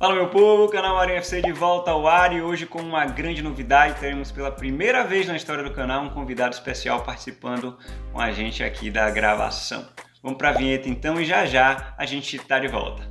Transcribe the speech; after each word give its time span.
Fala 0.00 0.14
meu 0.14 0.30
povo, 0.30 0.66
canal 0.70 0.96
Marinho 0.96 1.18
FC 1.18 1.42
de 1.42 1.52
volta 1.52 1.90
ao 1.90 2.08
ar 2.08 2.34
e 2.34 2.40
hoje 2.40 2.64
com 2.64 2.80
uma 2.80 3.04
grande 3.04 3.42
novidade, 3.42 4.00
teremos 4.00 4.32
pela 4.32 4.50
primeira 4.50 5.04
vez 5.04 5.28
na 5.28 5.36
história 5.36 5.62
do 5.62 5.74
canal 5.74 6.02
um 6.02 6.08
convidado 6.08 6.54
especial 6.54 7.02
participando 7.02 7.76
com 8.10 8.18
a 8.18 8.32
gente 8.32 8.64
aqui 8.64 8.90
da 8.90 9.10
gravação. 9.10 9.86
Vamos 10.22 10.38
para 10.38 10.48
a 10.48 10.52
vinheta 10.52 10.88
então 10.88 11.20
e 11.20 11.26
já 11.26 11.44
já 11.44 11.94
a 11.98 12.06
gente 12.06 12.34
está 12.34 12.58
de 12.58 12.68
volta. 12.68 13.02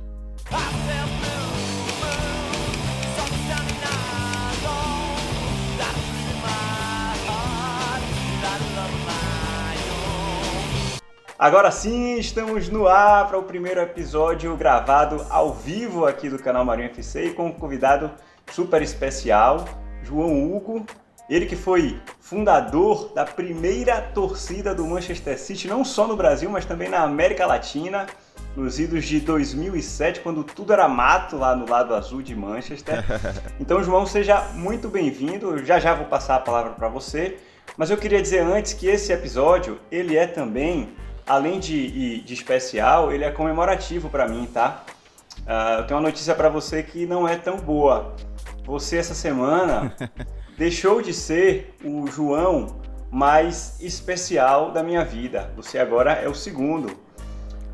Agora 11.40 11.70
sim, 11.70 12.18
estamos 12.18 12.68
no 12.68 12.86
ar 12.86 13.26
para 13.26 13.38
o 13.38 13.42
primeiro 13.42 13.80
episódio 13.80 14.54
gravado 14.58 15.24
ao 15.30 15.54
vivo 15.54 16.04
aqui 16.04 16.28
do 16.28 16.38
canal 16.38 16.66
Marinho 16.66 16.90
FC 16.90 17.28
e 17.28 17.32
com 17.32 17.46
um 17.46 17.50
convidado 17.50 18.10
super 18.52 18.82
especial, 18.82 19.64
João 20.02 20.52
Hugo. 20.52 20.84
Ele 21.30 21.46
que 21.46 21.56
foi 21.56 21.98
fundador 22.20 23.14
da 23.14 23.24
primeira 23.24 24.02
torcida 24.02 24.74
do 24.74 24.84
Manchester 24.84 25.38
City, 25.38 25.66
não 25.66 25.82
só 25.82 26.06
no 26.06 26.14
Brasil, 26.14 26.50
mas 26.50 26.66
também 26.66 26.90
na 26.90 27.04
América 27.04 27.46
Latina, 27.46 28.06
nos 28.54 28.78
idos 28.78 29.06
de 29.06 29.18
2007, 29.20 30.20
quando 30.20 30.44
tudo 30.44 30.74
era 30.74 30.86
mato 30.88 31.38
lá 31.38 31.56
no 31.56 31.66
lado 31.66 31.94
azul 31.94 32.20
de 32.20 32.36
Manchester. 32.36 33.02
Então, 33.58 33.82
João, 33.82 34.04
seja 34.04 34.42
muito 34.52 34.88
bem-vindo. 34.88 35.64
Já 35.64 35.80
já 35.80 35.94
vou 35.94 36.04
passar 36.04 36.34
a 36.34 36.40
palavra 36.40 36.72
para 36.72 36.88
você, 36.88 37.38
mas 37.78 37.88
eu 37.88 37.96
queria 37.96 38.20
dizer 38.20 38.40
antes 38.40 38.74
que 38.74 38.86
esse 38.86 39.10
episódio 39.10 39.80
ele 39.90 40.18
é 40.18 40.26
também 40.26 40.90
além 41.30 41.60
de, 41.60 42.20
de 42.22 42.34
especial, 42.34 43.12
ele 43.12 43.22
é 43.22 43.30
comemorativo 43.30 44.10
para 44.10 44.26
mim, 44.26 44.48
tá? 44.52 44.82
Uh, 45.46 45.78
eu 45.78 45.86
tenho 45.86 46.00
uma 46.00 46.08
notícia 46.08 46.34
para 46.34 46.48
você 46.48 46.82
que 46.82 47.06
não 47.06 47.26
é 47.26 47.36
tão 47.36 47.56
boa. 47.56 48.16
Você, 48.64 48.96
essa 48.96 49.14
semana, 49.14 49.94
deixou 50.58 51.00
de 51.00 51.14
ser 51.14 51.76
o 51.84 52.08
João 52.08 52.80
mais 53.12 53.80
especial 53.80 54.72
da 54.72 54.82
minha 54.82 55.04
vida. 55.04 55.52
Você 55.54 55.78
agora 55.78 56.14
é 56.14 56.28
o 56.28 56.34
segundo. 56.34 56.90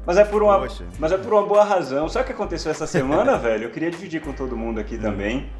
Mas 0.04 0.18
é 0.18 0.24
por 0.24 0.42
uma, 0.42 0.68
mas 0.98 1.12
é 1.12 1.16
por 1.16 1.32
uma 1.32 1.42
boa 1.42 1.64
razão. 1.64 2.10
Sabe 2.10 2.24
o 2.24 2.26
que 2.26 2.32
aconteceu 2.34 2.70
essa 2.70 2.86
semana, 2.86 3.36
velho? 3.40 3.64
Eu 3.64 3.70
queria 3.70 3.90
dividir 3.90 4.20
com 4.20 4.34
todo 4.34 4.54
mundo 4.54 4.78
aqui 4.78 4.98
também 4.98 5.50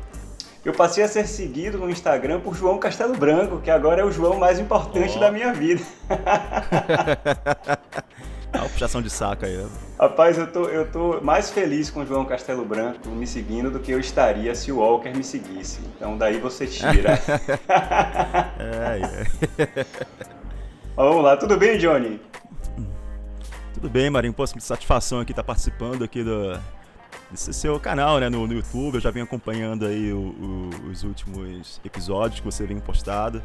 eu 0.66 0.72
passei 0.72 1.04
a 1.04 1.08
ser 1.08 1.28
seguido 1.28 1.78
no 1.78 1.88
Instagram 1.88 2.40
por 2.40 2.56
João 2.56 2.76
Castelo 2.76 3.16
Branco, 3.16 3.60
que 3.60 3.70
agora 3.70 4.02
é 4.02 4.04
o 4.04 4.10
João 4.10 4.36
mais 4.36 4.58
importante 4.58 5.16
oh. 5.16 5.20
da 5.20 5.30
minha 5.30 5.52
vida. 5.52 5.80
Uma 8.52 8.68
puxação 8.68 9.00
de 9.00 9.08
saco 9.08 9.46
aí. 9.46 9.56
Né? 9.56 9.68
Rapaz, 9.96 10.36
eu 10.36 10.50
tô, 10.50 10.64
eu 10.64 10.90
tô 10.90 11.20
mais 11.20 11.50
feliz 11.50 11.88
com 11.88 12.00
o 12.00 12.06
João 12.06 12.24
Castelo 12.24 12.64
Branco 12.64 13.08
me 13.10 13.28
seguindo 13.28 13.70
do 13.70 13.78
que 13.78 13.92
eu 13.92 14.00
estaria 14.00 14.52
se 14.56 14.72
o 14.72 14.78
Walker 14.78 15.10
me 15.10 15.22
seguisse. 15.22 15.78
Então 15.94 16.18
daí 16.18 16.40
você 16.40 16.66
tira. 16.66 17.12
é, 18.58 19.62
é. 19.62 19.86
Vamos 20.96 21.22
lá, 21.22 21.36
tudo 21.36 21.56
bem, 21.56 21.78
Johnny? 21.78 22.20
Tudo 23.74 23.88
bem, 23.88 24.10
Marinho. 24.10 24.34
Pô, 24.34 24.44
satisfação 24.44 25.20
aqui 25.20 25.30
estar 25.30 25.44
tá 25.44 25.46
participando 25.46 26.02
aqui 26.02 26.24
do, 26.24 26.58
esse 27.32 27.52
seu 27.52 27.78
canal, 27.80 28.18
né, 28.18 28.28
no, 28.28 28.46
no, 28.46 28.54
YouTube. 28.54 28.96
Eu 28.96 29.00
já 29.00 29.10
venho 29.10 29.24
acompanhando 29.24 29.86
aí 29.86 30.12
o, 30.12 30.18
o, 30.18 30.90
os 30.90 31.02
últimos 31.02 31.80
episódios 31.84 32.40
que 32.40 32.44
você 32.44 32.66
vem 32.66 32.78
postado. 32.78 33.42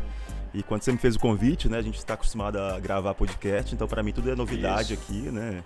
E 0.54 0.62
quando 0.62 0.84
você 0.84 0.92
me 0.92 0.98
fez 0.98 1.16
o 1.16 1.20
convite, 1.20 1.70
né, 1.70 1.78
a 1.78 1.82
gente 1.82 1.98
está 1.98 2.14
acostumado 2.14 2.58
a 2.60 2.80
gravar 2.80 3.14
podcast, 3.14 3.74
então 3.74 3.88
para 3.88 4.04
mim 4.04 4.12
tudo 4.12 4.30
é 4.30 4.36
novidade 4.36 4.94
Isso. 4.94 5.02
aqui, 5.02 5.32
né? 5.32 5.64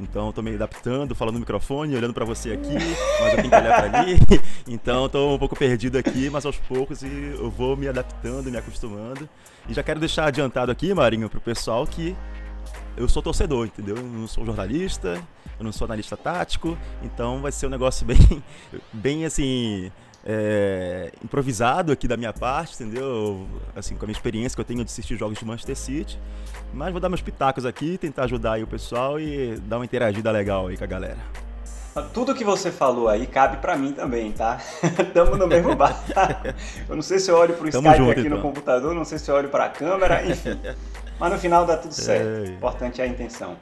Então 0.00 0.28
estou 0.28 0.44
me 0.44 0.54
adaptando, 0.54 1.12
falando 1.12 1.34
no 1.34 1.40
microfone, 1.40 1.96
olhando 1.96 2.14
para 2.14 2.24
você 2.24 2.52
aqui, 2.52 2.72
mas 3.20 3.32
eu 3.32 3.36
tenho 3.36 3.50
que 3.50 3.56
olhar 3.56 3.82
para 3.82 4.00
ali. 4.00 4.18
Então 4.68 5.06
estou 5.06 5.34
um 5.34 5.38
pouco 5.38 5.56
perdido 5.56 5.96
aqui, 5.96 6.28
mas 6.30 6.44
aos 6.44 6.56
poucos 6.56 7.02
eu 7.02 7.50
vou 7.50 7.76
me 7.76 7.88
adaptando, 7.88 8.50
me 8.50 8.56
acostumando. 8.58 9.28
E 9.68 9.72
já 9.72 9.82
quero 9.82 9.98
deixar 9.98 10.26
adiantado 10.26 10.70
aqui, 10.70 10.92
Marinho, 10.92 11.28
para 11.28 11.38
o 11.38 11.40
pessoal 11.40 11.86
que 11.86 12.14
eu 12.96 13.08
sou 13.08 13.22
torcedor, 13.22 13.66
entendeu? 13.66 13.96
Eu 13.96 14.02
não 14.02 14.26
sou 14.26 14.44
jornalista, 14.44 15.22
eu 15.58 15.64
não 15.64 15.72
sou 15.72 15.84
analista 15.84 16.16
tático, 16.16 16.76
então 17.02 17.40
vai 17.40 17.52
ser 17.52 17.66
um 17.66 17.70
negócio 17.70 18.04
bem, 18.06 18.42
bem 18.92 19.24
assim, 19.24 19.90
é, 20.24 21.10
improvisado 21.24 21.92
aqui 21.92 22.06
da 22.06 22.16
minha 22.16 22.32
parte, 22.32 22.74
entendeu? 22.82 23.46
Assim, 23.74 23.94
com 23.94 24.04
a 24.04 24.06
minha 24.06 24.16
experiência 24.16 24.54
que 24.54 24.60
eu 24.60 24.64
tenho 24.64 24.84
de 24.84 24.90
assistir 24.90 25.16
jogos 25.16 25.38
de 25.38 25.44
Manchester 25.44 25.76
City. 25.76 26.18
Mas 26.72 26.92
vou 26.92 27.00
dar 27.00 27.08
meus 27.08 27.22
pitacos 27.22 27.64
aqui, 27.64 27.96
tentar 27.96 28.24
ajudar 28.24 28.54
aí 28.54 28.62
o 28.62 28.66
pessoal 28.66 29.18
e 29.18 29.56
dar 29.60 29.78
uma 29.78 29.84
interagida 29.84 30.30
legal 30.30 30.66
aí 30.66 30.76
com 30.76 30.84
a 30.84 30.86
galera. 30.86 31.18
Tudo 32.12 32.34
que 32.34 32.44
você 32.44 32.70
falou 32.70 33.08
aí 33.08 33.26
cabe 33.26 33.56
para 33.56 33.76
mim 33.76 33.92
também, 33.92 34.30
tá? 34.30 34.58
Tamo 35.12 35.36
no 35.36 35.46
mesmo 35.46 35.74
bar. 35.74 35.98
Eu 36.88 36.94
não 36.94 37.02
sei 37.02 37.18
se 37.18 37.30
eu 37.30 37.36
olho 37.36 37.54
pro 37.54 37.70
Tamo 37.70 37.88
Skype 37.88 37.98
junto, 37.98 38.10
aqui 38.12 38.20
então. 38.20 38.36
no 38.36 38.42
computador, 38.42 38.94
não 38.94 39.04
sei 39.04 39.18
se 39.18 39.30
eu 39.30 39.34
olho 39.34 39.48
para 39.48 39.64
a 39.64 39.68
câmera, 39.68 40.24
enfim. 40.24 40.58
Mas 41.18 41.32
no 41.32 41.38
final 41.38 41.64
dá 41.66 41.76
tudo 41.76 41.92
certo. 41.92 42.48
O 42.48 42.52
importante 42.52 43.00
é 43.00 43.04
a 43.04 43.06
intenção. 43.06 43.56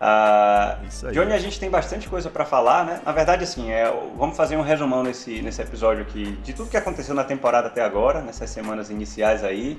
Uh, 0.00 1.10
Johnny, 1.10 1.32
a 1.32 1.38
gente 1.38 1.58
tem 1.58 1.68
bastante 1.68 2.08
coisa 2.08 2.30
para 2.30 2.44
falar, 2.44 2.84
né? 2.84 3.00
Na 3.04 3.10
verdade, 3.10 3.42
assim, 3.42 3.72
é, 3.72 3.92
vamos 4.16 4.36
fazer 4.36 4.56
um 4.56 4.62
resumão 4.62 5.02
nesse, 5.02 5.42
nesse 5.42 5.60
episódio 5.60 6.02
aqui 6.02 6.32
de 6.42 6.52
tudo 6.52 6.70
que 6.70 6.76
aconteceu 6.76 7.14
na 7.16 7.24
temporada 7.24 7.66
até 7.66 7.82
agora, 7.82 8.20
nessas 8.20 8.48
semanas 8.48 8.90
iniciais 8.90 9.42
aí, 9.42 9.76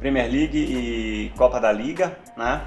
Premier 0.00 0.30
League 0.30 0.58
e 0.58 1.32
Copa 1.36 1.60
da 1.60 1.70
Liga, 1.70 2.16
né? 2.34 2.62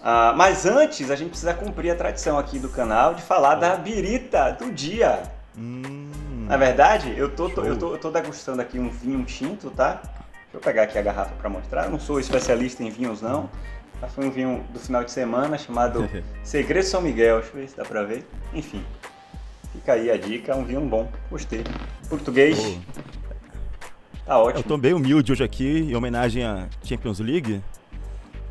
Uh, 0.00 0.36
mas 0.36 0.66
antes, 0.66 1.10
a 1.10 1.16
gente 1.16 1.30
precisa 1.30 1.54
cumprir 1.54 1.90
a 1.90 1.94
tradição 1.96 2.38
aqui 2.38 2.58
do 2.58 2.68
canal 2.68 3.14
de 3.14 3.22
falar 3.22 3.54
da 3.54 3.74
birita 3.74 4.52
do 4.52 4.70
dia. 4.70 5.22
Hum, 5.56 6.44
Na 6.46 6.58
verdade, 6.58 7.14
eu 7.16 7.30
tô, 7.34 7.48
tô, 7.48 7.64
eu, 7.64 7.78
tô, 7.78 7.92
eu 7.92 7.98
tô 7.98 8.10
degustando 8.10 8.60
aqui 8.60 8.78
um 8.78 8.90
vinho 8.90 9.24
tinto, 9.24 9.70
tá? 9.70 10.02
Eu 10.56 10.60
pegar 10.60 10.84
aqui 10.84 10.96
a 10.96 11.02
garrafa 11.02 11.34
para 11.34 11.50
mostrar. 11.50 11.84
Eu 11.84 11.90
não 11.90 12.00
sou 12.00 12.18
especialista 12.18 12.82
em 12.82 12.88
vinhos, 12.88 13.20
não. 13.20 13.50
Mas 14.00 14.10
foi 14.14 14.26
um 14.26 14.30
vinho 14.30 14.64
do 14.72 14.80
final 14.80 15.04
de 15.04 15.10
semana 15.10 15.58
chamado 15.58 16.08
Segredo 16.42 16.86
São 16.86 17.02
Miguel. 17.02 17.40
Deixa 17.40 17.54
eu 17.54 17.60
ver 17.60 17.68
se 17.68 17.76
dá 17.76 17.84
pra 17.84 18.02
ver. 18.02 18.26
Enfim, 18.54 18.82
fica 19.74 19.92
aí 19.92 20.10
a 20.10 20.16
dica. 20.16 20.56
Um 20.56 20.64
vinho 20.64 20.80
bom. 20.80 21.12
Gostei. 21.30 21.62
Português. 22.08 22.58
Oh. 22.58 22.78
Tá 24.24 24.38
ótimo. 24.38 24.60
Eu 24.60 24.64
tô 24.64 24.78
bem 24.78 24.94
humilde 24.94 25.30
hoje 25.30 25.44
aqui, 25.44 25.90
em 25.90 25.94
homenagem 25.94 26.42
à 26.42 26.66
Champions 26.82 27.20
League. 27.20 27.62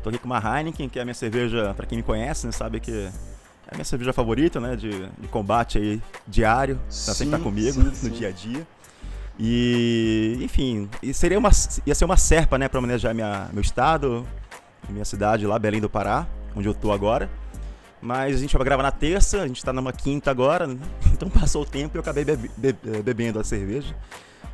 Tô 0.00 0.08
aqui 0.08 0.18
com 0.18 0.26
uma 0.26 0.38
Heineken, 0.38 0.88
que 0.88 1.00
é 1.00 1.02
a 1.02 1.04
minha 1.04 1.12
cerveja, 1.12 1.74
para 1.74 1.86
quem 1.86 1.98
me 1.98 2.04
conhece, 2.04 2.46
né, 2.46 2.52
sabe 2.52 2.78
que 2.78 2.92
é 2.92 3.10
a 3.72 3.74
minha 3.74 3.84
cerveja 3.84 4.12
favorita, 4.12 4.60
né, 4.60 4.76
de, 4.76 4.90
de 4.90 5.28
combate 5.28 5.76
aí 5.76 6.00
diário. 6.26 6.78
Sim, 6.88 7.06
tá 7.06 7.14
sempre 7.14 7.36
tá 7.36 7.42
comigo 7.42 7.72
sim, 7.72 7.90
sim. 7.92 8.08
no 8.08 8.14
dia 8.14 8.28
a 8.28 8.30
dia. 8.30 8.66
E, 9.38 10.38
enfim, 10.40 10.88
seria 11.12 11.38
uma, 11.38 11.50
ia 11.84 11.94
ser 11.94 12.04
uma 12.04 12.16
serpa, 12.16 12.56
né, 12.58 12.68
para 12.68 12.78
homenagear 12.78 13.14
minha, 13.14 13.48
meu 13.52 13.60
estado, 13.60 14.26
minha 14.88 15.04
cidade 15.04 15.46
lá, 15.46 15.58
Belém 15.58 15.80
do 15.80 15.90
Pará, 15.90 16.26
onde 16.54 16.66
eu 16.66 16.74
tô 16.74 16.90
agora. 16.92 17.28
Mas 18.00 18.36
a 18.36 18.38
gente 18.38 18.56
vai 18.56 18.64
gravar 18.64 18.82
na 18.82 18.90
terça, 18.90 19.42
a 19.42 19.46
gente 19.48 19.64
tá 19.64 19.72
numa 19.72 19.92
quinta 19.92 20.30
agora, 20.30 20.66
né? 20.66 20.78
então 21.12 21.28
passou 21.28 21.62
o 21.62 21.66
tempo 21.66 21.96
e 21.96 21.98
eu 21.98 22.00
acabei 22.00 22.24
bebe 22.24 22.50
be 22.56 22.72
bebendo 23.02 23.40
a 23.40 23.44
cerveja. 23.44 23.94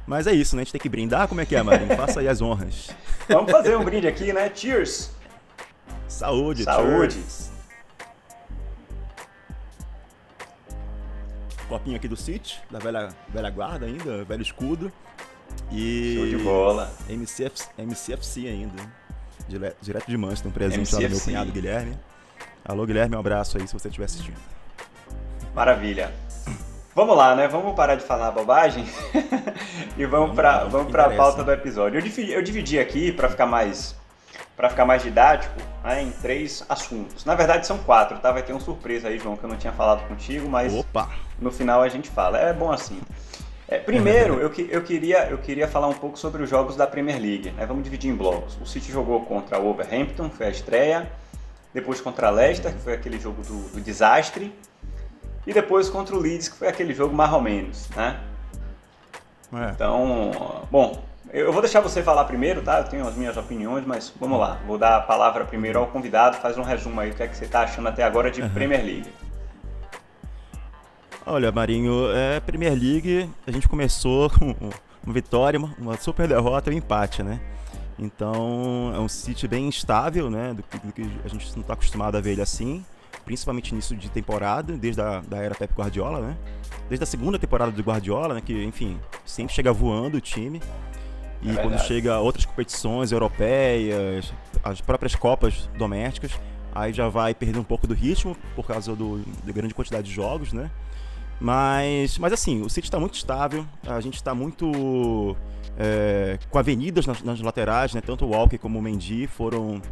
Mas 0.07 0.27
é 0.27 0.33
isso, 0.33 0.57
né? 0.57 0.63
A 0.63 0.65
gente 0.65 0.73
tem 0.73 0.81
que 0.81 0.89
brindar. 0.89 1.29
Como 1.29 1.41
é 1.41 1.47
que 1.47 1.55
é, 1.55 1.63
Marinho? 1.63 1.95
Faça 1.97 2.21
aí 2.21 2.29
as 2.29 2.41
honras. 2.41 2.91
Vamos 3.29 3.51
fazer 3.51 3.77
um 3.77 3.85
brinde 3.85 4.09
aqui, 4.09 4.33
né? 4.33 4.51
Cheers! 4.55 5.11
Saúde, 6.09 6.65
Saúde! 6.65 7.15
Cheers. 7.15 7.52
Copinho 11.73 11.97
aqui 11.97 12.07
do 12.07 12.17
City, 12.17 12.61
da 12.71 12.79
velha, 12.79 13.09
velha 13.31 13.49
guarda 13.49 13.87
ainda, 13.87 14.25
velho 14.25 14.43
escudo. 14.43 14.93
E. 15.71 16.17
Show 16.17 16.27
de 16.27 16.37
bola! 16.45 16.93
MCF, 17.09 17.67
MCFC 17.79 18.47
ainda 18.47 19.03
direto 19.81 20.07
de 20.07 20.17
Manchester, 20.19 20.51
um 20.51 20.53
presente 20.53 20.95
lá 20.95 21.01
do 21.01 21.09
meu 21.09 21.21
cunhado 21.21 21.51
Guilherme. 21.51 21.99
Alô, 22.63 22.85
Guilherme, 22.85 23.17
um 23.17 23.19
abraço 23.19 23.57
aí 23.57 23.67
se 23.67 23.73
você 23.73 23.89
estiver 23.89 24.05
assistindo. 24.05 24.37
Maravilha. 25.55 26.13
Vamos 26.95 27.17
lá, 27.17 27.35
né? 27.35 27.49
Vamos 27.49 27.75
parar 27.75 27.95
de 27.95 28.05
falar 28.05 28.31
bobagem 28.33 28.85
e 29.97 30.05
vamos, 30.05 30.37
para 30.37 30.65
vamos 30.65 30.93
para 30.93 31.07
a 31.07 31.17
pauta 31.17 31.43
do 31.43 31.51
episódio. 31.53 31.99
Eu 31.99 32.03
dividi, 32.03 32.33
eu 32.33 32.43
dividi 32.43 32.79
aqui 32.79 33.11
para 33.11 33.31
ficar 33.31 33.47
mais 33.47 33.97
para 34.63 34.71
ficar 34.71 34.85
mais 34.85 35.03
didático 35.03 35.61
né, 35.83 36.03
em 36.05 36.13
três 36.13 36.65
assuntos. 36.69 37.25
Na 37.25 37.35
verdade 37.35 37.67
são 37.67 37.79
quatro, 37.79 38.21
tá? 38.21 38.31
Vai 38.31 38.45
ter 38.45 38.53
uma 38.53 38.61
surpresa 38.61 39.09
aí, 39.09 39.19
João, 39.19 39.37
que 39.37 39.43
eu 39.43 39.49
não 39.49 39.57
tinha 39.57 39.73
falado 39.73 40.07
contigo, 40.07 40.49
mas 40.49 40.73
Opa. 40.73 41.11
no 41.41 41.51
final 41.51 41.83
a 41.83 41.89
gente 41.89 42.09
fala. 42.09 42.39
É 42.39 42.53
bom 42.53 42.71
assim. 42.71 43.01
É, 43.67 43.79
primeiro, 43.79 44.35
eu, 44.41 44.49
que, 44.51 44.69
eu, 44.71 44.81
queria, 44.85 45.27
eu 45.27 45.39
queria 45.39 45.67
falar 45.67 45.89
um 45.89 45.95
pouco 45.95 46.17
sobre 46.17 46.45
os 46.45 46.49
jogos 46.49 46.77
da 46.77 46.87
Premier 46.87 47.21
League. 47.21 47.51
Né? 47.51 47.67
Vamos 47.67 47.83
dividir 47.83 48.09
em 48.09 48.15
blocos. 48.15 48.57
O 48.63 48.65
City 48.65 48.93
jogou 48.93 49.25
contra 49.25 49.59
o 49.59 49.65
Wolverhampton, 49.65 50.31
foi 50.31 50.47
a 50.47 50.51
estreia. 50.51 51.11
Depois 51.75 52.01
contra 52.01 52.29
a 52.29 52.31
Leicester, 52.31 52.73
que 52.73 52.83
foi 52.83 52.93
aquele 52.93 53.19
jogo 53.19 53.43
do, 53.43 53.69
do 53.69 53.81
desastre. 53.81 54.57
E 55.45 55.53
depois 55.53 55.91
contra 55.91 56.15
o 56.15 56.21
Leeds, 56.21 56.47
que 56.47 56.57
foi 56.57 56.69
aquele 56.69 56.95
jogo 56.95 57.13
mais 57.13 57.33
ou 57.33 57.41
menos, 57.41 57.89
né? 57.97 58.21
É. 59.55 59.71
Então, 59.71 60.31
bom, 60.71 61.03
eu 61.33 61.51
vou 61.51 61.63
deixar 61.63 61.81
você 61.81 62.03
falar 62.03 62.25
primeiro, 62.25 62.61
tá? 62.61 62.81
Eu 62.81 62.85
tenho 62.85 63.09
as 63.09 63.15
minhas 63.17 63.37
opiniões, 63.39 63.87
mas 63.87 64.13
vamos 64.21 64.39
lá. 64.39 64.61
Vou 64.67 64.77
dar 64.77 64.97
a 64.97 65.01
palavra 65.01 65.47
primeiro 65.47 65.79
ao 65.79 65.87
convidado. 65.87 66.37
Faz 66.37 66.59
um 66.59 66.63
resumo 66.63 67.01
aí, 67.01 67.11
o 67.11 67.15
que 67.15 67.23
é 67.23 67.27
que 67.27 67.37
você 67.37 67.47
está 67.47 67.63
achando 67.63 67.89
até 67.89 68.05
agora 68.05 68.31
de 68.31 68.43
uhum. 68.43 68.51
Premier 68.51 68.85
League. 68.85 69.11
Olha, 71.25 71.51
Marinho, 71.51 72.13
é 72.13 72.41
Premier 72.41 72.75
League, 72.75 73.31
a 73.47 73.51
gente 73.51 73.67
começou 73.69 74.29
com 74.39 74.55
uma 75.05 75.15
vitória, 75.15 75.59
uma 75.79 75.97
super 75.97 76.29
derrota 76.29 76.71
e 76.71 76.75
um 76.75 76.79
empate, 76.79 77.23
né? 77.23 77.41
Então 77.99 78.93
é 78.95 78.99
um 78.99 79.09
City 79.09 79.47
bem 79.49 79.69
instável, 79.69 80.29
né? 80.29 80.53
Do, 80.53 80.63
do 80.87 80.93
que 80.93 81.03
a 81.25 81.29
gente 81.29 81.51
não 81.55 81.63
está 81.63 81.75
acostumado 81.75 82.17
a 82.17 82.21
ver 82.21 82.33
ele 82.33 82.43
assim, 82.43 82.85
principalmente 83.25 83.71
início 83.71 83.97
de 83.97 84.11
temporada, 84.11 84.77
desde 84.77 85.01
a 85.01 85.21
da 85.21 85.39
era 85.39 85.55
Pep 85.55 85.73
Guardiola, 85.73 86.21
né? 86.21 86.37
Desde 86.89 87.05
a 87.05 87.07
segunda 87.07 87.39
temporada 87.39 87.71
do 87.71 87.83
Guardiola, 87.83 88.35
né? 88.35 88.43
Que, 88.45 88.65
enfim, 88.65 88.99
sempre 89.25 89.55
chega 89.55 89.73
voando 89.73 90.19
o 90.19 90.21
time. 90.21 90.61
E 91.43 91.51
é 91.51 91.57
quando 91.57 91.79
chega 91.81 92.19
outras 92.21 92.45
competições 92.45 93.11
europeias, 93.11 94.33
as 94.63 94.81
próprias 94.81 95.15
copas 95.15 95.69
domésticas, 95.77 96.33
aí 96.75 96.93
já 96.93 97.09
vai 97.09 97.35
perdendo 97.35 97.61
um 97.61 97.65
pouco 97.65 97.87
do 97.87 97.95
ritmo 97.95 98.37
por 98.55 98.67
causa 98.67 98.95
do, 98.95 99.19
da 99.45 99.53
grande 99.53 99.75
quantidade 99.75 100.09
de 100.09 100.15
jogos, 100.15 100.53
né? 100.53 100.71
Mas, 101.41 102.19
mas 102.19 102.33
assim, 102.33 102.63
o 102.63 102.71
City 102.71 102.87
está 102.87 103.01
muito 103.01 103.15
estável, 103.15 103.67
a 103.85 104.01
gente 104.01 104.15
está 104.15 104.33
muito 104.33 105.37
é, 105.77 106.39
com 106.49 106.59
avenidas 106.59 107.05
nas, 107.05 107.21
nas, 107.23 107.41
laterais, 107.41 107.93
né? 107.95 108.01
Tanto 108.01 108.25
o 108.25 108.31
Walker 108.31 108.59
como 108.59 108.79
o 108.79 108.83
Mendy 108.83 109.27
foram, 109.27 109.83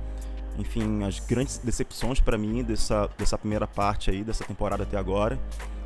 enfim, 0.56 1.03
as 1.03 1.19
grandes 1.19 1.58
decepções 1.58 2.20
para 2.20 2.38
mim 2.38 2.62
dessa, 2.62 3.11
dessa 3.19 3.37
primeira 3.37 3.67
parte 3.67 4.11
aí, 4.11 4.23
dessa 4.23 4.44
temporada 4.44 4.85
até 4.85 4.96
agora. 4.96 5.38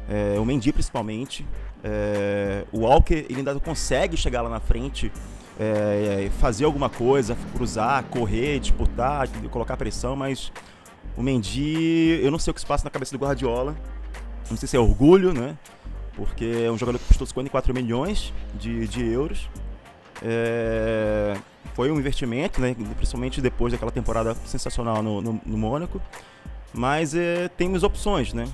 É, 0.07 0.39
o 0.39 0.45
Mendy 0.45 0.71
principalmente. 0.71 1.47
É, 1.83 2.65
o 2.73 2.81
Walker 2.81 3.27
ele 3.29 3.37
ainda 3.37 3.59
consegue 3.59 4.17
chegar 4.17 4.43
lá 4.43 4.51
na 4.51 4.61
frente, 4.61 5.11
é, 5.59 6.31
fazer 6.41 6.65
alguma 6.65 6.89
coisa, 6.89 7.37
cruzar, 7.55 8.05
correr, 8.05 8.59
disputar, 8.61 9.29
colocar 9.51 9.77
pressão, 9.77 10.17
mas 10.17 10.53
o 11.17 11.23
Mendy, 11.23 12.21
eu 12.23 12.31
não 12.31 12.39
sei 12.39 12.51
o 12.51 12.55
que 12.55 12.61
se 12.61 12.67
passa 12.67 12.85
na 12.85 12.91
cabeça 12.91 13.17
do 13.17 13.23
Guardiola 13.23 13.77
não 14.51 14.57
sei 14.57 14.69
se 14.69 14.77
é 14.77 14.81
orgulho, 14.81 15.33
né? 15.33 15.57
Porque 16.15 16.65
é 16.65 16.71
um 16.71 16.79
jogador 16.79 16.99
que 16.99 17.07
custou 17.07 17.27
54 17.27 17.75
milhões 17.75 18.33
de, 18.55 18.87
de 18.87 19.05
euros. 19.05 19.49
É, 20.23 21.37
foi 21.75 21.91
um 21.91 21.99
investimento, 21.99 22.61
né? 22.61 22.77
Principalmente 22.97 23.41
depois 23.41 23.73
daquela 23.73 23.91
temporada 23.91 24.35
sensacional 24.47 25.03
no, 25.03 25.21
no, 25.21 25.41
no 25.45 25.59
Mônaco. 25.59 26.01
Mas 26.73 27.15
é, 27.15 27.49
temos 27.49 27.83
opções, 27.83 28.33
né? 28.33 28.47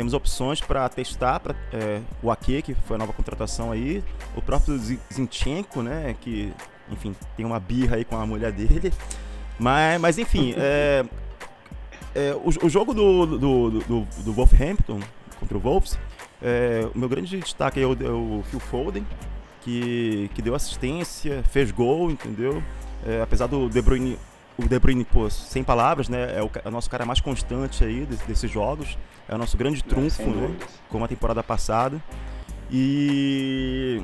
Temos 0.00 0.14
opções 0.14 0.62
para 0.62 0.88
testar 0.88 1.40
pra, 1.40 1.54
é, 1.74 2.00
o 2.22 2.30
Ake, 2.30 2.62
que 2.62 2.74
foi 2.74 2.96
a 2.96 2.98
nova 2.98 3.12
contratação 3.12 3.70
aí, 3.70 4.02
o 4.34 4.40
próprio 4.40 4.74
Zinchenko, 5.12 5.82
né? 5.82 6.16
Que, 6.22 6.54
enfim, 6.90 7.14
tem 7.36 7.44
uma 7.44 7.60
birra 7.60 7.96
aí 7.96 8.04
com 8.06 8.16
a 8.16 8.24
mulher 8.24 8.50
dele. 8.50 8.94
Mas, 9.58 10.00
mas 10.00 10.18
enfim, 10.18 10.54
é, 10.56 11.04
é, 12.14 12.34
o, 12.34 12.48
o, 12.64 12.68
jogo 12.70 12.94
do, 12.94 13.26
do, 13.26 13.70
do, 13.80 14.08
do 14.24 14.32
Wolverhampton 14.32 15.00
contra 15.38 15.58
o 15.58 15.60
Wolves. 15.60 15.98
É, 16.40 16.88
o 16.94 16.98
meu 16.98 17.06
grande 17.06 17.38
destaque 17.38 17.78
é 17.78 17.84
o, 17.84 17.92
é 17.92 18.10
o 18.10 18.42
Phil 18.44 18.58
Foden, 18.58 19.06
que, 19.60 20.30
que 20.34 20.40
deu 20.40 20.54
assistência, 20.54 21.42
fez 21.50 21.70
gol, 21.70 22.10
entendeu? 22.10 22.62
É, 23.06 23.20
apesar 23.20 23.48
do 23.48 23.68
De 23.68 23.82
Bruyne, 23.82 24.16
o 24.64 24.68
De 24.68 24.78
Bruyne, 24.78 25.04
pô, 25.04 25.28
sem 25.30 25.62
palavras, 25.64 26.08
né? 26.08 26.38
É 26.38 26.42
o, 26.42 26.50
é 26.64 26.68
o 26.68 26.70
nosso 26.70 26.88
cara 26.88 27.04
mais 27.04 27.20
constante 27.20 27.84
aí 27.84 28.06
desses, 28.06 28.26
desses 28.26 28.50
jogos. 28.50 28.98
É 29.28 29.34
o 29.34 29.38
nosso 29.38 29.56
grande 29.56 29.82
trunfo, 29.82 30.28
né? 30.30 30.56
Como 30.88 31.04
a 31.04 31.08
temporada 31.08 31.42
passada. 31.42 32.02
E 32.70 34.02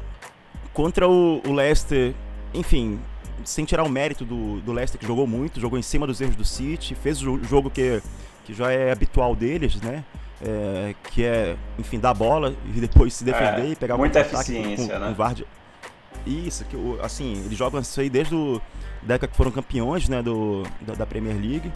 contra 0.73 1.09
o, 1.09 1.41
o 1.47 1.53
Leicester, 1.53 2.15
enfim, 2.53 2.99
sem 3.45 3.65
tirar 3.65 3.85
o 3.85 3.89
mérito 3.89 4.25
do, 4.25 4.61
do 4.61 4.73
Leicester, 4.73 5.01
que 5.01 5.07
jogou 5.07 5.27
muito, 5.27 5.61
jogou 5.61 5.79
em 5.79 5.83
cima 5.83 6.07
dos 6.07 6.21
erros 6.21 6.37
do 6.37 6.45
City, 6.45 6.95
fez 6.95 7.23
o 7.23 7.43
jogo 7.45 7.71
que, 7.71 8.03
que 8.45 8.53
já 8.53 8.73
é 8.73 8.91
habitual 8.91 9.35
deles, 9.37 9.81
né? 9.81 10.05
é, 10.41 10.95
que 11.11 11.25
é, 11.25 11.57
enfim, 11.79 11.99
dar 11.99 12.15
bola 12.15 12.55
e 12.65 12.81
depois 12.81 13.15
se 13.15 13.25
defender 13.25 13.67
é, 13.67 13.71
e 13.71 13.77
pegar 13.77 13.97
muita 13.97 14.21
eficiência, 14.21 14.95
com, 14.95 15.01
né? 15.01 15.15
Com 15.17 16.31
Isso, 16.31 16.65
que 16.65 16.77
assim, 17.03 17.43
eles 17.45 17.57
jogam 17.57 17.81
isso 17.81 18.01
aí 18.01 18.11
desde 18.11 18.35
o, 18.35 18.61
da 19.03 19.15
época 19.15 19.29
que 19.29 19.37
foram 19.37 19.51
campeões, 19.51 20.09
né, 20.09 20.23
do, 20.23 20.63
da, 20.81 21.07
Premier 21.07 21.37
League. 21.37 21.71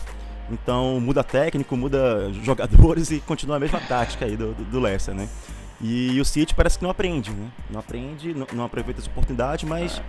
Então 0.50 1.00
muda 1.00 1.22
técnico, 1.22 1.76
muda 1.76 2.32
jogadores 2.42 3.10
e 3.10 3.20
continua 3.20 3.56
a 3.56 3.60
mesma 3.60 3.80
tática 3.80 4.24
aí 4.24 4.36
do, 4.36 4.52
do, 4.52 4.64
do 4.64 4.80
Leicester, 4.80 5.14
né? 5.14 5.28
E, 5.80 6.12
e, 6.12 6.20
o 6.20 6.24
City 6.24 6.54
parece 6.54 6.76
que 6.76 6.84
não 6.84 6.90
aprende, 6.90 7.30
né? 7.30 7.48
Não 7.70 7.80
aprende, 7.80 8.34
não, 8.34 8.46
não 8.52 8.64
aproveita 8.64 9.00
essa 9.00 9.08
oportunidade, 9.10 9.64
mas. 9.64 10.02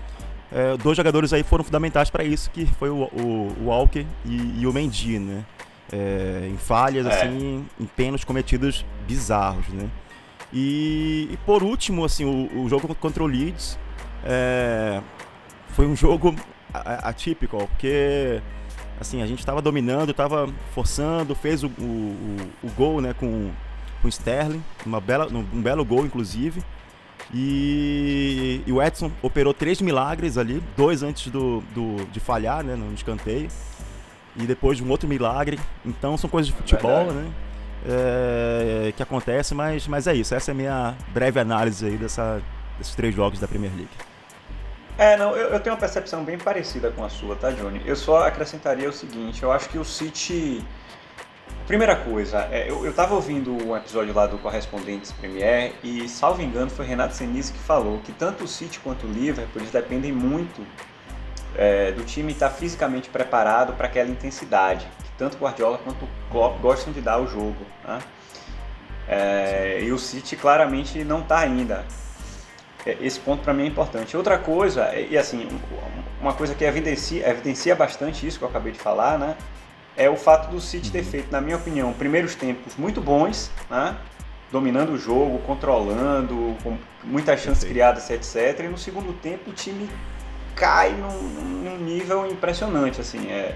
É, 0.53 0.75
dois 0.75 0.97
jogadores 0.97 1.31
aí 1.31 1.43
foram 1.43 1.63
fundamentais 1.63 2.09
para 2.09 2.25
isso, 2.25 2.51
que 2.51 2.65
foi 2.65 2.89
o, 2.89 3.03
o, 3.03 3.55
o 3.57 3.65
Walker 3.67 4.05
e, 4.25 4.59
e, 4.59 4.67
o 4.67 4.73
Mendy, 4.73 5.17
né? 5.17 5.45
é, 5.91 6.47
em 6.49 6.57
falhas, 6.57 7.05
é. 7.05 7.09
assim, 7.09 7.65
em 7.79 7.85
pênaltis 7.85 8.23
cometidos 8.23 8.85
bizarros, 9.05 9.67
né? 9.69 9.89
E, 10.53 11.29
e, 11.31 11.37
por 11.45 11.63
último, 11.63 12.03
assim, 12.03 12.25
o, 12.25 12.63
o, 12.63 12.69
jogo 12.69 12.93
contra 12.95 13.23
o 13.23 13.27
Leeds 13.27 13.77
é, 14.23 15.01
foi 15.69 15.87
um 15.87 15.95
jogo 15.95 16.35
atípico, 16.73 17.57
porque 17.68 18.41
assim, 19.00 19.21
a 19.21 19.27
gente 19.27 19.39
estava 19.39 19.62
dominando, 19.62 20.12
estava 20.12 20.47
forçando, 20.73 21.33
fez 21.33 21.63
o, 21.63 21.68
o, 21.68 22.38
o, 22.63 22.69
gol 22.77 23.01
né, 23.01 23.13
com, 23.13 23.50
com 24.01 24.07
o 24.07 24.09
Sterling, 24.09 24.63
uma 24.85 25.01
bela, 25.01 25.27
um 25.27 25.62
belo 25.62 25.83
gol, 25.83 26.06
inclusive. 26.06 26.63
E, 27.33 28.62
e, 28.65 28.71
o 28.71 28.81
Edson 28.81 29.12
operou 29.21 29.53
três 29.53 29.81
milagres 29.81 30.38
ali, 30.38 30.62
dois 30.75 31.01
antes 31.01 31.31
do, 31.31 31.62
do, 31.73 32.06
de 32.12 32.19
falhar 32.19 32.63
né, 32.63 32.75
no 32.75 32.94
escanteio 32.94 33.50
e 34.35 34.45
depois 34.45 34.77
de 34.77 34.83
um 34.83 34.89
outro 34.89 35.07
milagre. 35.07 35.59
Então 35.85 36.17
são 36.17 36.29
coisas 36.29 36.51
de 36.51 36.57
futebol, 36.57 37.06
Verdade. 37.06 37.19
né? 37.19 37.31
É, 37.83 38.94
que 38.95 39.01
acontece, 39.01 39.56
mas, 39.56 39.88
mas 39.88 40.06
é 40.06 40.13
isso. 40.13 40.35
Essa 40.35 40.51
é 40.51 40.53
a 40.53 40.56
minha 40.56 40.95
breve 41.13 41.39
análise 41.39 41.85
aí 41.85 41.97
dessa, 41.97 42.41
desses 42.77 42.94
três 42.94 43.15
jogos 43.15 43.39
da 43.39 43.47
Premier 43.47 43.71
League. 43.74 44.10
É, 44.97 45.17
não, 45.17 45.35
eu, 45.35 45.49
eu, 45.49 45.59
tenho 45.59 45.73
uma 45.73 45.79
percepção 45.79 46.23
bem 46.23 46.38
parecida 46.38 46.91
com 46.91 47.03
a 47.03 47.09
sua, 47.09 47.35
tá, 47.35 47.49
Johnny? 47.51 47.81
Eu 47.85 47.95
só 47.95 48.27
acrescentaria 48.27 48.89
o 48.89 48.93
seguinte: 48.93 49.41
eu 49.43 49.51
acho 49.51 49.69
que 49.69 49.77
o 49.77 49.85
City. 49.85 50.63
Primeira 51.67 51.95
coisa, 51.95 52.47
é, 52.51 52.69
eu, 52.69 52.85
eu 52.85 52.93
tava 52.93 53.13
ouvindo 53.13 53.53
um 53.53 53.77
episódio 53.77 54.13
lá 54.13 54.25
do 54.25 54.38
Correspondentes 54.38 55.11
Premier 55.11 55.73
e, 55.83 56.09
salvo 56.09 56.41
engano, 56.41 56.69
foi 56.69 56.85
Renato 56.85 57.13
Senise 57.13 57.53
que 57.53 57.59
falou 57.59 57.99
que 57.99 58.11
tanto 58.11 58.43
o 58.43 58.47
City 58.47 58.79
quanto 58.79 59.05
o 59.05 59.11
Liverpool 59.11 59.61
eles 59.61 59.71
dependem 59.71 60.11
muito 60.11 60.65
é, 61.55 61.91
do 61.91 62.03
time 62.03 62.33
estar 62.33 62.49
tá 62.49 62.55
fisicamente 62.55 63.09
preparado 63.09 63.73
para 63.73 63.88
aquela 63.88 64.09
intensidade 64.09 64.88
que 65.03 65.11
tanto 65.17 65.38
Guardiola 65.38 65.77
quanto 65.77 66.07
Klopp 66.29 66.59
gostam 66.59 66.91
de 66.91 66.99
dar 66.99 67.13
ao 67.13 67.27
jogo. 67.27 67.65
Né? 67.85 67.99
É, 69.07 69.79
e 69.81 69.91
o 69.91 69.97
City 69.99 70.35
claramente 70.35 71.03
não 71.03 71.21
está 71.21 71.39
ainda. 71.39 71.85
É, 72.85 72.97
esse 73.01 73.19
ponto 73.19 73.43
para 73.43 73.53
mim 73.53 73.63
é 73.63 73.67
importante. 73.67 74.15
Outra 74.17 74.38
coisa, 74.38 74.93
e 74.95 75.17
assim, 75.17 75.47
uma 76.19 76.33
coisa 76.33 76.55
que 76.55 76.63
evidencia, 76.63 77.27
evidencia 77.29 77.75
bastante 77.75 78.25
isso 78.25 78.38
que 78.38 78.43
eu 78.43 78.50
acabei 78.50 78.71
de 78.71 78.79
falar, 78.79 79.17
né? 79.17 79.35
É 79.95 80.09
o 80.09 80.15
fato 80.15 80.50
do 80.50 80.59
City 80.59 80.91
ter 80.91 81.00
uhum. 81.00 81.05
feito, 81.05 81.31
na 81.31 81.41
minha 81.41 81.57
opinião, 81.57 81.93
primeiros 81.93 82.33
tempos 82.35 82.75
muito 82.77 83.01
bons, 83.01 83.51
né? 83.69 83.97
dominando 84.51 84.89
o 84.89 84.97
jogo, 84.97 85.39
controlando, 85.39 86.57
com 86.61 86.77
muitas 87.03 87.39
chances 87.39 87.63
criadas, 87.63 88.09
etc. 88.09 88.65
E 88.65 88.67
no 88.67 88.77
segundo 88.77 89.13
tempo 89.13 89.50
o 89.50 89.53
time 89.53 89.89
cai 90.55 90.91
num, 90.91 91.21
num 91.63 91.77
nível 91.77 92.29
impressionante, 92.29 93.00
assim, 93.00 93.31
é... 93.31 93.55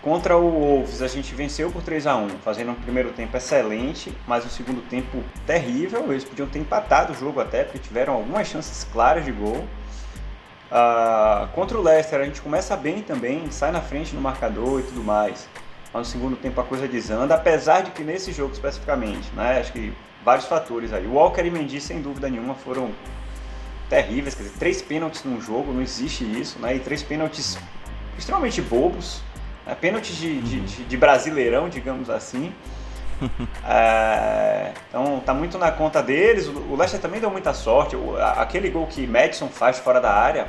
Contra 0.00 0.36
o 0.36 0.50
Wolves 0.50 1.02
a 1.02 1.08
gente 1.08 1.34
venceu 1.34 1.70
por 1.70 1.82
3 1.82 2.06
a 2.06 2.16
1 2.16 2.28
fazendo 2.42 2.70
um 2.70 2.74
primeiro 2.74 3.10
tempo 3.10 3.36
excelente, 3.36 4.12
mas 4.26 4.44
um 4.44 4.48
segundo 4.48 4.80
tempo 4.88 5.22
terrível. 5.46 6.10
Eles 6.10 6.24
podiam 6.24 6.48
ter 6.48 6.58
empatado 6.58 7.12
o 7.12 7.16
jogo 7.16 7.40
até, 7.40 7.64
porque 7.64 7.78
tiveram 7.78 8.14
algumas 8.14 8.46
chances 8.46 8.86
claras 8.90 9.24
de 9.24 9.32
gol. 9.32 9.66
Uh, 10.70 11.48
contra 11.48 11.76
o 11.76 11.82
Leicester 11.82 12.20
a 12.20 12.24
gente 12.24 12.40
começa 12.40 12.76
bem 12.76 13.02
também, 13.02 13.50
sai 13.50 13.72
na 13.72 13.80
frente 13.80 14.14
no 14.14 14.20
marcador 14.20 14.80
e 14.80 14.82
tudo 14.84 15.02
mais. 15.02 15.48
Mas 15.92 16.06
no 16.06 16.12
segundo 16.12 16.36
tempo 16.36 16.60
a 16.60 16.64
coisa 16.64 16.86
desanda, 16.86 17.34
apesar 17.34 17.82
de 17.82 17.90
que 17.90 18.04
nesse 18.04 18.32
jogo 18.32 18.52
especificamente, 18.52 19.28
né, 19.34 19.58
acho 19.58 19.72
que 19.72 19.92
vários 20.24 20.46
fatores 20.46 20.92
aí. 20.92 21.06
O 21.06 21.14
Walker 21.14 21.44
e 21.44 21.50
Mendy 21.50 21.80
sem 21.80 22.00
dúvida 22.00 22.28
nenhuma 22.28 22.54
foram 22.54 22.92
terríveis, 23.88 24.36
quer 24.36 24.44
dizer, 24.44 24.58
três 24.58 24.80
pênaltis 24.80 25.24
num 25.24 25.40
jogo, 25.40 25.72
não 25.72 25.82
existe 25.82 26.24
isso, 26.24 26.60
né? 26.60 26.76
E 26.76 26.78
três 26.78 27.02
pênaltis 27.02 27.58
extremamente 28.16 28.62
bobos, 28.62 29.20
né? 29.66 29.76
pênaltis 29.80 30.16
de, 30.16 30.40
de, 30.40 30.60
de, 30.60 30.84
de 30.84 30.96
brasileirão, 30.96 31.68
digamos 31.68 32.10
assim. 32.10 32.52
é, 33.68 34.72
então 34.88 35.20
tá 35.20 35.34
muito 35.34 35.58
na 35.58 35.70
conta 35.70 36.02
deles. 36.02 36.46
O 36.46 36.74
Leicester 36.76 37.00
também 37.00 37.20
deu 37.20 37.30
muita 37.30 37.52
sorte. 37.52 37.96
O, 37.96 38.16
aquele 38.16 38.70
gol 38.70 38.86
que 38.86 39.06
Madison 39.06 39.48
faz 39.48 39.78
fora 39.78 40.00
da 40.00 40.12
área, 40.12 40.48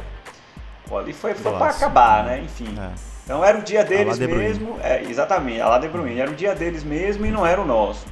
pô, 0.88 0.98
ali 0.98 1.14
foi, 1.14 1.34
foi 1.34 1.52
para 1.52 1.72
acabar, 1.72 2.24
né? 2.24 2.42
Enfim. 2.44 2.74
É. 2.80 2.92
Então 3.24 3.44
era 3.44 3.58
o 3.58 3.62
dia 3.62 3.84
deles 3.84 4.18
mesmo. 4.20 4.78
É, 4.82 5.04
exatamente, 5.04 5.62
a 5.62 5.68
lá 5.68 5.78
De 5.78 5.88
Bruyne. 5.88 6.20
Era 6.20 6.32
o 6.32 6.36
dia 6.36 6.56
deles 6.56 6.84
mesmo 6.84 7.26
e 7.26 7.32
não 7.32 7.46
era 7.46 7.62
o 7.62 7.66
nosso. 7.66 8.06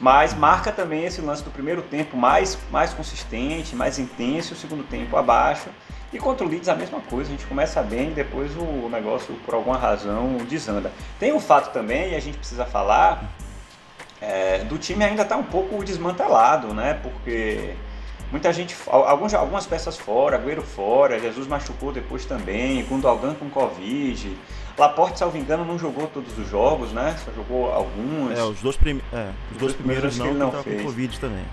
Mas 0.00 0.34
marca 0.34 0.72
também 0.72 1.04
esse 1.04 1.20
lance 1.20 1.42
do 1.42 1.50
primeiro 1.50 1.82
tempo 1.82 2.16
mais, 2.16 2.58
mais 2.70 2.92
consistente, 2.92 3.76
mais 3.76 3.98
intenso, 3.98 4.54
o 4.54 4.56
segundo 4.56 4.82
tempo 4.84 5.16
abaixo. 5.16 5.68
E 6.12 6.18
contra 6.18 6.46
o 6.46 6.48
Leeds 6.48 6.68
a 6.68 6.74
mesma 6.74 7.00
coisa, 7.00 7.28
a 7.28 7.32
gente 7.32 7.46
começa 7.46 7.82
bem, 7.82 8.12
depois 8.12 8.56
o 8.56 8.88
negócio, 8.88 9.34
por 9.44 9.54
alguma 9.54 9.76
razão, 9.76 10.36
desanda. 10.48 10.92
Tem 11.18 11.32
um 11.32 11.40
fato 11.40 11.72
também, 11.72 12.12
e 12.12 12.14
a 12.14 12.20
gente 12.20 12.38
precisa 12.38 12.64
falar, 12.64 13.32
é, 14.20 14.58
do 14.58 14.78
time 14.78 15.04
ainda 15.04 15.22
está 15.22 15.36
um 15.36 15.42
pouco 15.42 15.82
desmantelado, 15.84 16.72
né? 16.72 16.98
Porque 17.02 17.74
muita 18.30 18.52
gente, 18.52 18.76
alguns, 18.86 19.34
algumas 19.34 19.66
peças 19.66 19.96
fora, 19.96 20.36
Agüero 20.36 20.62
fora, 20.62 21.18
Jesus 21.18 21.46
machucou 21.46 21.92
depois 21.92 22.24
também, 22.24 22.84
Gundogan 22.84 23.34
com 23.34 23.50
Covid. 23.50 24.36
Laporte, 24.76 25.18
salvo 25.18 25.38
engano, 25.38 25.64
não 25.64 25.78
jogou 25.78 26.08
todos 26.08 26.36
os 26.36 26.48
jogos, 26.48 26.92
né? 26.92 27.16
Só 27.24 27.30
jogou 27.32 27.72
alguns. 27.72 28.36
É, 28.36 28.42
os 28.42 28.60
dois, 28.60 28.76
prim... 28.76 29.00
é, 29.12 29.30
os 29.52 29.56
dois 29.58 29.72
primeiros, 29.72 30.18
não, 30.18 30.26
ele 30.26 30.38
não 30.38 30.50
fez. 30.62 30.82
com 30.82 30.88
Covid 30.88 31.20
também. 31.20 31.44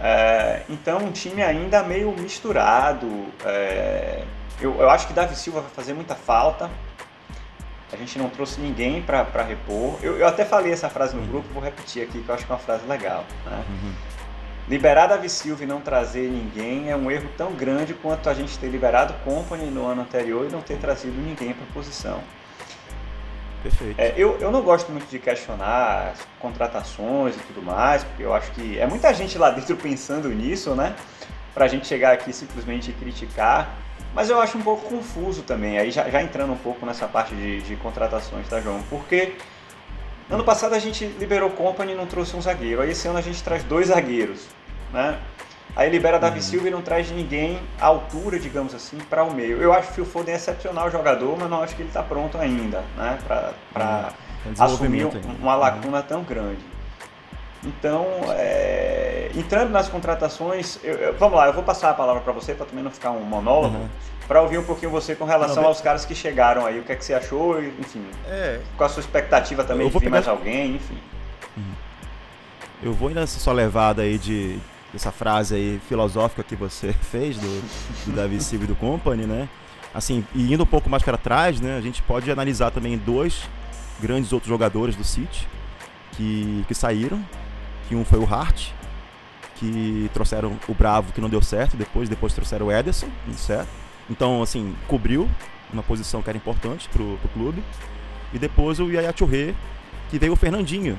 É, 0.00 0.62
então, 0.68 0.98
um 0.98 1.10
time 1.10 1.42
ainda 1.42 1.82
meio 1.82 2.12
misturado. 2.12 3.08
É, 3.44 4.24
eu, 4.60 4.80
eu 4.80 4.88
acho 4.88 5.06
que 5.08 5.12
Davi 5.12 5.34
Silva 5.34 5.60
vai 5.60 5.70
fazer 5.70 5.94
muita 5.94 6.14
falta. 6.14 6.70
A 7.92 7.96
gente 7.96 8.18
não 8.18 8.28
trouxe 8.28 8.60
ninguém 8.60 9.02
para 9.02 9.42
repor. 9.42 9.98
Eu, 10.02 10.16
eu, 10.18 10.26
até 10.26 10.44
falei 10.44 10.72
essa 10.72 10.88
frase 10.88 11.14
no 11.14 11.22
uhum. 11.22 11.28
grupo, 11.28 11.48
vou 11.52 11.62
repetir 11.62 12.02
aqui, 12.02 12.20
que 12.22 12.28
eu 12.28 12.34
acho 12.34 12.44
que 12.44 12.50
é 12.50 12.54
uma 12.54 12.60
frase 12.60 12.86
legal. 12.86 13.24
Né? 13.44 13.64
Uhum. 13.68 13.92
Liberar 14.68 15.08
Davi 15.08 15.28
Silva 15.28 15.62
e 15.62 15.66
não 15.66 15.80
trazer 15.80 16.30
ninguém 16.30 16.90
é 16.90 16.96
um 16.96 17.10
erro 17.10 17.28
tão 17.36 17.52
grande 17.52 17.92
quanto 17.94 18.30
a 18.30 18.34
gente 18.34 18.58
ter 18.58 18.68
liberado 18.68 19.12
Company 19.22 19.66
no 19.66 19.86
ano 19.86 20.02
anterior 20.02 20.46
e 20.48 20.52
não 20.52 20.62
ter 20.62 20.78
trazido 20.78 21.16
ninguém 21.20 21.52
para 21.52 21.64
a 21.64 21.72
posição. 21.72 22.20
Perfeito. 23.64 23.98
É, 23.98 24.12
eu, 24.14 24.36
eu 24.40 24.50
não 24.50 24.60
gosto 24.60 24.92
muito 24.92 25.08
de 25.08 25.18
questionar 25.18 26.10
as 26.12 26.18
contratações 26.38 27.34
e 27.34 27.38
tudo 27.38 27.62
mais, 27.62 28.04
porque 28.04 28.22
eu 28.22 28.34
acho 28.34 28.50
que 28.50 28.78
é 28.78 28.86
muita 28.86 29.12
gente 29.14 29.38
lá 29.38 29.48
dentro 29.50 29.74
pensando 29.74 30.28
nisso, 30.28 30.74
né? 30.74 30.94
Pra 31.54 31.66
gente 31.66 31.86
chegar 31.86 32.12
aqui 32.12 32.30
simplesmente 32.30 32.92
criticar. 32.92 33.74
Mas 34.12 34.28
eu 34.28 34.38
acho 34.38 34.58
um 34.58 34.62
pouco 34.62 34.88
confuso 34.88 35.42
também, 35.42 35.78
aí 35.78 35.90
já, 35.90 36.08
já 36.08 36.22
entrando 36.22 36.52
um 36.52 36.58
pouco 36.58 36.84
nessa 36.84 37.08
parte 37.08 37.34
de, 37.34 37.62
de 37.62 37.74
contratações, 37.76 38.46
tá, 38.48 38.60
João? 38.60 38.80
Porque 38.88 39.34
ano 40.30 40.44
passado 40.44 40.74
a 40.74 40.78
gente 40.78 41.04
liberou 41.04 41.50
Company 41.50 41.92
e 41.92 41.94
não 41.96 42.06
trouxe 42.06 42.36
um 42.36 42.42
zagueiro, 42.42 42.82
aí 42.82 42.90
esse 42.90 43.08
ano 43.08 43.18
a 43.18 43.22
gente 43.22 43.42
traz 43.42 43.64
dois 43.64 43.88
zagueiros, 43.88 44.46
né? 44.92 45.18
Aí 45.76 45.90
libera 45.90 46.20
Davi 46.20 46.36
uhum. 46.36 46.42
Silva 46.42 46.68
e 46.68 46.70
não 46.70 46.82
traz 46.82 47.10
ninguém 47.10 47.60
à 47.80 47.86
altura, 47.86 48.38
digamos 48.38 48.74
assim, 48.74 48.96
para 49.10 49.24
o 49.24 49.34
meio. 49.34 49.60
Eu 49.60 49.72
acho 49.72 49.88
que 49.88 49.92
o 50.00 50.04
Phil 50.04 50.06
Foden 50.06 50.34
é 50.34 50.36
excepcional 50.36 50.90
jogador, 50.90 51.36
mas 51.36 51.50
não 51.50 51.62
acho 51.62 51.74
que 51.74 51.82
ele 51.82 51.88
está 51.88 52.02
pronto 52.02 52.38
ainda, 52.38 52.84
né? 52.96 53.18
Para 53.72 54.12
uhum. 54.46 54.52
assumir 54.58 55.08
uma 55.40 55.56
lacuna 55.56 55.98
uhum. 55.98 56.04
tão 56.04 56.22
grande. 56.22 56.74
Então, 57.64 58.06
é... 58.36 59.30
entrando 59.34 59.70
nas 59.70 59.88
contratações, 59.88 60.78
eu, 60.84 60.94
eu, 60.94 61.14
vamos 61.14 61.36
lá, 61.36 61.46
eu 61.46 61.52
vou 61.52 61.64
passar 61.64 61.90
a 61.90 61.94
palavra 61.94 62.22
para 62.22 62.32
você 62.32 62.54
para 62.54 62.66
também 62.66 62.84
não 62.84 62.90
ficar 62.90 63.10
um 63.10 63.22
monólogo, 63.22 63.76
uhum. 63.76 63.88
para 64.28 64.42
ouvir 64.42 64.58
um 64.58 64.64
pouquinho 64.64 64.90
você 64.90 65.14
com 65.16 65.24
relação 65.24 65.62
não, 65.62 65.70
aos 65.70 65.80
caras 65.80 66.04
que 66.04 66.14
chegaram 66.14 66.66
aí, 66.66 66.78
o 66.78 66.84
que 66.84 66.92
é 66.92 66.96
que 66.96 67.04
você 67.04 67.14
achou, 67.14 67.60
enfim, 67.60 68.04
é. 68.28 68.60
qual 68.76 68.88
a 68.88 68.92
sua 68.92 69.00
expectativa 69.00 69.64
também 69.64 69.86
de 69.86 69.92
ver 69.94 69.98
pegar... 69.98 70.10
mais 70.10 70.28
alguém, 70.28 70.76
enfim. 70.76 70.98
Uhum. 71.56 71.72
Eu 72.82 72.92
vou 72.92 73.08
nessa 73.08 73.40
sua 73.40 73.54
levada 73.54 74.02
aí 74.02 74.18
de, 74.18 74.58
essa 74.94 75.10
frase 75.10 75.54
aí 75.54 75.80
filosófica 75.88 76.42
que 76.42 76.54
você 76.54 76.92
fez 77.10 77.36
do, 77.36 78.06
do 78.06 78.12
Davi 78.12 78.40
Silva 78.40 78.64
e 78.64 78.68
do 78.68 78.76
Company, 78.76 79.26
né? 79.26 79.48
Assim, 79.92 80.26
e 80.34 80.52
indo 80.52 80.62
um 80.62 80.66
pouco 80.66 80.90
mais 80.90 81.02
para 81.02 81.16
trás, 81.16 81.60
né? 81.60 81.76
A 81.76 81.80
gente 81.80 82.02
pode 82.02 82.30
analisar 82.30 82.70
também 82.70 82.98
dois 82.98 83.48
grandes 84.00 84.32
outros 84.32 84.48
jogadores 84.48 84.96
do 84.96 85.04
City 85.04 85.46
que, 86.12 86.64
que 86.66 86.74
saíram, 86.74 87.24
que 87.88 87.94
um 87.94 88.04
foi 88.04 88.18
o 88.18 88.24
Hart, 88.24 88.70
que 89.56 90.10
trouxeram 90.12 90.58
o 90.68 90.74
Bravo 90.74 91.12
que 91.12 91.20
não 91.20 91.28
deu 91.28 91.40
certo, 91.40 91.76
depois 91.76 92.08
depois 92.08 92.34
trouxeram 92.34 92.66
o 92.66 92.72
Ederson, 92.72 93.08
certo? 93.36 93.68
Então, 94.10 94.42
assim, 94.42 94.74
cobriu 94.88 95.28
uma 95.72 95.82
posição 95.82 96.22
que 96.22 96.28
era 96.28 96.36
importante 96.36 96.88
pro, 96.88 97.18
pro 97.18 97.28
clube. 97.30 97.62
E 98.32 98.38
depois 98.38 98.80
o 98.80 98.90
Yaya 98.90 99.12
Touré, 99.12 99.54
que 100.10 100.18
veio 100.18 100.32
o 100.32 100.36
Fernandinho, 100.36 100.98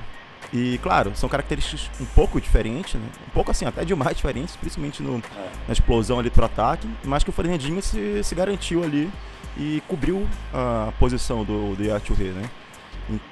e, 0.54 0.78
claro, 0.80 1.12
são 1.16 1.28
características 1.28 1.90
um 2.00 2.06
pouco 2.06 2.40
diferentes, 2.40 2.96
né? 2.96 3.08
um 3.28 3.32
pouco 3.32 3.52
assim, 3.52 3.66
até 3.66 3.84
demais 3.84 4.16
diferentes, 4.16 4.56
principalmente 4.56 5.02
no, 5.02 5.22
na 5.68 5.74
explosão 5.74 6.20
ali 6.20 6.30
pro 6.30 6.46
ataque, 6.46 6.88
mas 7.04 7.24
que 7.24 7.30
o 7.30 7.34
Fernandinho 7.34 7.82
se, 7.82 8.24
se 8.24 8.36
garantiu 8.36 8.84
ali 8.84 9.12
e 9.58 9.82
cobriu 9.88 10.28
a 10.54 10.92
posição 11.00 11.44
do, 11.44 11.76
do 11.76 11.84
Yaturre, 11.84 12.30
né? 12.30 12.50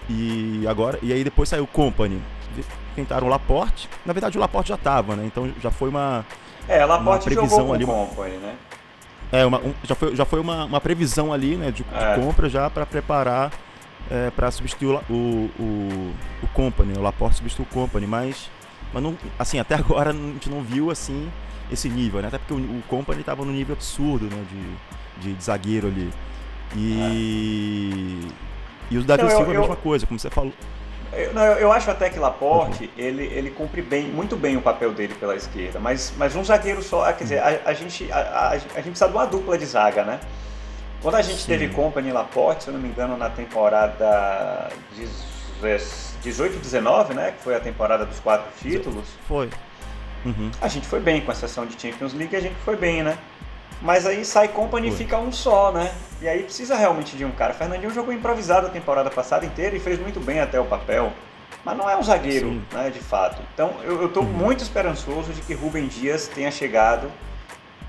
E, 0.10 0.62
e, 0.62 0.68
agora, 0.68 1.00
e 1.02 1.12
aí 1.12 1.24
depois 1.24 1.50
saiu 1.50 1.64
o 1.64 1.68
Company, 1.68 2.22
tentaram 2.96 3.28
o 3.28 3.30
Laporte, 3.30 3.90
na 4.06 4.14
verdade 4.14 4.38
o 4.38 4.42
Laporte 4.42 4.70
já 4.70 4.76
estava, 4.76 5.16
né? 5.16 5.26
Então 5.26 5.52
já 5.62 5.72
foi 5.72 5.90
uma 5.90 6.24
É, 6.68 6.86
o 6.86 6.88
Laporte 6.88 7.28
uma 7.28 7.36
previsão 7.36 7.60
jogou 7.60 7.74
ali, 7.74 7.86
Company, 7.86 8.38
né? 8.38 8.56
É, 9.32 9.46
uma, 9.46 9.60
um, 9.60 9.74
já 9.84 9.96
foi, 9.96 10.16
já 10.16 10.26
foi 10.26 10.40
uma, 10.40 10.66
uma 10.66 10.80
previsão 10.80 11.34
ali, 11.34 11.56
né, 11.56 11.72
de, 11.72 11.84
é. 11.92 12.16
de 12.16 12.22
compra 12.22 12.48
já 12.48 12.70
para 12.70 12.86
preparar 12.86 13.52
é, 14.14 14.30
para 14.30 14.52
substituir 14.52 15.00
o, 15.10 15.14
o, 15.60 16.14
o, 16.44 16.48
Company, 16.54 16.94
o 16.96 17.02
Laporte 17.02 17.38
substituiu 17.38 17.66
o 17.70 17.74
Company, 17.74 18.06
mas, 18.06 18.50
mas 18.94 19.02
não, 19.02 19.18
assim, 19.40 19.58
até 19.58 19.74
agora 19.76 20.12
a 20.12 20.14
gente 20.14 20.50
não 20.50 20.62
viu 20.62 20.92
assim 20.92 21.32
esse 21.72 21.90
nível, 21.90 22.22
né? 22.22 22.28
Até 22.28 22.38
porque 22.38 22.54
o, 22.54 22.58
o 22.58 22.84
Company 22.88 23.22
estava 23.22 23.44
no 23.44 23.52
nível 23.52 23.74
absurdo 23.74 24.26
né? 24.26 24.46
de, 24.52 25.22
de, 25.30 25.34
de 25.34 25.44
zagueiro 25.44 25.88
ali. 25.88 26.12
E, 26.76 28.28
é. 28.92 28.94
e 28.94 28.98
o 29.00 29.04
Davi 29.04 29.28
Silva 29.30 29.52
é 29.52 29.58
a 29.58 29.60
mesma 29.60 29.76
coisa, 29.76 30.06
como 30.06 30.20
você 30.20 30.30
falou. 30.30 30.54
Eu, 31.12 31.34
não, 31.34 31.44
eu 31.44 31.72
acho 31.72 31.90
até 31.90 32.10
que 32.10 32.20
Laporte, 32.20 32.86
uhum. 32.86 32.90
ele, 32.98 33.24
ele 33.26 33.50
cumpre 33.52 33.82
bem, 33.82 34.08
muito 34.08 34.36
bem 34.36 34.58
o 34.58 34.62
papel 34.62 34.92
dele 34.92 35.14
pela 35.16 35.36
esquerda, 35.36 35.80
mas, 35.80 36.14
mas 36.18 36.36
um 36.36 36.44
zagueiro 36.44 36.82
só, 36.82 37.12
quer 37.14 37.24
dizer, 37.24 37.40
a, 37.40 37.62
a 37.66 37.74
gente, 37.74 38.12
a, 38.12 38.18
a, 38.18 38.50
a, 38.50 38.58
gente 38.58 38.90
precisa 38.90 39.08
de 39.08 39.16
uma 39.16 39.26
dupla 39.26 39.58
de 39.58 39.66
zaga, 39.66 40.04
né? 40.04 40.20
Quando 41.04 41.16
a 41.16 41.22
gente 41.22 41.42
Sim. 41.42 41.48
teve 41.48 41.68
Company 41.68 42.14
Laporte, 42.14 42.64
se 42.64 42.70
eu 42.70 42.74
não 42.74 42.80
me 42.80 42.88
engano, 42.88 43.18
na 43.18 43.30
temporada 43.30 44.70
18 46.24 46.60
19, 46.60 47.14
né? 47.14 47.32
Que 47.32 47.44
foi 47.44 47.56
a 47.56 47.60
temporada 47.60 48.06
dos 48.06 48.20
quatro 48.22 48.50
títulos. 48.62 49.06
Foi. 49.28 49.50
Uhum. 50.26 50.50
A 50.62 50.70
gente 50.70 50.88
foi 50.88 51.02
bem, 51.02 51.20
com 51.20 51.30
exceção 51.30 51.66
de 51.66 51.80
Champions 51.80 52.14
League, 52.14 52.34
a 52.34 52.40
gente 52.40 52.56
foi 52.64 52.78
bem, 52.78 53.04
né? 53.04 53.18
Mas 53.82 54.06
aí 54.06 54.24
sai 54.24 54.48
Company 54.48 54.88
e 54.88 54.92
fica 54.92 55.18
um 55.18 55.30
só, 55.30 55.74
né? 55.74 55.94
E 56.22 56.28
aí 56.28 56.44
precisa 56.44 56.74
realmente 56.74 57.18
de 57.18 57.26
um 57.26 57.32
cara. 57.32 57.54
Fernandinho 57.54 57.94
jogou 57.94 58.14
improvisado 58.14 58.68
a 58.68 58.70
temporada 58.70 59.10
passada 59.10 59.46
inteira 59.46 59.76
e 59.76 59.82
fez 59.82 60.00
muito 60.00 60.22
bem 60.22 60.40
até 60.40 60.58
o 60.58 60.64
papel. 60.64 61.12
Mas 61.66 61.78
não 61.78 61.90
é 61.90 61.98
um 61.98 62.04
zagueiro, 62.04 62.62
né, 62.72 62.90
de 62.90 63.00
fato. 63.00 63.42
Então 63.54 63.74
eu, 63.84 64.08
tô 64.08 64.22
uhum. 64.22 64.28
muito 64.28 64.64
esperançoso 64.64 65.34
de 65.34 65.42
que 65.42 65.54
Rubem 65.54 65.88
Dias 65.88 66.30
tenha 66.30 66.50
chegado 66.50 67.12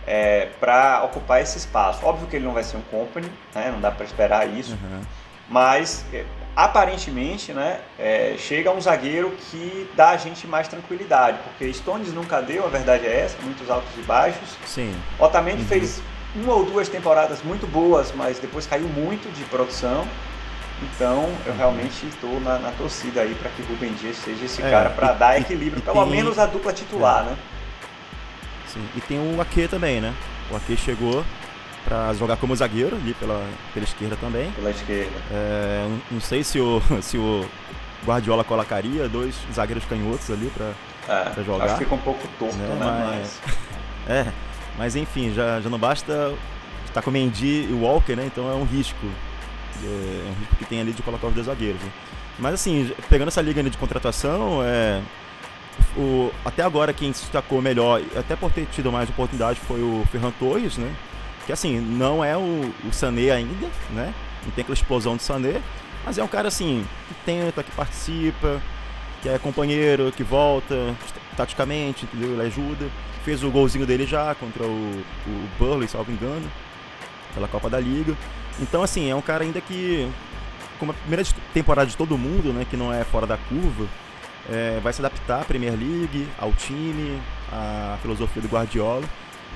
é, 0.07 0.49
para 0.61 1.03
ocupar 1.05 1.41
esse 1.43 1.59
espaço. 1.59 2.05
Óbvio 2.05 2.27
que 2.27 2.37
ele 2.37 2.45
não 2.45 2.53
vai 2.53 2.63
ser 2.63 2.77
um 2.77 2.83
company, 2.83 3.31
né? 3.55 3.71
não 3.73 3.81
dá 3.81 3.91
para 3.91 4.05
esperar 4.05 4.49
isso, 4.49 4.73
uhum. 4.73 5.01
mas 5.49 6.05
é, 6.13 6.25
aparentemente 6.57 7.53
né, 7.53 7.81
é, 7.99 8.35
chega 8.39 8.71
um 8.71 8.81
zagueiro 8.81 9.33
que 9.51 9.91
dá 9.95 10.11
a 10.11 10.17
gente 10.17 10.47
mais 10.47 10.69
tranquilidade, 10.69 11.39
porque 11.45 11.73
Stones 11.73 12.13
nunca 12.13 12.41
deu, 12.41 12.65
a 12.65 12.69
verdade 12.69 13.07
é 13.07 13.21
essa, 13.21 13.37
muitos 13.43 13.71
altos 13.71 13.91
e 13.99 14.03
baixos. 14.03 14.57
Sim. 14.65 14.95
Otamendi 15.19 15.63
uhum. 15.63 15.69
fez 15.69 16.03
uma 16.35 16.55
ou 16.55 16.65
duas 16.65 16.89
temporadas 16.89 17.43
muito 17.43 17.67
boas, 17.67 18.13
mas 18.15 18.39
depois 18.39 18.67
caiu 18.67 18.89
muito 18.89 19.33
de 19.33 19.45
produção. 19.45 20.07
Então, 20.83 21.33
eu 21.47 21.53
uhum. 21.53 21.59
realmente 21.59 22.07
estou 22.07 22.41
na, 22.41 22.59
na, 22.59 22.71
torcida 22.73 23.21
aí 23.21 23.35
para 23.37 23.49
que 23.51 23.63
o 23.63 23.67
Rubem 23.67 23.93
Dias 23.95 24.17
seja 24.17 24.45
esse 24.45 24.61
é, 24.61 24.71
cara 24.71 24.91
para 24.91 25.13
dar 25.13 25.41
equilíbrio, 25.41 25.81
pelo 25.81 26.05
menos 26.05 26.39
a 26.39 26.47
dupla 26.47 26.73
titular, 26.73 27.23
é. 27.23 27.31
né? 27.31 27.37
Sim. 28.75 28.85
E 28.97 29.01
tem 29.01 29.19
o 29.19 29.41
Ake 29.41 29.69
também, 29.69 30.01
né? 30.01 30.13
O 30.51 30.57
Ake 30.57 30.77
chegou 30.77 31.25
para 31.85 32.13
jogar 32.15 32.37
como 32.37 32.55
zagueiro 32.57 32.97
ali 32.97 33.15
pela, 33.15 33.47
pela 33.73 33.85
esquerda 33.85 34.17
também. 34.17 34.51
Pela 34.53 34.71
esquerda. 34.71 35.13
É, 35.31 35.89
não, 36.11 36.21
sei 36.21 36.43
se 36.43 36.59
o, 36.59 36.83
se 37.01 37.17
o 37.17 37.47
Guardiola 38.05 38.43
colocaria 38.43 39.09
dois 39.09 39.35
zagueiros 39.53 39.85
canhotos 39.85 40.31
ali 40.31 40.51
para 40.51 40.73
é, 41.09 41.45
jogar. 41.45 41.67
Acho 41.67 41.75
que 41.75 41.85
fica 41.85 41.95
um 41.95 41.99
pouco 41.99 42.27
torto, 42.39 42.57
né? 42.57 42.69
né? 42.69 43.21
Mas... 43.21 43.41
é, 44.09 44.33
mas 44.77 44.97
enfim, 44.97 45.33
já, 45.33 45.61
já 45.61 45.71
não 45.71 45.79
basta 45.79 46.35
estar 46.87 47.03
com 47.03 47.11
o 47.11 47.13
Mendy 47.13 47.69
e 47.69 47.73
o 47.73 47.83
Walker, 47.83 48.17
né? 48.17 48.25
Então 48.27 48.51
é 48.51 48.55
um 48.55 48.65
risco. 48.65 49.07
É, 49.83 50.29
um 50.29 50.35
risco 50.41 50.57
que 50.57 50.65
tem 50.65 50.81
ali 50.81 50.93
de 50.93 51.03
colocar 51.03 51.29
os 51.29 51.35
dois 51.35 51.47
zagueiros. 51.47 51.81
Né? 51.81 51.91
Mas 52.39 52.55
assim, 52.55 52.93
pegando 53.09 53.29
essa 53.29 53.41
liga 53.41 53.63
de 53.63 53.77
contratação, 53.79 54.61
é, 54.65 55.01
o, 55.97 56.33
até 56.45 56.63
agora 56.63 56.93
quem 56.93 57.13
se 57.13 57.23
destacou 57.23 57.63
melhor, 57.63 58.03
até 58.17 58.35
por 58.37 58.51
ter 58.51 58.67
tido 58.67 58.91
mais 58.91 59.09
oportunidade, 59.09 59.61
foi 59.61 59.81
o 59.81 60.05
Ferran 60.11 60.33
Torres, 60.33 60.77
né? 60.77 60.95
Que 61.47 61.53
assim, 61.53 61.79
não 61.79 62.25
é 62.25 62.37
o, 62.37 62.73
o 62.85 62.93
Sané 62.93 63.31
ainda, 63.31 63.69
né? 63.91 64.15
Não 64.45 64.53
tem 64.53 64.63
aquela 64.63 64.75
explosão 64.75 65.17
de 65.17 65.23
Sané, 65.23 65.61
mas 66.05 66.19
é 66.19 66.25
um 66.25 66.29
cara 66.29 66.49
assim, 66.49 66.85
que 67.09 67.15
tenta, 67.25 67.63
que 67.63 67.71
participa, 67.73 68.61
que 69.23 69.29
é 69.29 69.39
companheiro, 69.39 70.13
que 70.13 70.23
volta 70.23 70.95
taticamente, 71.37 72.05
entendeu? 72.05 72.33
Ele 72.33 72.43
ajuda. 72.43 72.89
Fez 73.25 73.43
o 73.43 73.51
golzinho 73.51 73.87
dele 73.87 74.07
já 74.07 74.35
contra 74.35 74.65
o, 74.65 75.03
o 75.27 75.49
Burley, 75.59 75.89
salvo 75.89 76.13
engano, 76.13 76.47
pela 77.33 77.49
Copa 77.49 77.71
da 77.71 77.81
Liga. 77.81 78.15
Então, 78.61 78.83
assim, 78.83 79.11
é 79.11 79.17
um 79.17 79.23
cara 79.23 79.45
ainda 79.45 79.61
que, 79.61 80.07
como 80.79 80.93
a 80.93 80.95
primeira 80.95 81.25
temporada 81.55 81.91
de 81.91 81.97
todo 81.97 82.19
mundo, 82.19 82.53
né, 82.53 82.67
que 82.69 82.77
não 82.77 82.93
é 82.93 83.03
fora 83.05 83.27
da 83.27 83.39
curva, 83.39 83.87
é, 84.51 84.79
vai 84.83 84.93
se 84.93 85.01
adaptar 85.01 85.43
à 85.43 85.45
Premier 85.45 85.73
League, 85.73 86.29
ao 86.39 86.53
time, 86.53 87.21
à 87.53 87.99
filosofia 88.03 88.43
do 88.43 88.49
Guardiola. 88.49 89.05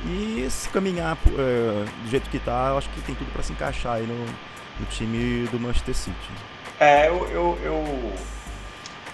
E 0.06 0.46
se 0.48 0.68
caminhar 0.68 1.16
é, 1.26 1.84
do 2.04 2.10
jeito 2.10 2.30
que 2.30 2.36
está, 2.36 2.68
eu 2.68 2.78
acho 2.78 2.88
que 2.90 3.00
tem 3.00 3.14
tudo 3.14 3.32
para 3.32 3.42
se 3.42 3.52
encaixar 3.52 3.94
aí 3.94 4.06
no, 4.06 4.24
no, 4.24 4.86
time 4.90 5.46
do 5.48 5.58
Manchester 5.58 5.94
City. 5.94 6.30
É, 6.78 7.08
eu, 7.08 7.28
eu, 7.30 7.58
eu, 7.64 8.12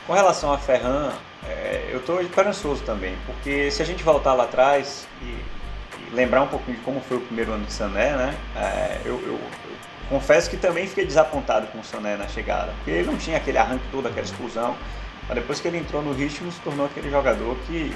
Com 0.06 0.12
relação 0.12 0.52
a 0.52 0.58
Ferran, 0.58 1.10
é, 1.48 1.88
eu 1.90 2.00
estou 2.00 2.20
esperançoso 2.20 2.82
também, 2.82 3.16
porque 3.24 3.70
se 3.70 3.80
a 3.80 3.84
gente 3.84 4.02
voltar 4.02 4.34
lá 4.34 4.44
atrás 4.44 5.06
e, 5.22 5.24
e, 5.24 6.14
lembrar 6.14 6.42
um 6.42 6.48
pouquinho 6.48 6.76
de 6.76 6.82
como 6.82 7.00
foi 7.00 7.16
o 7.16 7.20
primeiro 7.20 7.52
ano 7.52 7.64
de 7.64 7.72
Sané, 7.72 8.10
né? 8.14 8.34
É, 8.54 9.00
eu, 9.06 9.14
eu, 9.22 9.32
eu, 9.32 9.74
confesso 10.10 10.50
que 10.50 10.58
também 10.58 10.86
fiquei 10.86 11.06
desapontado 11.06 11.66
com 11.68 11.78
o 11.78 11.84
Sané 11.84 12.18
na 12.18 12.28
chegada, 12.28 12.72
porque 12.76 12.90
ele 12.90 13.06
não 13.06 13.16
tinha 13.16 13.38
aquele 13.38 13.56
arranque 13.56 13.84
todo, 13.90 14.06
aquela 14.06 14.26
explosão. 14.26 14.76
Mas 15.28 15.36
depois 15.36 15.60
que 15.60 15.68
ele 15.68 15.78
entrou 15.78 16.02
no 16.02 16.12
ritmo, 16.12 16.50
se 16.52 16.60
tornou 16.60 16.86
aquele 16.86 17.10
jogador 17.10 17.56
que 17.66 17.94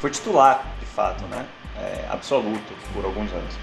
foi 0.00 0.10
titular, 0.10 0.64
de 0.80 0.86
fato, 0.86 1.24
né? 1.26 1.46
É, 1.78 2.06
absoluto 2.10 2.72
por 2.92 3.04
alguns 3.04 3.30
anos. 3.32 3.54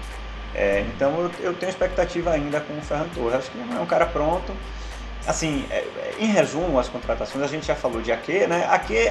É, 0.54 0.84
então 0.94 1.20
eu, 1.20 1.30
eu, 1.40 1.54
tenho 1.54 1.70
expectativa 1.70 2.30
ainda 2.30 2.60
com 2.60 2.78
o 2.78 2.80
Ferran 2.80 3.08
Torres. 3.08 3.34
Acho 3.34 3.50
que 3.50 3.58
é 3.58 3.80
um 3.80 3.86
cara 3.86 4.06
pronto. 4.06 4.52
Assim, 5.26 5.66
é, 5.70 5.76
é, 5.76 6.14
em 6.20 6.26
resumo, 6.26 6.78
as 6.78 6.88
contratações, 6.88 7.42
a 7.42 7.48
gente 7.48 7.66
já 7.66 7.74
falou 7.74 8.00
de 8.00 8.12
Ake, 8.12 8.46
né? 8.46 8.66
Ake, 8.70 9.10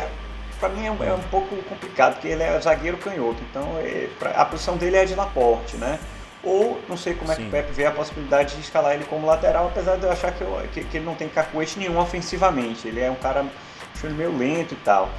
para 0.59 0.69
mim, 0.69 0.85
é 0.85 0.91
um, 0.91 1.03
é 1.03 1.13
um, 1.13 1.23
pouco 1.23 1.55
complicado, 1.63 2.13
porque 2.13 2.29
ele 2.29 2.43
é 2.43 2.59
zagueiro 2.61 2.97
canhoto. 2.97 3.41
Então, 3.49 3.77
é, 3.79 4.09
a 4.35 4.45
posição 4.45 4.77
dele 4.77 4.95
é 4.95 5.05
de 5.05 5.15
Laporte, 5.15 5.75
né? 5.75 5.99
Ou, 6.43 6.81
não 6.89 6.97
sei 6.97 7.13
como 7.13 7.31
é 7.31 7.35
que 7.35 7.43
o 7.43 7.49
Pepe 7.49 7.71
vê 7.71 7.85
a 7.85 7.91
possibilidade 7.91 8.55
de 8.55 8.61
escalar 8.61 8.93
ele 8.93 9.05
como 9.05 9.25
lateral, 9.25 9.67
apesar 9.67 9.95
de 9.95 10.03
eu 10.03 10.11
achar 10.11 10.31
que, 10.33 10.41
eu, 10.41 10.61
que, 10.73 10.83
que 10.83 10.97
ele 10.97 11.05
não 11.05 11.15
tem 11.15 11.29
cacuete 11.29 11.79
nenhum 11.79 11.97
ofensivamente. 11.97 12.87
Ele 12.87 12.99
é 12.99 13.09
um 13.09 13.15
cara 13.15 13.45
meio 14.03 14.37
lento 14.37 14.73
e 14.73 14.77
tal. 14.77 15.09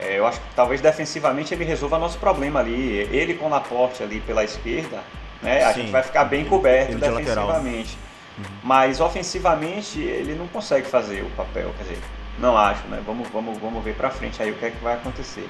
É, 0.00 0.18
eu 0.18 0.26
acho 0.26 0.40
que 0.40 0.46
talvez 0.56 0.80
defensivamente 0.80 1.52
ele 1.52 1.64
resolva 1.64 1.98
nosso 1.98 2.18
problema 2.18 2.60
ali. 2.60 3.06
Ele 3.12 3.34
com 3.34 3.46
o 3.46 3.48
Laporte 3.50 4.02
ali 4.02 4.20
pela 4.20 4.42
esquerda, 4.42 5.00
né? 5.42 5.62
A 5.64 5.74
Sim. 5.74 5.82
gente 5.82 5.90
vai 5.90 6.02
ficar 6.02 6.24
bem 6.24 6.44
coberto 6.46 6.92
ele, 6.92 7.04
ele 7.04 7.16
defensivamente. 7.16 7.98
De 8.38 8.42
uhum. 8.42 8.56
Mas 8.62 9.00
ofensivamente 9.00 10.00
ele 10.00 10.34
não 10.34 10.48
consegue 10.48 10.86
fazer 10.86 11.22
o 11.22 11.30
papel, 11.30 11.72
quer 11.76 11.84
dizer, 11.84 11.98
não 12.38 12.56
acho, 12.56 12.86
né? 12.88 13.02
Vamos, 13.06 13.28
vamos, 13.28 13.58
vamos 13.58 13.84
ver 13.84 13.94
pra 13.94 14.08
frente 14.08 14.42
aí 14.42 14.50
o 14.50 14.54
que 14.54 14.64
é 14.64 14.70
que 14.70 14.82
vai 14.82 14.94
acontecer. 14.94 15.46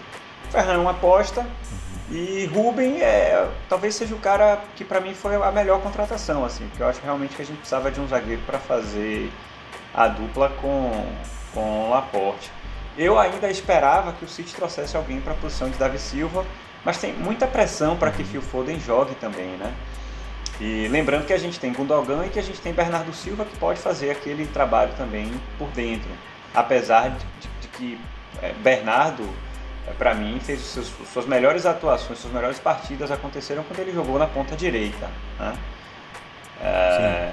Ferran 0.50 0.75
é 0.75 0.79
uma 0.79 0.91
aposta. 0.91 1.41
Uhum. 1.41 1.47
E 2.14 2.45
Ruben 2.45 3.00
é, 3.00 3.49
talvez 3.71 3.95
seja 3.95 4.14
o 4.14 4.19
cara 4.19 4.61
que 4.76 4.85
para 4.85 5.00
mim 5.00 5.14
foi 5.14 5.35
a 5.35 5.50
melhor 5.50 5.81
contratação, 5.81 6.45
assim, 6.45 6.69
porque 6.69 6.83
eu 6.83 6.87
acho 6.87 7.00
realmente 7.02 7.35
que 7.35 7.40
a 7.40 7.45
gente 7.45 7.57
precisava 7.57 7.90
de 7.90 7.99
um 8.00 8.07
zagueiro 8.07 8.42
para 8.45 8.59
fazer 8.59 9.33
a 9.95 10.09
dupla 10.09 10.50
com, 10.61 11.07
com 11.54 11.88
Laporte. 11.88 12.52
Eu 12.99 13.19
ainda 13.19 13.50
esperava 13.50 14.12
que 14.12 14.26
o 14.26 14.28
City 14.28 14.54
trouxesse 14.54 14.95
alguém 14.95 15.23
para 15.23 15.33
a 15.33 15.37
posição 15.37 15.71
de 15.71 15.78
Davi 15.78 15.99
Silva, 15.99 16.45
mas 16.85 16.99
tem 16.99 17.14
muita 17.14 17.47
pressão 17.47 17.97
para 17.97 18.11
que 18.11 18.23
Phil 18.25 18.42
Foden 18.42 18.78
jogue 18.78 19.14
também, 19.14 19.49
né? 19.57 19.73
E 20.61 20.88
lembrando 20.88 21.25
que 21.25 21.33
a 21.33 21.38
gente 21.38 21.59
tem 21.59 21.73
Gundogan 21.73 22.26
e 22.26 22.28
que 22.28 22.38
a 22.38 22.42
gente 22.42 22.61
tem 22.61 22.75
Bernardo 22.75 23.14
Silva 23.14 23.47
que 23.47 23.57
pode 23.57 23.81
fazer 23.81 24.11
aquele 24.11 24.47
trabalho 24.49 24.92
também 24.99 25.33
por 25.59 25.69
dentro, 25.69 26.11
apesar 26.54 27.09
de, 27.09 27.25
de, 27.62 27.69
que 27.69 27.99
é, 28.42 28.52
Bernardo 28.52 29.26
para 29.99 30.15
mim, 30.15 30.39
fez 30.41 30.61
seus, 30.61 30.93
suas 31.12 31.27
melhores 31.27 31.67
atuações, 31.67 32.19
suas 32.19 32.33
melhores 32.33 32.59
partidas 32.59 33.11
aconteceram 33.11 33.65
quando 33.65 33.81
ele 33.81 33.93
jogou 33.93 34.19
na 34.19 34.27
ponta 34.27 34.55
direita. 34.55 35.11
Né? 35.39 35.55
É, 36.61 37.33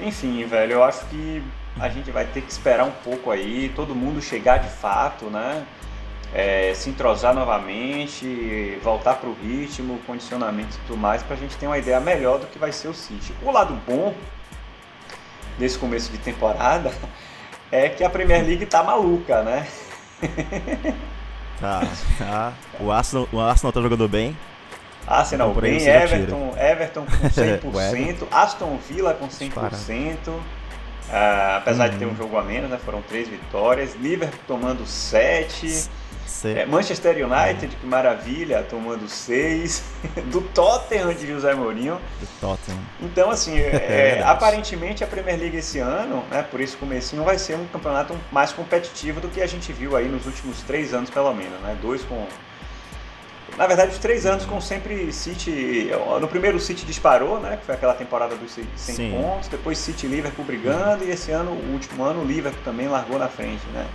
enfim, 0.00 0.44
velho, 0.46 0.72
eu 0.72 0.84
acho 0.84 1.04
que 1.06 1.42
a 1.78 1.88
gente 1.88 2.10
vai 2.10 2.24
ter 2.24 2.40
que 2.40 2.50
esperar 2.50 2.84
um 2.84 2.90
pouco 2.90 3.30
aí, 3.30 3.70
todo 3.76 3.94
mundo 3.94 4.20
chegar 4.20 4.58
de 4.58 4.68
fato, 4.68 5.26
né? 5.26 5.64
É, 6.32 6.72
se 6.74 6.88
entrosar 6.88 7.34
novamente, 7.34 8.78
voltar 8.82 9.14
para 9.14 9.28
o 9.28 9.34
ritmo, 9.34 9.98
condicionamento 10.06 10.76
e 10.76 10.86
tudo 10.86 10.96
mais, 10.96 11.22
para 11.22 11.34
a 11.34 11.38
gente 11.38 11.56
ter 11.56 11.66
uma 11.66 11.76
ideia 11.76 11.98
melhor 12.00 12.38
do 12.38 12.46
que 12.46 12.58
vai 12.58 12.70
ser 12.70 12.88
o 12.88 12.94
City. 12.94 13.34
O 13.42 13.50
lado 13.50 13.74
bom 13.86 14.14
desse 15.58 15.76
começo 15.76 16.10
de 16.10 16.18
temporada 16.18 16.92
é 17.70 17.88
que 17.88 18.04
a 18.04 18.08
Premier 18.08 18.44
League 18.44 18.64
tá 18.66 18.82
maluca, 18.82 19.42
né? 19.42 19.66
Tá, 21.60 21.82
tá. 22.18 22.52
O 22.80 22.90
Arsenal, 22.90 23.28
o 23.32 23.38
Arsenal 23.38 23.72
tá 23.72 23.80
jogando 23.82 24.08
bem. 24.08 24.36
Arsenal 25.06 25.50
então, 25.50 25.62
bem, 25.62 25.86
Everton, 25.86 26.54
Everton 26.56 27.04
com 27.04 27.72
100%, 27.72 28.26
Aston 28.30 28.78
Villa 28.88 29.14
com 29.14 29.28
100%. 29.28 30.28
Uh, 30.28 30.40
ah, 31.12 31.56
apesar 31.58 31.86
uhum. 31.86 31.90
de 31.90 31.98
ter 31.98 32.04
um 32.04 32.08
uhum. 32.10 32.16
jogo 32.16 32.36
a 32.38 32.42
menos, 32.42 32.70
né, 32.70 32.78
foram 32.84 33.02
três 33.02 33.28
vitórias. 33.28 33.94
Liverpool 33.96 34.40
tomando 34.46 34.86
7. 34.86 35.88
É, 36.44 36.64
Manchester 36.64 37.16
United, 37.16 37.76
que 37.76 37.86
maravilha, 37.86 38.62
tomando 38.68 39.08
6. 39.08 39.82
Do 40.30 40.40
Tottenham 40.40 41.12
de 41.12 41.26
José 41.26 41.54
Mourinho. 41.54 42.00
Do 42.20 42.26
Tottenham. 42.40 42.80
Então, 43.00 43.30
assim, 43.30 43.58
é, 43.60 44.18
é, 44.18 44.22
aparentemente 44.24 45.04
a 45.04 45.06
Premier 45.06 45.38
League 45.38 45.56
esse 45.56 45.78
ano, 45.78 46.24
né, 46.30 46.42
por 46.42 46.60
isso 46.60 46.76
comecinho, 46.78 47.24
vai 47.24 47.38
ser 47.38 47.56
um 47.56 47.66
campeonato 47.66 48.16
mais 48.32 48.52
competitivo 48.52 49.20
do 49.20 49.28
que 49.28 49.40
a 49.40 49.46
gente 49.46 49.72
viu 49.72 49.96
aí 49.96 50.08
nos 50.08 50.26
últimos 50.26 50.62
três 50.62 50.94
anos, 50.94 51.10
pelo 51.10 51.32
menos. 51.34 51.60
Né? 51.60 51.76
Dois 51.80 52.02
com. 52.02 52.26
Na 53.58 53.66
verdade, 53.66 53.90
os 53.92 53.98
três 53.98 54.24
anos 54.24 54.46
com 54.46 54.60
sempre 54.60 55.12
City. 55.12 55.90
No 56.20 56.28
primeiro 56.28 56.56
o 56.56 56.60
City 56.60 56.86
disparou, 56.86 57.40
né? 57.40 57.56
Que 57.58 57.66
foi 57.66 57.74
aquela 57.74 57.92
temporada 57.92 58.34
dos 58.36 58.52
100 58.52 58.64
Sim. 58.76 59.10
pontos. 59.10 59.48
Depois 59.48 59.76
City 59.76 60.06
e 60.06 60.08
Liverpool 60.08 60.44
brigando. 60.44 61.04
E 61.04 61.10
esse 61.10 61.30
ano, 61.32 61.50
o 61.50 61.72
último 61.72 62.04
ano, 62.04 62.22
o 62.22 62.24
Liverpool 62.24 62.62
também 62.64 62.88
largou 62.88 63.18
na 63.18 63.28
frente, 63.28 63.66
né? 63.74 63.86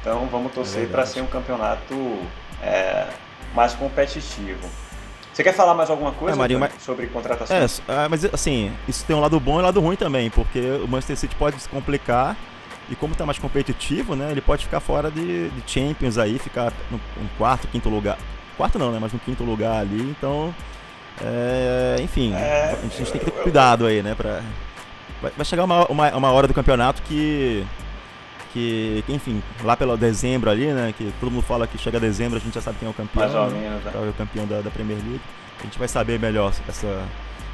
Então 0.00 0.26
vamos 0.26 0.52
torcer 0.52 0.84
é 0.84 0.86
para 0.86 1.04
ser 1.04 1.20
um 1.20 1.26
campeonato 1.26 1.94
é, 2.62 3.06
mais 3.54 3.74
competitivo. 3.74 4.68
Você 5.32 5.44
quer 5.44 5.52
falar 5.52 5.74
mais 5.74 5.88
alguma 5.88 6.12
coisa 6.12 6.36
é, 6.36 6.38
Marinho, 6.38 6.58
mas... 6.58 6.72
sobre 6.80 7.06
contratações? 7.06 7.82
É, 7.88 8.08
mas 8.08 8.24
assim, 8.26 8.72
isso 8.88 9.04
tem 9.04 9.14
um 9.14 9.20
lado 9.20 9.38
bom 9.38 9.58
e 9.58 9.62
um 9.62 9.64
lado 9.64 9.80
ruim 9.80 9.96
também, 9.96 10.28
porque 10.30 10.60
o 10.82 10.88
Manchester 10.88 11.16
City 11.16 11.36
pode 11.36 11.60
se 11.60 11.68
complicar 11.68 12.36
e 12.90 12.96
como 12.96 13.12
está 13.12 13.24
mais 13.24 13.38
competitivo, 13.38 14.16
né, 14.16 14.32
ele 14.32 14.40
pode 14.40 14.64
ficar 14.64 14.80
fora 14.80 15.10
de, 15.10 15.48
de 15.48 15.62
Champions 15.64 16.18
aí, 16.18 16.38
ficar 16.38 16.72
no, 16.90 16.98
no, 16.98 17.28
quarto, 17.38 17.68
quinto 17.68 17.88
lugar. 17.88 18.18
Quarto 18.56 18.78
não, 18.78 18.90
né, 18.90 18.98
mas 19.00 19.12
no 19.12 19.18
quinto 19.20 19.44
lugar 19.44 19.80
ali, 19.80 20.00
então, 20.10 20.52
é, 21.22 21.96
enfim, 22.02 22.34
é, 22.34 22.76
a 22.76 22.82
gente 22.82 23.12
tem 23.12 23.20
que 23.20 23.30
ter 23.30 23.42
cuidado 23.42 23.86
aí, 23.86 24.02
né, 24.02 24.14
pra... 24.16 24.42
Vai, 25.22 25.30
vai 25.36 25.44
chegar 25.44 25.64
uma, 25.64 25.86
uma, 25.86 26.10
uma 26.16 26.32
hora 26.32 26.48
do 26.48 26.54
campeonato 26.54 27.00
que 27.02 27.64
que, 28.52 29.04
enfim, 29.08 29.42
lá 29.62 29.76
pelo 29.76 29.96
dezembro 29.96 30.50
ali, 30.50 30.66
né, 30.66 30.94
que 30.96 31.12
todo 31.20 31.30
mundo 31.30 31.42
fala 31.42 31.66
que 31.66 31.78
chega 31.78 32.00
dezembro 32.00 32.38
a 32.38 32.40
gente 32.40 32.54
já 32.54 32.60
sabe 32.60 32.78
quem 32.78 32.88
é 32.88 32.90
o 32.90 32.94
campeão, 32.94 33.22
Mais 33.22 33.34
ou 33.34 33.50
menos, 33.50 33.84
né? 33.84 33.92
é 33.94 34.08
o 34.08 34.12
campeão 34.12 34.46
da, 34.46 34.60
da, 34.60 34.70
Premier 34.70 34.98
League. 34.98 35.20
A 35.60 35.62
gente 35.62 35.78
vai 35.78 35.88
saber 35.88 36.18
melhor 36.18 36.52
essa, 36.68 37.04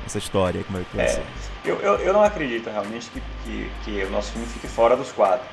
essa 0.06 0.18
história, 0.18 0.62
como 0.64 0.78
é 0.78 0.82
que 0.82 0.96
vai 0.96 1.06
é, 1.06 1.08
ser. 1.08 1.22
Eu, 1.64 1.76
eu, 1.80 1.94
eu 1.98 2.12
não 2.12 2.22
acredito 2.22 2.70
realmente 2.70 3.10
que, 3.10 3.22
que, 3.44 3.70
que, 3.84 4.04
o 4.04 4.10
nosso 4.10 4.32
time 4.32 4.46
fique 4.46 4.68
fora 4.68 4.96
dos 4.96 5.12
quatro. 5.12 5.46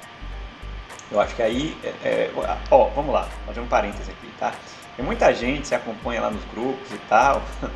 Eu 1.11 1.19
acho 1.19 1.35
que 1.35 1.41
aí, 1.41 1.77
é, 1.83 2.07
é, 2.07 2.31
ó, 2.71 2.89
vamos 2.89 3.13
lá, 3.13 3.27
fazer 3.45 3.59
um 3.59 3.67
parêntese 3.67 4.11
aqui, 4.11 4.29
tá? 4.39 4.53
Tem 4.95 5.05
muita 5.05 5.33
gente 5.33 5.67
se 5.67 5.75
acompanha 5.75 6.21
lá 6.21 6.29
nos 6.29 6.43
grupos 6.45 6.91
e 6.91 6.97
tal, 7.09 7.41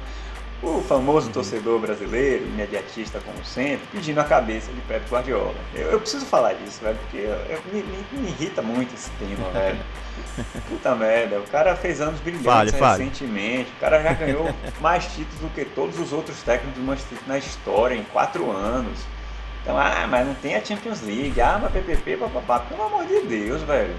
o 0.62 0.82
famoso 0.82 1.30
torcedor 1.30 1.80
brasileiro, 1.80 2.46
imediatista 2.46 3.20
como 3.20 3.44
sempre, 3.46 3.86
pedindo 3.92 4.20
a 4.20 4.24
cabeça 4.24 4.72
de 4.72 4.82
Pep 4.82 5.08
Guardiola. 5.10 5.56
Eu, 5.74 5.92
eu 5.92 6.00
preciso 6.00 6.26
falar 6.26 6.54
disso, 6.54 6.82
velho, 6.82 6.98
porque 6.98 7.18
eu, 7.18 7.34
eu, 7.34 7.62
me, 7.72 7.84
me, 7.84 8.06
me, 8.12 8.30
irrita 8.30 8.62
muito 8.62 8.94
esse 8.96 9.10
tema, 9.12 9.50
velho. 9.54 9.80
Puta 10.68 10.96
merda, 10.96 11.40
o 11.40 11.44
cara 11.44 11.76
fez 11.76 12.02
anos 12.02 12.20
brilhantes 12.20 12.74
recentemente, 12.74 13.72
o 13.78 13.80
cara 13.80 14.02
já 14.02 14.14
ganhou 14.14 14.50
mais 14.82 15.06
títulos 15.06 15.40
do 15.40 15.50
que 15.50 15.64
todos 15.64 16.00
os 16.00 16.12
outros 16.12 16.42
técnicos 16.42 16.80
do 16.80 16.86
Manchester 16.86 17.20
na 17.28 17.38
história, 17.38 17.94
em 17.94 18.04
quatro 18.06 18.50
anos. 18.52 19.00
Então, 19.62 19.78
ah, 19.78 20.08
mas 20.10 20.26
não 20.26 20.34
tem 20.36 20.56
a 20.56 20.64
Champions 20.64 21.02
League, 21.02 21.40
ah, 21.40 21.60
mas 21.62 21.72
PPP, 21.72 22.18
papapá, 22.18 22.60
pelo 22.62 22.84
amor 22.84 23.06
de 23.06 23.22
Deus, 23.22 23.62
velho. 23.62 23.96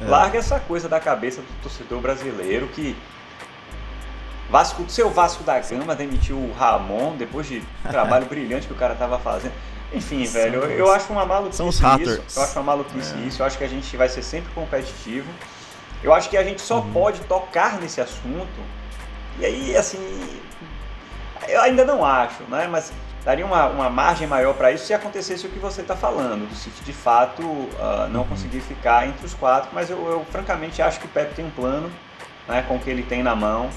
É. 0.00 0.04
Larga 0.04 0.38
essa 0.38 0.58
coisa 0.58 0.88
da 0.88 0.98
cabeça 0.98 1.42
do 1.42 1.62
torcedor 1.62 2.00
brasileiro 2.00 2.66
que 2.68 2.96
Vasco, 4.52 4.84
seu 4.86 5.08
Vasco 5.08 5.42
da 5.42 5.58
Gama 5.58 5.96
demitiu 5.96 6.36
o 6.36 6.52
Ramon 6.52 7.16
depois 7.16 7.46
de 7.46 7.62
trabalho 7.88 8.26
brilhante 8.26 8.66
que 8.66 8.72
o 8.74 8.76
cara 8.76 8.94
tava 8.94 9.18
fazendo. 9.18 9.54
Enfim, 9.94 10.26
São 10.26 10.40
velho, 10.40 10.62
eu, 10.62 10.70
eu, 10.70 10.92
acho 10.92 11.10
uma 11.10 11.24
maluquice 11.24 11.56
São 11.56 11.68
os 11.68 11.76
isso. 11.76 12.22
Eu 12.36 12.42
acho 12.42 12.58
uma 12.58 12.62
maluquice 12.62 13.14
é. 13.14 13.18
isso. 13.26 13.40
Eu 13.40 13.46
acho 13.46 13.56
que 13.56 13.64
a 13.64 13.68
gente 13.68 13.96
vai 13.96 14.10
ser 14.10 14.22
sempre 14.22 14.52
competitivo. 14.52 15.28
Eu 16.02 16.12
acho 16.12 16.28
que 16.28 16.36
a 16.36 16.44
gente 16.44 16.60
só 16.60 16.80
uhum. 16.80 16.92
pode 16.92 17.20
tocar 17.20 17.80
nesse 17.80 18.00
assunto. 18.00 18.46
E 19.38 19.46
aí, 19.46 19.76
assim, 19.76 20.40
eu 21.48 21.60
ainda 21.62 21.84
não 21.84 22.04
acho, 22.04 22.42
né? 22.44 22.68
Mas 22.70 22.92
daria 23.24 23.46
uma, 23.46 23.66
uma 23.68 23.88
margem 23.88 24.26
maior 24.26 24.54
para 24.54 24.70
isso 24.70 24.84
se 24.84 24.92
acontecesse 24.92 25.46
o 25.46 25.50
que 25.50 25.58
você 25.58 25.80
está 25.80 25.96
falando, 25.96 26.48
do 26.48 26.54
City 26.54 26.82
de 26.84 26.92
fato 26.92 27.42
uh, 27.42 28.08
não 28.10 28.20
uhum. 28.20 28.28
conseguir 28.28 28.60
ficar 28.60 29.06
entre 29.06 29.24
os 29.24 29.32
quatro. 29.32 29.70
Mas 29.72 29.88
eu, 29.88 29.98
eu 30.06 30.26
francamente 30.30 30.82
acho 30.82 31.00
que 31.00 31.06
o 31.06 31.08
Pep 31.08 31.34
tem 31.34 31.44
um 31.46 31.50
plano 31.50 31.90
né, 32.46 32.62
com 32.68 32.76
o 32.76 32.78
que 32.78 32.90
ele 32.90 33.02
tem 33.02 33.22
na 33.22 33.34
mão. 33.34 33.70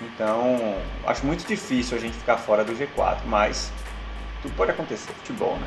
Então, 0.00 0.76
acho 1.06 1.26
muito 1.26 1.46
difícil 1.46 1.96
a 1.96 2.00
gente 2.00 2.16
ficar 2.16 2.36
fora 2.36 2.64
do 2.64 2.72
G4, 2.72 3.18
mas 3.26 3.72
tudo 4.42 4.54
pode 4.54 4.70
acontecer, 4.70 5.12
futebol, 5.12 5.56
né? 5.56 5.66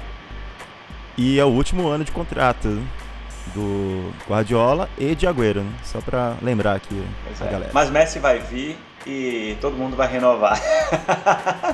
E 1.18 1.40
é 1.40 1.44
o 1.44 1.50
último 1.50 1.88
ano 1.88 2.06
de 2.06 2.12
contrato 2.12 2.82
do 3.54 4.14
Guardiola 4.30 4.90
e 4.98 5.14
de 5.14 5.28
Agüero, 5.28 5.62
né? 5.62 5.74
Só 5.84 6.00
para 6.00 6.36
lembrar 6.42 6.76
aqui 6.76 7.04
pois 7.26 7.42
a 7.42 7.46
é. 7.46 7.52
galera. 7.52 7.72
Mas 7.74 7.90
Messi 7.90 8.20
vai 8.20 8.40
vir 8.40 8.78
e 9.06 9.58
todo 9.60 9.76
mundo 9.76 9.96
vai 9.96 10.08
renovar. 10.08 10.60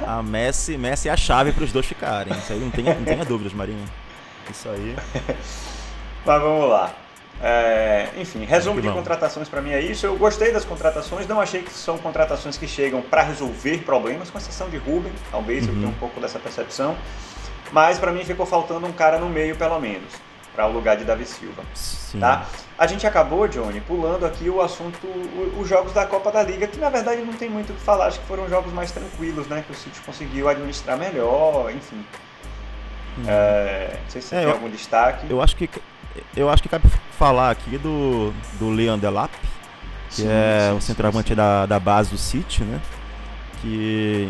a 0.07 0.21
Messi, 0.23 0.77
Messi 0.77 1.09
é 1.09 1.11
a 1.11 1.17
chave 1.17 1.51
para 1.51 1.63
os 1.63 1.71
dois 1.71 1.85
ficarem. 1.85 2.33
Isso 2.37 2.53
aí 2.53 2.59
não 2.59 2.71
tenha, 2.71 2.95
não 2.95 3.05
tenha 3.05 3.23
dúvidas, 3.23 3.53
Marinho. 3.53 3.85
Isso 4.49 4.67
aí. 4.69 4.95
Mas 6.25 6.41
vamos 6.41 6.69
lá. 6.69 6.91
É, 7.41 8.09
enfim, 8.17 8.45
resumo 8.45 8.81
de 8.81 8.89
contratações 8.89 9.47
para 9.47 9.61
mim 9.61 9.71
é 9.71 9.79
isso. 9.79 10.05
Eu 10.05 10.17
gostei 10.17 10.51
das 10.51 10.65
contratações, 10.65 11.27
não 11.27 11.39
achei 11.39 11.61
que 11.61 11.71
são 11.71 11.97
contratações 11.97 12.57
que 12.57 12.67
chegam 12.67 13.01
para 13.01 13.21
resolver 13.21 13.77
problemas, 13.79 14.29
com 14.29 14.37
exceção 14.37 14.69
de 14.69 14.77
Ruben, 14.77 15.11
talvez 15.31 15.63
uhum. 15.65 15.69
eu 15.69 15.75
tenha 15.75 15.87
um 15.89 15.93
pouco 15.93 16.19
dessa 16.19 16.39
percepção. 16.39 16.95
Mas 17.71 17.99
para 17.99 18.11
mim 18.11 18.23
ficou 18.23 18.45
faltando 18.45 18.87
um 18.87 18.91
cara 18.91 19.19
no 19.19 19.29
meio, 19.29 19.55
pelo 19.55 19.79
menos, 19.79 20.11
para 20.55 20.65
o 20.65 20.71
lugar 20.71 20.97
de 20.97 21.03
Davi 21.03 21.25
Silva. 21.25 21.61
Sim. 21.75 22.19
Tá? 22.19 22.45
A 22.77 22.87
gente 22.87 23.05
acabou, 23.05 23.47
Johnny, 23.47 23.81
pulando 23.81 24.25
aqui 24.25 24.49
o 24.49 24.61
assunto, 24.61 25.07
os 25.59 25.67
jogos 25.67 25.93
da 25.93 26.05
Copa 26.05 26.31
da 26.31 26.41
Liga, 26.41 26.65
que 26.67 26.79
na 26.79 26.89
verdade 26.89 27.21
não 27.21 27.33
tem 27.33 27.49
muito 27.49 27.71
o 27.71 27.75
que 27.75 27.81
falar, 27.81 28.07
acho 28.07 28.19
que 28.19 28.25
foram 28.25 28.47
jogos 28.47 28.71
mais 28.71 28.91
tranquilos, 28.91 29.47
né? 29.47 29.63
Que 29.65 29.73
o 29.73 29.75
City 29.75 29.99
conseguiu 30.01 30.47
administrar 30.47 30.97
melhor, 30.97 31.71
enfim. 31.71 32.03
Hum. 33.19 33.23
É, 33.27 33.97
não 34.01 34.09
sei 34.09 34.21
se 34.21 34.35
é, 34.35 34.39
tem 34.39 34.47
eu, 34.47 34.53
algum 34.53 34.69
destaque. 34.69 35.27
Eu 35.29 35.41
acho 35.41 35.55
que 35.55 35.69
eu 36.35 36.49
acho 36.49 36.63
que 36.63 36.69
cabe 36.69 36.87
falar 37.17 37.51
aqui 37.51 37.77
do, 37.77 38.33
do 38.59 38.69
Leon 38.69 38.97
Delap, 38.97 39.31
que 40.09 40.15
sim, 40.15 40.27
é 40.27 40.69
sim, 40.71 40.77
o 40.77 40.81
centroavante 40.81 41.33
da, 41.33 41.65
da 41.65 41.79
base 41.79 42.11
do 42.11 42.17
City, 42.17 42.63
né? 42.63 42.79
Que, 43.61 44.29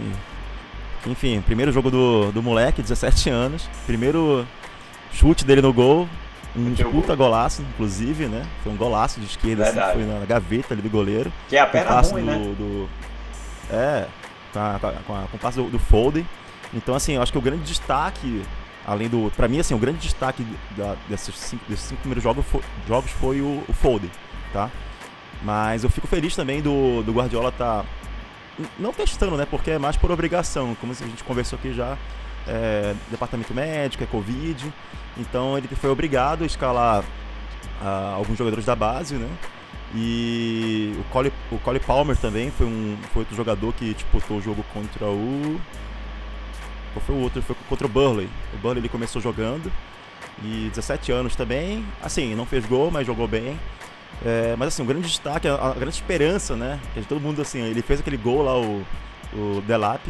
enfim, 1.06 1.41
primeiro 1.41 1.71
jogo 1.71 1.91
do, 1.91 2.32
do 2.32 2.41
moleque, 2.41 2.82
17 2.82 3.30
anos, 3.30 3.69
primeiro 3.86 4.47
chute 5.12 5.43
dele 5.45 5.62
no 5.62 5.73
gol, 5.73 6.08
um 6.56 6.73
puta 6.76 7.15
gol. 7.15 7.28
golaço, 7.28 7.62
inclusive, 7.62 8.26
né? 8.26 8.45
Foi 8.63 8.71
um 8.71 8.78
golaço 8.78 9.19
de 9.19 9.26
esquerda, 9.26 9.63
assim, 9.63 9.80
foi 9.93 10.06
na 10.06 10.26
gaveta 10.26 10.73
ali 10.73 10.82
do 10.82 10.89
goleiro. 10.89 11.32
Que 11.47 11.58
é 11.58 11.60
a 11.60 11.67
perna 11.67 12.02
ruim, 12.02 12.21
do, 12.21 12.26
né? 12.26 12.38
Do, 12.58 12.89
é, 13.71 14.08
com, 14.54 14.60
a, 14.60 14.80
com, 14.80 15.15
a, 15.15 15.21
com 15.23 15.38
o 15.38 15.39
passe 15.39 15.58
do, 15.58 15.69
do. 15.69 16.26
Então, 16.73 16.95
assim, 16.95 17.13
eu 17.13 17.21
acho 17.21 17.32
que 17.32 17.38
o 17.38 17.41
grande 17.41 17.63
destaque 17.63 18.41
além 18.88 19.10
do. 19.10 19.30
Pra 19.36 19.50
mim, 19.50 19.60
assim, 19.60 19.73
o 19.73 19.78
grande 19.78 20.00
destaque 20.00 20.47
da, 20.78 20.95
desses, 21.10 21.36
cinco, 21.36 21.63
desses 21.67 21.86
cinco 21.86 22.00
primeiros 22.00 22.23
jogos 22.23 22.45
foi, 22.45 22.62
jogos 22.88 23.12
foi 23.12 23.41
o, 23.41 23.62
o 23.67 23.73
Foden, 23.73 24.10
tá? 24.54 24.71
Mas 25.43 25.84
eu 25.84 25.89
fico 25.89 26.08
feliz 26.08 26.36
também 26.36 26.62
do, 26.62 27.04
do 27.04 27.12
Guardiola 27.12 27.52
tá. 27.52 27.84
Não 28.80 28.91
testando, 28.91 29.38
né? 29.38 29.45
Porque 29.45 29.71
é 29.71 29.78
mais 29.78 29.97
por 29.97 30.10
obrigação, 30.10 30.73
como 30.80 30.93
a 30.93 30.95
gente 30.95 31.23
conversou 31.23 31.60
aqui 31.60 31.73
já. 31.73 31.97
É, 32.47 32.95
departamento 33.12 33.54
médico, 33.54 34.04
é 34.04 34.08
Covid. 34.08 34.73
Então 35.17 35.58
ele 35.58 35.67
foi 35.67 35.89
obrigado 35.89 36.43
a 36.43 36.47
escalar 36.47 37.04
uh, 37.04 38.15
alguns 38.15 38.38
jogadores 38.38 38.65
da 38.65 38.76
base, 38.76 39.15
né? 39.15 39.30
E 39.93 40.93
o 41.00 41.04
Cole, 41.12 41.32
o 41.52 41.58
Cole 41.60 41.80
Palmer 41.80 42.17
também 42.17 42.52
foi, 42.52 42.65
um, 42.65 42.97
foi 43.13 43.21
outro 43.21 43.36
jogador 43.36 43.73
que 43.73 43.93
disputou 43.93 44.38
o 44.38 44.41
jogo 44.41 44.63
contra 44.73 45.06
o 45.06 45.60
qual 46.98 47.02
foi 47.02 47.16
o 47.16 47.20
outro? 47.20 47.42
Foi 47.42 47.56
contra 47.70 47.86
o 47.86 47.90
Burley. 47.90 48.30
O 48.54 48.58
Burley 48.58 48.80
ele 48.80 48.90
começou 48.90 49.22
jogando. 49.22 49.72
E 50.44 50.70
17 50.70 51.12
anos 51.12 51.36
também. 51.36 51.86
Assim, 52.02 52.36
não 52.36 52.46
fez 52.46 52.66
gol, 52.66 52.92
mas 52.92 53.06
jogou 53.06 53.28
bem. 53.28 53.60
É, 54.26 54.56
mas 54.58 54.70
assim, 54.70 54.82
o 54.82 54.86
um 54.86 54.88
grande 54.88 55.08
destaque, 55.08 55.48
a, 55.48 55.56
a, 55.56 55.74
grande 55.74 55.96
esperança, 55.96 56.56
né? 56.56 56.80
Que 56.94 57.02
todo 57.02 57.22
mundo 57.22 57.42
assim, 57.42 57.62
ele 57.62 57.82
fez 57.82 58.00
aquele 58.00 58.18
gol 58.18 58.42
lá, 58.42 58.58
o, 58.58 58.84
o 59.34 59.62
Delap. 59.62 60.02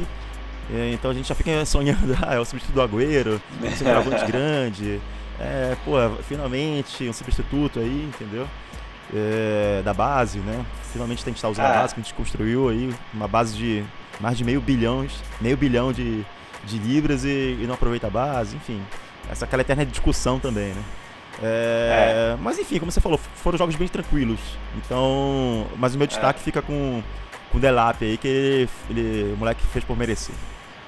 É, 0.73 0.91
então 0.93 1.11
a 1.11 1.13
gente 1.13 1.27
já 1.27 1.35
fica 1.35 1.65
sonhando, 1.65 2.15
ah, 2.25 2.35
é 2.35 2.39
o 2.39 2.45
substituto 2.45 2.75
do 2.75 2.81
Agüero, 2.81 3.41
um 3.61 3.71
centroavante 3.71 4.25
grande. 4.27 5.01
É, 5.39 5.75
pô, 5.85 5.93
finalmente 6.23 7.07
um 7.07 7.13
substituto 7.13 7.79
aí, 7.79 8.09
entendeu? 8.13 8.47
É, 9.13 9.81
da 9.83 9.93
base, 9.93 10.39
né? 10.39 10.65
Finalmente 10.91 11.23
tem 11.23 11.33
que 11.33 11.37
estar 11.37 11.49
usando 11.49 11.65
a 11.65 11.69
ah. 11.69 11.81
base 11.81 11.93
que 11.93 12.01
a 12.01 12.03
gente 12.03 12.13
construiu 12.13 12.69
aí, 12.69 12.93
uma 13.13 13.27
base 13.27 13.55
de 13.55 13.83
mais 14.19 14.37
de 14.37 14.43
meio 14.43 14.59
bilhão, 14.59 15.05
meio 15.39 15.55
bilhão 15.55 15.93
de, 15.93 16.25
de 16.67 16.77
libras 16.77 17.23
e, 17.23 17.57
e 17.61 17.65
não 17.65 17.73
aproveita 17.75 18.07
a 18.07 18.09
base, 18.09 18.55
enfim. 18.55 18.81
Essa 19.29 19.45
aquela 19.45 19.61
eterna 19.61 19.85
discussão 19.85 20.39
também, 20.39 20.73
né? 20.73 20.83
É, 21.41 22.33
é. 22.33 22.37
Mas 22.41 22.57
enfim, 22.57 22.79
como 22.79 22.91
você 22.91 23.01
falou, 23.01 23.19
foram 23.35 23.57
jogos 23.57 23.75
bem 23.75 23.87
tranquilos. 23.87 24.39
Então, 24.75 25.65
mas 25.77 25.95
o 25.95 25.97
meu 25.97 26.07
destaque 26.07 26.39
é. 26.39 26.43
fica 26.43 26.61
com, 26.61 27.01
com 27.51 27.57
o 27.57 27.61
Delap 27.61 28.03
aí, 28.03 28.17
que 28.17 28.27
ele, 28.27 28.69
ele, 28.89 29.33
o 29.33 29.37
moleque 29.37 29.65
fez 29.67 29.83
por 29.85 29.97
merecer. 29.97 30.35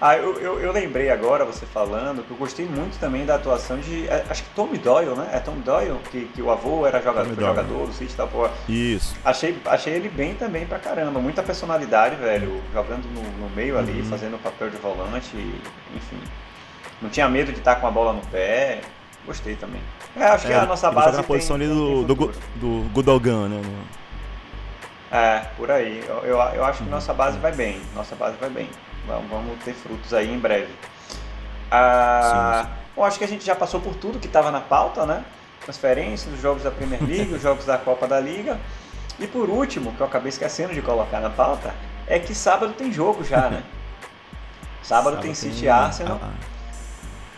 Ah, 0.01 0.15
eu, 0.15 0.39
eu, 0.39 0.59
eu, 0.61 0.71
lembrei 0.71 1.09
agora, 1.09 1.43
você 1.43 1.65
falando, 1.65 2.23
que 2.23 2.31
eu 2.31 2.37
gostei 2.37 2.65
muito 2.65 2.97
também 2.99 3.25
da 3.25 3.35
atuação 3.35 3.77
de. 3.79 4.07
É, 4.07 4.23
acho 4.29 4.43
que 4.43 4.49
Tommy 4.51 4.77
Doyle, 4.77 5.13
né? 5.13 5.29
É 5.33 5.39
Tommy 5.39 5.61
Doyle, 5.61 5.97
que, 6.09 6.25
que 6.33 6.41
o 6.41 6.49
avô 6.49 6.87
era 6.87 7.01
jogador, 7.01 7.35
jogador 7.35 7.85
do 7.85 7.91
City 7.91 8.15
tal. 8.15 8.29
Pô. 8.29 8.47
Isso. 8.69 9.17
Achei, 9.25 9.61
achei 9.65 9.93
ele 9.93 10.07
bem 10.07 10.35
também 10.35 10.65
pra 10.65 10.79
caramba. 10.79 11.19
Muita 11.19 11.43
personalidade, 11.43 12.15
velho. 12.15 12.61
Jogando 12.73 13.03
no, 13.13 13.21
no 13.39 13.49
meio 13.53 13.73
uhum. 13.73 13.81
ali, 13.81 14.01
fazendo 14.03 14.37
o 14.37 14.39
papel 14.39 14.69
de 14.69 14.77
volante, 14.77 15.35
enfim. 15.93 16.19
Não 17.01 17.09
tinha 17.09 17.27
medo 17.27 17.51
de 17.51 17.59
estar 17.59 17.75
com 17.75 17.87
a 17.87 17.91
bola 17.91 18.13
no 18.13 18.21
pé. 18.27 18.79
Gostei 19.25 19.57
também. 19.57 19.81
É, 20.15 20.23
acho 20.27 20.47
é, 20.47 20.51
que 20.51 20.53
a 20.53 20.65
nossa 20.65 20.89
base. 20.89 21.17
Na 21.17 21.23
posição 21.23 21.57
tem, 21.57 21.67
ali 21.67 21.75
do, 21.75 22.03
do, 22.05 22.33
do 22.55 22.89
Gudogan, 22.93 23.49
né? 23.49 23.61
É, 25.11 25.39
por 25.57 25.69
aí. 25.69 26.01
Eu, 26.07 26.17
eu, 26.19 26.37
eu 26.37 26.63
acho 26.63 26.77
que 26.77 26.83
uhum. 26.85 26.91
nossa 26.91 27.13
base 27.13 27.37
vai 27.37 27.51
bem. 27.51 27.81
Nossa 27.93 28.15
base 28.15 28.37
vai 28.37 28.49
bem. 28.49 28.69
Vamos, 29.09 29.27
vamos 29.27 29.63
ter 29.63 29.73
frutos 29.73 30.13
aí 30.13 30.31
em 30.31 30.37
breve. 30.37 30.71
Ah, 31.71 32.61
sim, 32.61 32.67
sim. 32.67 32.79
Bom, 32.95 33.03
acho 33.03 33.17
que 33.17 33.23
a 33.23 33.27
gente 33.27 33.43
já 33.43 33.55
passou 33.55 33.81
por 33.81 33.95
tudo 33.95 34.19
que 34.19 34.27
estava 34.27 34.51
na 34.51 34.61
pauta, 34.61 35.03
né? 35.03 35.25
Transferências, 35.63 36.31
os 36.31 36.39
jogos 36.39 36.61
da 36.61 36.69
Premier 36.69 37.01
League, 37.07 37.33
os 37.33 37.41
jogos 37.41 37.65
da 37.65 37.77
Copa 37.79 38.07
da 38.07 38.19
Liga. 38.19 38.59
E 39.19 39.25
por 39.25 39.49
último, 39.49 39.91
que 39.93 40.01
eu 40.01 40.05
acabei 40.05 40.29
esquecendo 40.29 40.75
de 40.75 40.81
colocar 40.83 41.19
na 41.19 41.29
pauta, 41.31 41.73
é 42.05 42.19
que 42.19 42.35
sábado 42.35 42.73
tem 42.73 42.93
jogo 42.93 43.23
já, 43.23 43.49
né? 43.49 43.63
Sábado, 44.83 45.15
sábado 45.15 45.21
tem 45.21 45.33
City 45.33 45.61
tem... 45.61 45.69
Arsenal. 45.69 46.19
Ah, 46.23 46.31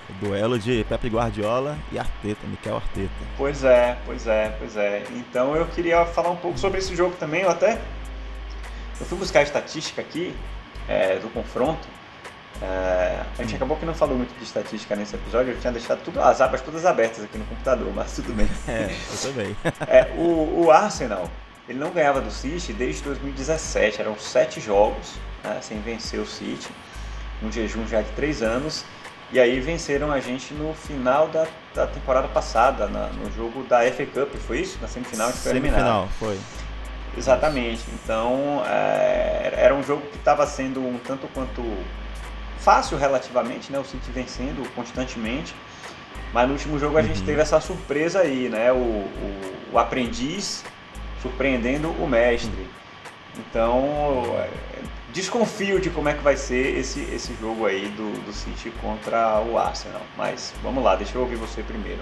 o 0.10 0.26
duelo 0.26 0.60
de 0.60 0.84
Pepe 0.84 1.08
Guardiola 1.08 1.78
e 1.92 1.98
Arteta, 1.98 2.46
Mikel 2.46 2.76
Arteta. 2.76 3.10
Pois 3.38 3.64
é, 3.64 3.98
pois 4.06 4.28
é, 4.28 4.56
pois 4.60 4.76
é. 4.76 5.04
Então 5.12 5.56
eu 5.56 5.66
queria 5.68 6.06
falar 6.06 6.30
um 6.30 6.36
pouco 6.36 6.58
sobre 6.58 6.80
esse 6.80 6.96
jogo 6.96 7.16
também. 7.20 7.42
Eu 7.42 7.50
até 7.50 7.80
eu 9.00 9.06
fui 9.06 9.18
buscar 9.18 9.40
a 9.40 9.44
estatística 9.44 10.02
aqui 10.02 10.36
é, 10.88 11.18
do 11.18 11.30
confronto. 11.30 11.88
É, 12.62 13.24
a 13.40 13.42
gente 13.42 13.56
acabou 13.56 13.76
que 13.76 13.86
não 13.86 13.94
falou 13.94 14.16
muito 14.16 14.38
de 14.38 14.44
estatística 14.44 14.96
nesse 14.96 15.16
episódio, 15.16 15.54
eu 15.54 15.60
tinha 15.60 15.74
deixado 15.74 16.04
tudo, 16.04 16.22
as 16.22 16.42
abas 16.42 16.62
todas 16.62 16.86
abertas 16.86 17.24
aqui 17.24 17.38
no 17.38 17.46
computador, 17.46 17.92
mas 17.94 18.14
tudo 18.14 18.34
bem. 18.34 18.48
É, 18.68 18.96
eu 19.12 19.32
também. 19.32 19.58
é, 19.88 20.12
o, 20.16 20.66
o, 20.66 20.72
Arsenal, 20.72 21.28
ele 21.68 21.80
não 21.80 21.90
ganhava 21.90 22.22
do 22.22 22.30
City 22.30 22.72
desde 22.72 23.02
2017, 23.02 24.02
eram 24.02 24.16
sete 24.20 24.62
jogos 24.62 25.16
né, 25.44 25.58
sem 25.62 25.82
vencer 25.82 26.20
o 26.20 26.26
City, 26.26 26.70
um 27.42 27.52
jejum 27.52 27.88
já 27.88 28.02
de 28.02 28.12
três 28.12 28.44
anos, 28.44 28.86
e 29.32 29.40
aí 29.40 29.60
venceram 29.60 30.12
a 30.12 30.20
gente 30.20 30.54
no 30.54 30.74
final 30.76 31.30
da, 31.30 31.48
da 31.74 31.88
temporada 31.88 32.28
passada, 32.28 32.86
na, 32.86 33.08
no 33.08 33.32
jogo 33.32 33.64
da 33.64 33.80
FA 33.92 34.06
Cup, 34.06 34.36
foi 34.36 34.60
isso? 34.60 34.78
Na 34.80 34.88
semifinal 34.88 35.30
a 35.30 35.32
gente 35.32 35.42
foi 35.42 35.52
eliminado. 35.52 35.80
Semifinal, 35.80 36.10
foi. 36.20 36.38
Exatamente. 37.18 37.84
Então 37.94 38.64
é, 38.66 39.54
era 39.56 39.76
um 39.76 39.84
jogo 39.84 40.02
que 40.08 40.18
estava 40.18 40.46
sendo 40.46 40.80
um 40.80 40.98
tanto 40.98 41.28
quanto 41.30 41.64
fácil 42.58 42.98
relativamente, 42.98 43.72
né? 43.72 43.80
O 43.80 43.86
City 43.86 44.12
vencendo 44.12 44.68
constantemente. 44.74 45.56
Mas 46.34 46.48
no 46.48 46.54
último 46.54 46.80
jogo 46.80 46.98
a 46.98 47.02
uhum. 47.02 47.08
gente 47.08 47.24
teve 47.24 47.42
essa 47.42 47.60
surpresa 47.60 48.22
aí, 48.22 48.50
né? 48.50 48.72
O, 48.72 48.76
o, 48.76 49.54
o 49.74 49.80
aprendiz 49.80 50.64
surpreendendo 51.22 51.90
o 51.90 52.08
mestre. 52.08 52.68
Então 53.38 54.36
desconfio 55.12 55.80
de 55.80 55.90
como 55.90 56.10
é 56.10 56.14
que 56.14 56.24
vai 56.24 56.38
ser 56.38 56.78
esse, 56.78 57.02
esse 57.02 57.34
jogo 57.36 57.66
aí 57.66 57.88
do, 57.90 58.26
do 58.26 58.34
City 58.34 58.72
contra 58.82 59.42
o 59.42 59.58
Arsenal. 59.58 60.02
Mas 60.18 60.54
vamos 60.64 60.84
lá, 60.84 60.96
deixa 60.96 61.18
eu 61.18 61.22
ouvir 61.22 61.36
você 61.36 61.62
primeiro. 61.62 62.02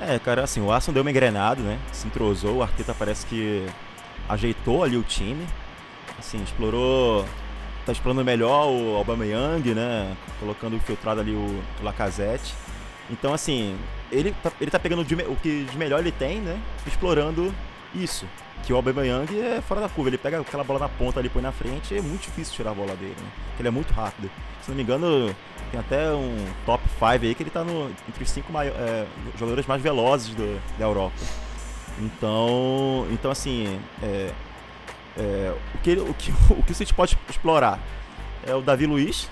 É, 0.00 0.18
cara, 0.18 0.42
assim, 0.42 0.60
o 0.60 0.70
Arsenal 0.72 0.94
deu 0.94 1.02
uma 1.02 1.10
engrenada, 1.10 1.62
né? 1.62 1.78
Se 1.92 2.06
entrosou, 2.06 2.56
o 2.56 2.62
Arteta 2.62 2.94
parece 2.94 3.24
que 3.26 3.66
ajeitou 4.28 4.82
ali 4.82 4.96
o 4.96 5.02
time. 5.02 5.46
Assim, 6.18 6.42
explorou. 6.42 7.24
Tá 7.86 7.92
explorando 7.92 8.24
melhor 8.24 8.66
o 8.68 8.96
Aubameyang, 8.96 9.74
né? 9.74 10.16
Colocando 10.40 10.74
infiltrado 10.74 11.20
ali 11.20 11.32
o, 11.32 11.62
o 11.80 11.84
Lacazette. 11.84 12.54
Então, 13.10 13.34
assim, 13.34 13.76
ele 14.10 14.34
tá, 14.42 14.50
ele 14.60 14.70
tá 14.70 14.78
pegando 14.78 15.04
de, 15.04 15.14
o 15.14 15.36
que 15.36 15.64
de 15.64 15.76
melhor 15.76 16.00
ele 16.00 16.12
tem, 16.12 16.40
né? 16.40 16.58
Explorando 16.86 17.54
isso. 17.94 18.26
Que 18.64 18.72
o 18.72 18.76
Aubameyang 18.76 19.38
é 19.38 19.60
fora 19.60 19.80
da 19.80 19.88
curva. 19.88 20.10
Ele 20.10 20.18
pega 20.18 20.40
aquela 20.40 20.64
bola 20.64 20.80
na 20.80 20.88
ponta 20.88 21.20
ali, 21.20 21.28
põe 21.28 21.42
na 21.42 21.52
frente. 21.52 21.96
É 21.96 22.00
muito 22.00 22.22
difícil 22.22 22.54
tirar 22.54 22.70
a 22.70 22.74
bola 22.74 22.94
dele, 22.96 23.14
né? 23.18 23.28
Porque 23.48 23.62
ele 23.62 23.68
é 23.68 23.70
muito 23.70 23.92
rápido. 23.92 24.30
Se 24.62 24.70
não 24.70 24.76
me 24.76 24.82
engano, 24.82 25.34
tem 25.70 25.80
até 25.80 26.10
um 26.12 26.46
top 26.64 26.82
5 26.88 27.04
aí 27.04 27.34
que 27.34 27.42
ele 27.42 27.50
tá 27.50 27.62
no, 27.62 27.90
entre 28.08 28.24
os 28.24 28.30
5 28.30 28.50
é, 28.58 29.06
jogadores 29.38 29.66
mais 29.66 29.82
velozes 29.82 30.34
do, 30.34 30.60
da 30.78 30.84
Europa. 30.84 31.14
Então, 31.98 33.06
então 33.10 33.30
assim, 33.30 33.78
é, 34.02 34.32
é, 35.16 35.54
o, 35.74 35.78
que, 35.78 35.92
o, 35.92 36.14
que, 36.14 36.32
o 36.50 36.62
que 36.62 36.72
o 36.72 36.74
City 36.74 36.94
pode 36.94 37.18
explorar 37.28 37.78
é 38.46 38.54
o 38.54 38.60
Davi 38.60 38.86
Luiz, 38.86 39.28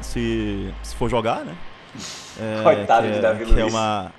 se, 0.00 0.72
se 0.82 0.94
for 0.96 1.08
jogar, 1.08 1.44
né? 1.44 1.56
É, 2.40 2.62
Coitado 2.62 3.06
de 3.06 3.18
é, 3.18 3.20
Davi 3.20 3.44
Luiz. 3.44 3.58
É 3.58 3.64
uma, 3.64 4.12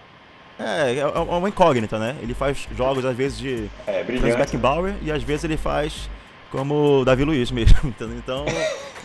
é, 0.63 0.99
é 0.99 1.05
uma 1.05 1.49
incógnita, 1.49 1.99
né? 1.99 2.15
Ele 2.21 2.33
faz 2.33 2.67
jogos 2.75 3.05
às 3.05 3.15
vezes 3.15 3.37
de 3.37 3.69
é, 3.85 4.03
Beckenbauer 4.03 4.95
e 5.01 5.11
às 5.11 5.23
vezes 5.23 5.43
ele 5.43 5.57
faz 5.57 6.09
como 6.51 7.03
Davi 7.03 7.23
Luiz 7.23 7.51
mesmo? 7.51 7.77
Então, 7.85 8.45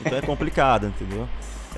então 0.00 0.18
é 0.18 0.20
complicado, 0.20 0.86
entendeu? 0.86 1.28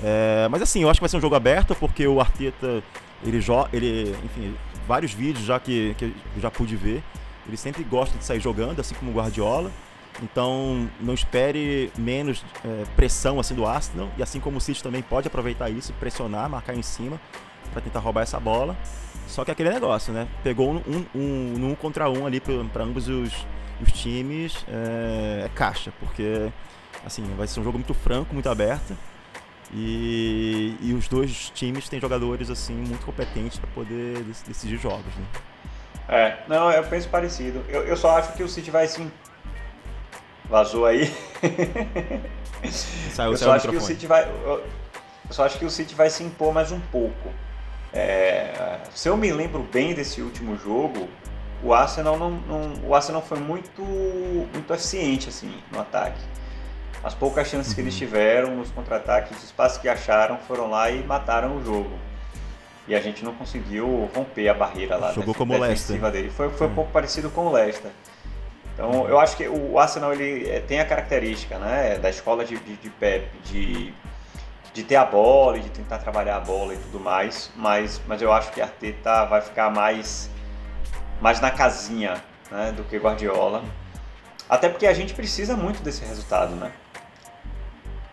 É, 0.03 0.47
mas 0.49 0.61
assim, 0.61 0.83
eu 0.83 0.89
acho 0.89 0.99
que 0.99 1.01
vai 1.01 1.09
ser 1.09 1.17
um 1.17 1.21
jogo 1.21 1.35
aberto, 1.35 1.75
porque 1.75 2.05
o 2.05 2.19
Arteta, 2.19 2.83
ele, 3.23 3.43
ele 3.73 4.15
enfim, 4.23 4.55
vários 4.87 5.13
vídeos 5.13 5.45
já 5.45 5.59
que, 5.59 5.95
que 5.97 6.05
eu 6.05 6.41
já 6.41 6.51
pude 6.51 6.75
ver. 6.75 7.03
Ele 7.47 7.57
sempre 7.57 7.83
gosta 7.83 8.17
de 8.17 8.23
sair 8.23 8.39
jogando, 8.39 8.79
assim 8.79 8.93
como 8.95 9.11
o 9.11 9.13
Guardiola. 9.13 9.71
Então 10.21 10.89
não 10.99 11.13
espere 11.13 11.91
menos 11.97 12.43
é, 12.63 12.83
pressão 12.95 13.39
assim 13.39 13.55
do 13.55 13.65
Arsenal 13.65 14.09
e 14.17 14.21
assim 14.21 14.39
como 14.39 14.57
o 14.57 14.61
City 14.61 14.83
também 14.83 15.01
pode 15.01 15.27
aproveitar 15.27 15.69
isso, 15.69 15.93
pressionar, 15.93 16.49
marcar 16.49 16.75
em 16.75 16.81
cima 16.81 17.19
para 17.71 17.81
tentar 17.81 17.99
roubar 17.99 18.21
essa 18.21 18.39
bola. 18.39 18.75
Só 19.27 19.45
que 19.45 19.51
aquele 19.51 19.69
negócio, 19.69 20.11
né? 20.11 20.27
Pegou 20.43 20.71
um, 20.71 20.77
um, 20.87 21.05
um, 21.15 21.69
um 21.71 21.75
contra 21.75 22.09
um 22.09 22.25
ali 22.25 22.41
para 22.41 22.83
ambos 22.83 23.07
os, 23.07 23.45
os 23.81 23.91
times 23.93 24.65
é, 24.67 25.45
é, 25.45 25.49
caixa, 25.55 25.93
porque 25.99 26.51
assim 27.05 27.23
vai 27.35 27.47
ser 27.47 27.59
um 27.61 27.63
jogo 27.63 27.77
muito 27.77 27.93
franco, 27.93 28.33
muito 28.33 28.49
aberto. 28.49 28.95
E, 29.73 30.75
e 30.81 30.93
os 30.93 31.07
dois 31.07 31.49
times 31.51 31.87
têm 31.87 31.99
jogadores 31.99 32.49
assim 32.49 32.73
muito 32.73 33.05
competentes 33.05 33.57
para 33.57 33.69
poder 33.69 34.21
decidir 34.45 34.77
jogos, 34.77 35.15
né? 35.15 35.25
É, 36.09 36.37
não, 36.45 36.69
eu 36.69 36.83
penso 36.83 37.07
parecido. 37.07 37.63
Eu, 37.69 37.83
eu 37.83 37.95
só 37.95 38.17
acho 38.17 38.33
que 38.33 38.43
o 38.43 38.49
City 38.49 38.69
vai 38.69 38.85
sim. 38.85 39.09
Vazou 40.49 40.85
aí. 40.85 41.09
Saiu, 43.13 43.31
eu 43.31 43.37
só 43.37 43.53
acho 43.53 43.69
que 43.69 43.77
o 43.77 43.81
City 43.81 44.07
vai. 44.07 44.25
Eu, 44.25 44.65
eu 45.29 45.33
só 45.33 45.45
acho 45.45 45.57
que 45.57 45.63
o 45.63 45.69
City 45.69 45.95
vai 45.95 46.09
se 46.09 46.21
impor 46.21 46.53
mais 46.53 46.73
um 46.73 46.81
pouco. 46.91 47.33
É, 47.93 48.79
se 48.93 49.09
eu 49.09 49.17
me 49.17 49.31
lembro 49.31 49.63
bem 49.63 49.93
desse 49.93 50.21
último 50.21 50.57
jogo, 50.57 51.07
o 51.63 51.73
Arsenal 51.73 52.17
não, 52.17 52.31
não, 52.31 52.73
o 52.87 52.95
Arsenal 52.95 53.21
foi 53.21 53.39
muito, 53.39 53.81
muito 53.81 54.73
eficiente 54.73 55.29
assim 55.29 55.53
no 55.71 55.79
ataque. 55.79 56.21
As 57.03 57.13
poucas 57.13 57.47
chances 57.47 57.73
que 57.73 57.81
eles 57.81 57.93
uhum. 57.93 57.99
tiveram 57.99 58.55
nos 58.55 58.69
contra-ataques, 58.71 59.35
os 59.37 59.43
espaços 59.43 59.79
que 59.79 59.89
acharam, 59.89 60.37
foram 60.37 60.69
lá 60.69 60.89
e 60.91 61.03
mataram 61.03 61.57
o 61.57 61.65
jogo. 61.65 61.91
E 62.87 62.95
a 62.95 63.01
gente 63.01 63.23
não 63.23 63.33
conseguiu 63.33 64.09
romper 64.13 64.49
a 64.49 64.53
barreira 64.53 64.97
lá 64.97 65.11
Jogou 65.11 65.33
como 65.33 65.53
defensiva 65.53 66.09
Leicester. 66.09 66.11
dele. 66.11 66.29
Foi, 66.29 66.49
foi 66.49 66.67
um 66.67 66.75
pouco 66.75 66.91
parecido 66.91 67.29
com 67.29 67.47
o 67.47 67.51
Leicester. 67.51 67.91
Então 68.73 69.07
eu 69.07 69.19
acho 69.19 69.35
que 69.35 69.47
o 69.47 69.77
Arsenal 69.77 70.13
ele 70.13 70.49
eh, 70.49 70.59
tem 70.61 70.79
a 70.79 70.85
característica 70.85 71.57
né, 71.57 71.97
da 71.99 72.09
escola 72.09 72.45
de, 72.45 72.57
de, 72.57 72.75
de 72.77 72.89
Pep 72.89 73.27
de 73.43 73.93
de 74.73 74.83
ter 74.83 74.95
a 74.95 75.05
bola 75.05 75.57
e 75.57 75.61
de 75.61 75.69
tentar 75.69 75.97
trabalhar 75.97 76.37
a 76.37 76.39
bola 76.39 76.73
e 76.73 76.77
tudo 76.77 76.99
mais, 76.99 77.51
mas, 77.55 78.01
mas 78.07 78.21
eu 78.21 78.31
acho 78.31 78.51
que 78.51 78.61
Arteta 78.61 79.25
vai 79.25 79.41
ficar 79.41 79.69
mais, 79.69 80.29
mais 81.19 81.41
na 81.41 81.51
casinha 81.51 82.21
né, 82.49 82.71
do 82.71 82.83
que 82.83 82.97
Guardiola. 82.97 83.63
Até 84.49 84.69
porque 84.69 84.87
a 84.87 84.93
gente 84.93 85.13
precisa 85.13 85.55
muito 85.55 85.81
desse 85.81 86.03
resultado, 86.03 86.55
né? 86.55 86.71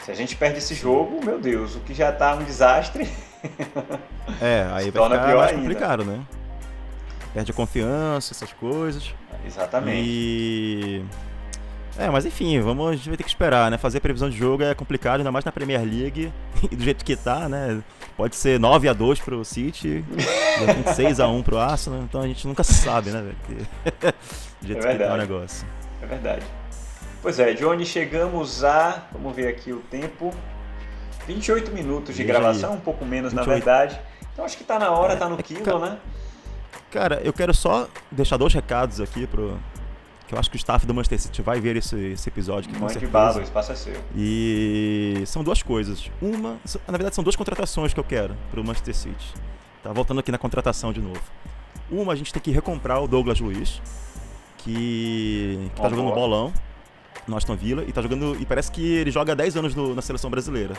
Se 0.04 0.10
a 0.10 0.14
gente 0.14 0.36
perde 0.36 0.58
esse 0.58 0.74
jogo, 0.74 1.24
meu 1.24 1.38
Deus, 1.38 1.76
o 1.76 1.80
que 1.80 1.92
já 1.92 2.10
tá 2.12 2.34
um 2.34 2.44
desastre. 2.44 3.08
É, 4.42 4.68
aí 4.72 4.90
vai 4.90 5.04
ficar 5.04 5.08
mais 5.08 5.50
ainda. 5.50 5.54
complicado, 5.54 6.04
né? 6.04 6.20
Perde 7.32 7.50
a 7.50 7.54
confiança, 7.54 8.34
essas 8.34 8.52
coisas. 8.52 9.14
Exatamente. 9.46 10.02
E 10.04 11.04
é, 11.98 12.08
mas 12.08 12.24
enfim, 12.24 12.60
vamos, 12.60 12.90
a 12.90 12.92
gente 12.92 13.08
vai 13.08 13.16
ter 13.16 13.24
que 13.24 13.28
esperar, 13.28 13.70
né? 13.70 13.76
Fazer 13.76 13.98
previsão 13.98 14.30
de 14.30 14.36
jogo 14.36 14.62
é 14.62 14.72
complicado, 14.72 15.18
ainda 15.18 15.32
mais 15.32 15.44
na 15.44 15.50
Premier 15.50 15.82
League, 15.82 16.32
e 16.70 16.76
do 16.76 16.84
jeito 16.84 17.04
que 17.04 17.16
tá, 17.16 17.48
né? 17.48 17.82
Pode 18.16 18.36
ser 18.36 18.60
9 18.60 18.88
a 18.88 18.92
2 18.92 19.20
pro 19.20 19.44
City, 19.44 20.04
6 20.94 21.18
a 21.18 21.26
1 21.26 21.42
pro 21.42 21.58
Arsenal, 21.58 22.02
então 22.02 22.20
a 22.20 22.26
gente 22.28 22.46
nunca 22.46 22.62
sabe, 22.62 23.10
né, 23.10 23.20
velho? 23.20 23.66
do 24.62 24.66
jeito 24.66 24.86
é 24.86 24.92
que 24.92 25.04
tá 25.04 25.12
o 25.12 25.16
negócio. 25.16 25.66
É 26.00 26.06
verdade. 26.06 26.46
Pois 27.20 27.40
é, 27.40 27.52
Johnny, 27.52 27.84
chegamos 27.84 28.62
a, 28.62 29.08
vamos 29.12 29.34
ver 29.34 29.48
aqui 29.48 29.72
o 29.72 29.80
tempo, 29.80 30.32
28 31.26 31.72
minutos 31.72 32.14
de 32.14 32.22
gravação, 32.22 32.74
um 32.74 32.80
pouco 32.80 33.04
menos 33.04 33.32
28. 33.32 33.48
na 33.48 33.54
verdade. 33.54 34.00
Então 34.32 34.44
acho 34.44 34.56
que 34.56 34.62
tá 34.62 34.78
na 34.78 34.92
hora, 34.92 35.14
é, 35.14 35.16
tá 35.16 35.28
no 35.28 35.36
quilo, 35.36 35.80
né? 35.80 35.98
Cara, 36.92 37.20
eu 37.24 37.32
quero 37.32 37.52
só 37.52 37.88
deixar 38.10 38.36
dois 38.36 38.54
recados 38.54 39.00
aqui 39.00 39.26
pro, 39.26 39.58
que 40.28 40.34
eu 40.34 40.38
acho 40.38 40.50
que 40.50 40.56
o 40.56 40.58
staff 40.58 40.86
do 40.86 40.92
Manchester 40.92 41.18
City 41.18 41.40
vai 41.40 41.58
ver 41.58 41.76
esse, 41.76 41.96
esse 41.96 42.28
episódio 42.28 42.70
aqui, 42.70 42.78
com 42.78 42.86
certeza. 42.86 43.10
Bala, 43.10 43.38
o 43.38 43.42
espaço 43.42 43.72
é 43.72 43.74
seu. 43.74 43.94
E 44.14 45.22
são 45.26 45.42
duas 45.42 45.62
coisas. 45.62 46.10
Uma, 46.20 46.58
na 46.86 46.92
verdade, 46.92 47.14
são 47.14 47.24
duas 47.24 47.34
contratações 47.34 47.94
que 47.94 47.98
eu 47.98 48.04
quero 48.04 48.36
para 48.50 48.60
o 48.60 48.64
Manchester 48.64 48.94
City. 48.94 49.34
Tá 49.82 49.90
voltando 49.90 50.20
aqui 50.20 50.30
na 50.30 50.36
contratação 50.36 50.92
de 50.92 51.00
novo. 51.00 51.20
Uma, 51.90 52.12
a 52.12 52.16
gente 52.16 52.30
tem 52.30 52.42
que 52.42 52.50
recomprar 52.50 53.02
o 53.02 53.08
Douglas 53.08 53.40
Luiz, 53.40 53.80
que, 54.58 55.58
que 55.74 55.80
tá 55.80 55.88
jogando 55.88 56.04
boa. 56.04 56.14
bolão 56.14 56.52
no 57.26 57.34
Aston 57.34 57.56
Villa 57.56 57.84
e 57.86 57.92
tá 57.92 58.02
jogando 58.02 58.36
e 58.38 58.44
parece 58.44 58.70
que 58.70 58.82
ele 58.82 59.10
joga 59.10 59.32
há 59.32 59.34
10 59.34 59.56
anos 59.56 59.74
no, 59.74 59.94
na 59.94 60.02
seleção 60.02 60.28
brasileira. 60.28 60.74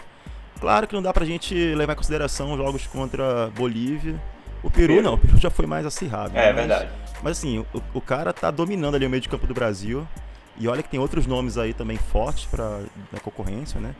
Claro 0.59 0.87
que 0.87 0.93
não 0.93 1.01
dá 1.01 1.11
pra 1.11 1.25
gente 1.25 1.55
levar 1.73 1.93
em 1.93 1.95
consideração 1.95 2.55
jogos 2.55 2.85
contra 2.85 3.47
Bolívia. 3.55 4.21
O 4.61 4.69
Peru, 4.69 4.95
Peru. 4.95 5.01
não, 5.01 5.13
o 5.13 5.17
Peru 5.17 5.37
já 5.37 5.49
foi 5.49 5.65
mais 5.65 5.85
acirrado. 5.85 6.37
É, 6.37 6.47
né? 6.47 6.53
verdade. 6.53 6.89
Mas 7.01 7.08
assim, 7.25 7.59
o, 7.59 7.65
o, 7.93 8.01
cara 8.01 8.31
tá 8.31 8.49
dominando 8.51 8.95
ali 8.95 9.05
o 9.05 9.09
meio 9.09 9.21
de 9.21 9.29
campo 9.29 9.47
do 9.47 9.53
Brasil. 9.53 10.07
E 10.57 10.67
olha 10.67 10.83
que 10.83 10.89
tem 10.89 10.99
outros 10.99 11.25
nomes 11.25 11.57
aí 11.57 11.73
também 11.73 11.97
fortes 11.97 12.45
para 12.45 12.81
na 13.11 13.19
concorrência, 13.19 13.79
né? 13.79 13.95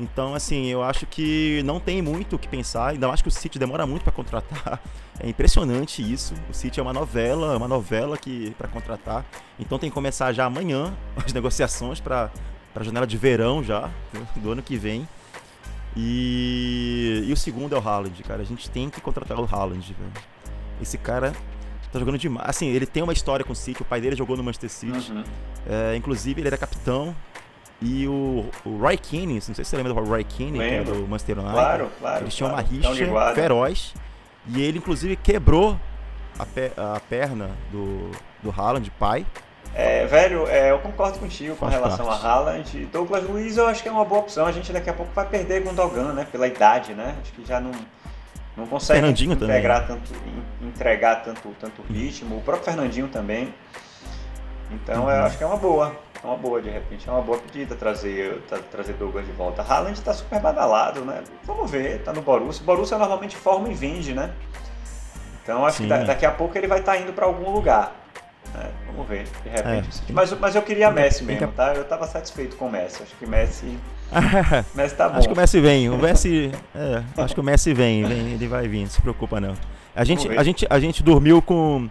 Então, 0.00 0.32
assim, 0.32 0.66
eu 0.66 0.82
acho 0.82 1.06
que 1.06 1.60
não 1.64 1.80
tem 1.80 2.00
muito 2.00 2.36
o 2.36 2.38
que 2.38 2.46
pensar, 2.46 2.90
ainda 2.90 3.08
mais 3.08 3.20
que 3.20 3.26
o 3.26 3.30
City 3.32 3.58
demora 3.58 3.84
muito 3.86 4.02
para 4.02 4.12
contratar. 4.12 4.80
É 5.20 5.28
impressionante 5.28 6.00
isso. 6.00 6.32
O 6.48 6.54
City 6.54 6.78
é 6.78 6.82
uma 6.82 6.92
novela, 6.92 7.56
uma 7.56 7.66
novela 7.66 8.16
que 8.16 8.52
para 8.56 8.68
contratar. 8.68 9.24
Então 9.58 9.76
tem 9.76 9.90
que 9.90 9.94
começar 9.94 10.32
já 10.32 10.44
amanhã 10.44 10.96
as 11.26 11.32
negociações 11.32 11.98
para 11.98 12.30
a 12.72 12.82
janela 12.84 13.04
de 13.04 13.16
verão 13.16 13.60
já 13.60 13.90
do 14.36 14.52
ano 14.52 14.62
que 14.62 14.76
vem. 14.76 15.08
E, 15.96 17.24
e 17.26 17.32
o 17.32 17.36
segundo 17.36 17.74
é 17.74 17.78
o 17.80 17.82
Haaland, 17.82 18.22
cara. 18.22 18.40
A 18.40 18.44
gente 18.44 18.70
tem 18.70 18.88
que 18.88 19.00
contratar 19.00 19.40
o 19.40 19.48
Haaland, 19.52 19.92
velho. 19.92 20.12
Esse 20.80 20.96
cara 20.96 21.32
tá 21.92 21.98
jogando 21.98 22.18
demais. 22.18 22.48
Assim, 22.48 22.68
ele 22.68 22.86
tem 22.86 23.02
uma 23.02 23.12
história 23.12 23.44
com 23.44 23.52
o 23.52 23.56
City, 23.56 23.82
o 23.82 23.84
pai 23.84 24.00
dele 24.00 24.16
jogou 24.16 24.36
no 24.36 24.42
Manchester 24.42 24.70
City. 24.70 25.12
Uhum. 25.12 25.24
É, 25.68 25.96
inclusive, 25.96 26.40
ele 26.40 26.48
era 26.48 26.56
capitão. 26.56 27.14
E 27.80 28.08
o, 28.08 28.46
o 28.64 28.78
Roy 28.78 28.96
Keane, 28.96 29.34
não 29.34 29.40
sei 29.40 29.54
se 29.54 29.64
você 29.64 29.76
lembra 29.76 29.94
do 29.94 30.00
Roy 30.00 30.24
Keane, 30.24 30.84
do 30.84 31.06
Manchester 31.06 31.38
United. 31.38 31.54
Claro, 31.54 31.90
claro. 32.00 32.24
Eles 32.24 32.34
tinham 32.34 32.50
claro. 32.50 32.66
uma 32.66 32.90
rixa 32.90 33.34
feroz. 33.34 33.94
E 34.48 34.62
ele, 34.62 34.78
inclusive, 34.78 35.14
quebrou 35.16 35.78
a, 36.38 36.46
pe 36.46 36.72
a 36.76 37.00
perna 37.08 37.50
do, 37.70 38.10
do 38.42 38.50
Haaland, 38.50 38.90
pai. 38.98 39.26
É, 39.74 40.06
velho, 40.06 40.46
é, 40.48 40.70
eu 40.70 40.78
concordo 40.78 41.18
contigo 41.18 41.54
com 41.54 41.66
relação 41.66 42.06
parte. 42.06 42.24
a 42.24 42.28
Haaland. 42.28 42.86
Douglas 42.86 43.22
Luiz 43.24 43.56
eu 43.56 43.66
acho 43.66 43.82
que 43.82 43.88
é 43.88 43.92
uma 43.92 44.04
boa 44.04 44.22
opção. 44.22 44.46
A 44.46 44.52
gente 44.52 44.72
daqui 44.72 44.90
a 44.90 44.92
pouco 44.92 45.12
vai 45.14 45.26
perder 45.26 45.62
com 45.62 45.70
o 45.70 45.72
Dogan, 45.72 46.14
né? 46.14 46.26
Pela 46.30 46.46
idade, 46.46 46.94
né? 46.94 47.16
Acho 47.20 47.32
que 47.32 47.44
já 47.44 47.60
não 47.60 47.70
não 48.58 48.66
consegue 48.66 49.06
integrar 49.24 49.86
tanto, 49.86 50.12
entregar 50.60 51.22
tanto, 51.22 51.54
tanto 51.60 51.80
ritmo. 51.82 52.38
O 52.38 52.40
próprio 52.42 52.64
Fernandinho 52.64 53.06
também. 53.06 53.54
Então 54.70 55.04
uhum. 55.04 55.10
eu 55.10 55.22
acho 55.22 55.38
que 55.38 55.44
é 55.44 55.46
uma 55.46 55.56
boa. 55.56 55.96
É 56.22 56.26
uma 56.26 56.36
boa, 56.36 56.60
de 56.60 56.68
repente, 56.68 57.08
é 57.08 57.12
uma 57.12 57.22
boa 57.22 57.38
pedida 57.38 57.76
trazer, 57.76 58.42
trazer 58.72 58.94
Douglas 58.94 59.24
de 59.24 59.30
volta. 59.30 59.62
Haaland 59.62 59.96
está 59.96 60.12
super 60.12 60.40
badalado, 60.40 61.04
né? 61.04 61.22
Vamos 61.44 61.70
ver, 61.70 62.02
tá 62.02 62.12
no 62.12 62.20
Borussia. 62.22 62.64
Borussia 62.64 62.98
normalmente 62.98 63.36
forma 63.36 63.68
e 63.68 63.74
vende, 63.74 64.12
né? 64.12 64.32
Então 65.40 65.64
acho 65.64 65.76
Sim. 65.78 65.88
que 65.88 66.04
daqui 66.04 66.26
a 66.26 66.32
pouco 66.32 66.58
ele 66.58 66.66
vai 66.66 66.80
estar 66.80 66.92
tá 66.92 66.98
indo 66.98 67.12
para 67.12 67.24
algum 67.24 67.52
lugar. 67.52 67.94
Né? 68.54 68.70
Vamos 68.86 69.08
ver, 69.08 69.24
de 69.44 69.48
repente. 69.48 70.02
É. 70.08 70.12
Mas, 70.12 70.32
mas 70.32 70.54
eu 70.54 70.62
queria 70.62 70.90
Messi 70.90 71.24
mesmo, 71.24 71.48
tá? 71.48 71.74
Eu 71.74 71.82
estava 71.82 72.06
satisfeito 72.06 72.56
com 72.56 72.66
o 72.66 72.70
Messi. 72.70 73.02
Acho 73.02 73.14
que 73.16 73.26
Messi 73.26 73.78
Messi 74.74 74.94
tá 74.94 75.08
bom. 75.08 75.18
Acho 75.18 75.28
que 75.28 75.34
o 75.34 75.36
Messi 75.36 75.60
vem. 75.60 75.90
O 75.90 75.98
Messi. 75.98 76.50
É, 76.74 77.02
acho 77.22 77.34
que 77.34 77.40
o 77.40 77.44
Messi 77.44 77.74
vem, 77.74 78.04
vem, 78.04 78.32
ele 78.32 78.48
vai 78.48 78.66
vir, 78.66 78.80
não 78.80 78.88
se 78.88 79.00
preocupa 79.00 79.40
não. 79.40 79.54
A 79.94 80.04
gente, 80.04 80.28
a 80.28 80.42
gente, 80.42 80.66
a 80.68 80.78
gente 80.78 81.02
dormiu 81.02 81.42
com. 81.42 81.88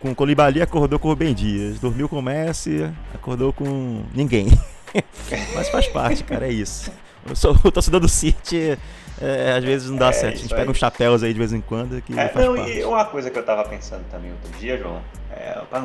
Com 0.00 0.12
o 0.12 0.14
Colibali 0.14 0.62
acordou 0.62 0.98
com 0.98 1.10
o 1.10 1.16
Ben 1.16 1.34
Dias. 1.34 1.78
Dormiu 1.78 2.08
com 2.08 2.18
o 2.18 2.22
Messi, 2.22 2.90
acordou 3.14 3.52
com 3.52 4.02
ninguém. 4.14 4.46
Mas 5.54 5.68
faz 5.68 5.86
parte, 5.88 6.24
cara, 6.24 6.46
é 6.46 6.50
isso. 6.50 6.90
Eu 7.28 7.36
sou 7.36 7.54
o 7.62 7.70
torcedor 7.70 8.00
do 8.00 8.08
City, 8.08 8.78
é, 9.20 9.52
às 9.58 9.62
vezes 9.62 9.90
não 9.90 9.98
dá 9.98 10.08
é, 10.08 10.12
certo. 10.12 10.36
A 10.36 10.38
gente 10.38 10.54
pega 10.54 10.70
uns 10.70 10.78
chapéus 10.78 11.22
aí 11.22 11.34
de 11.34 11.38
vez 11.38 11.52
em 11.52 11.60
quando 11.60 12.00
que 12.00 12.18
é, 12.18 12.28
faz 12.28 12.46
não, 12.46 12.56
parte. 12.56 12.78
E 12.78 12.84
uma 12.84 13.04
coisa 13.04 13.30
que 13.30 13.38
eu 13.38 13.44
tava 13.44 13.62
pensando 13.68 14.04
também 14.10 14.30
outro 14.30 14.58
dia, 14.58 14.78
João, 14.78 15.02
é, 15.40 15.62
para 15.68 15.78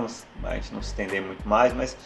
a 0.50 0.56
gente 0.56 0.74
não 0.74 0.82
se 0.82 0.90
estender 0.90 1.22
muito 1.22 1.48
mais, 1.48 1.74
mas 1.74 1.98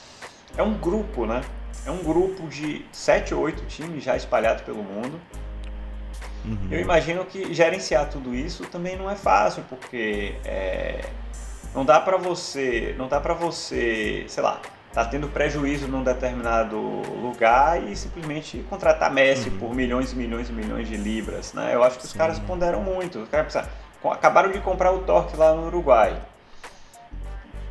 é 0.56 0.64
um 0.64 0.76
grupo, 0.76 1.26
né? 1.26 1.42
É 1.86 1.92
um 1.92 2.04
grupo 2.04 2.48
de 2.48 2.86
sete 2.92 3.34
ou 3.34 3.42
oito 3.42 3.66
times 3.66 4.04
já 4.04 4.16
espalhados 4.16 4.62
pelo 4.62 4.84
mundo. 4.84 5.20
Uhum. 6.46 6.68
Eu 6.72 6.80
imagino 6.80 7.26
que 7.26 7.54
gerenciar 7.54 8.10
tudo 8.10 8.34
isso 8.34 8.64
também 8.68 8.96
não 8.96 9.10
é 9.10 9.16
fácil, 9.16 9.64
porque 9.70 10.36
é, 10.46 11.02
não 11.74 11.84
dá 11.84 12.00
para 12.00 12.18
você, 12.18 12.96
não 12.98 13.08
dá 13.08 13.20
para 13.20 13.34
você, 13.34 14.26
sei 14.28 14.44
lá, 14.44 14.62
tá 14.94 15.06
tendo 15.06 15.28
prejuízo 15.28 15.88
num 15.88 16.04
determinado 16.04 16.78
lugar 16.78 17.82
e 17.84 17.96
simplesmente 17.96 18.66
contratar 18.70 19.12
Messi 19.12 19.50
uhum. 19.50 19.58
por 19.58 19.76
milhões 19.76 20.14
e 20.14 20.16
milhões 20.16 20.50
e 20.50 20.54
milhões 20.54 20.88
de 20.88 20.98
libras, 20.98 21.54
né? 21.54 21.74
Eu 21.74 21.84
acho 21.84 21.98
que 21.98 22.04
Sim. 22.04 22.10
os 22.10 22.14
caras 22.14 22.40
ponderam 22.40 22.82
muito. 22.82 23.20
Os 23.20 23.30
caras 23.30 23.56
acabaram 24.04 24.52
de 24.52 24.60
comprar 24.60 24.92
o 24.92 25.00
Torque 25.00 25.36
lá 25.38 25.54
no 25.54 25.68
Uruguai. 25.68 26.20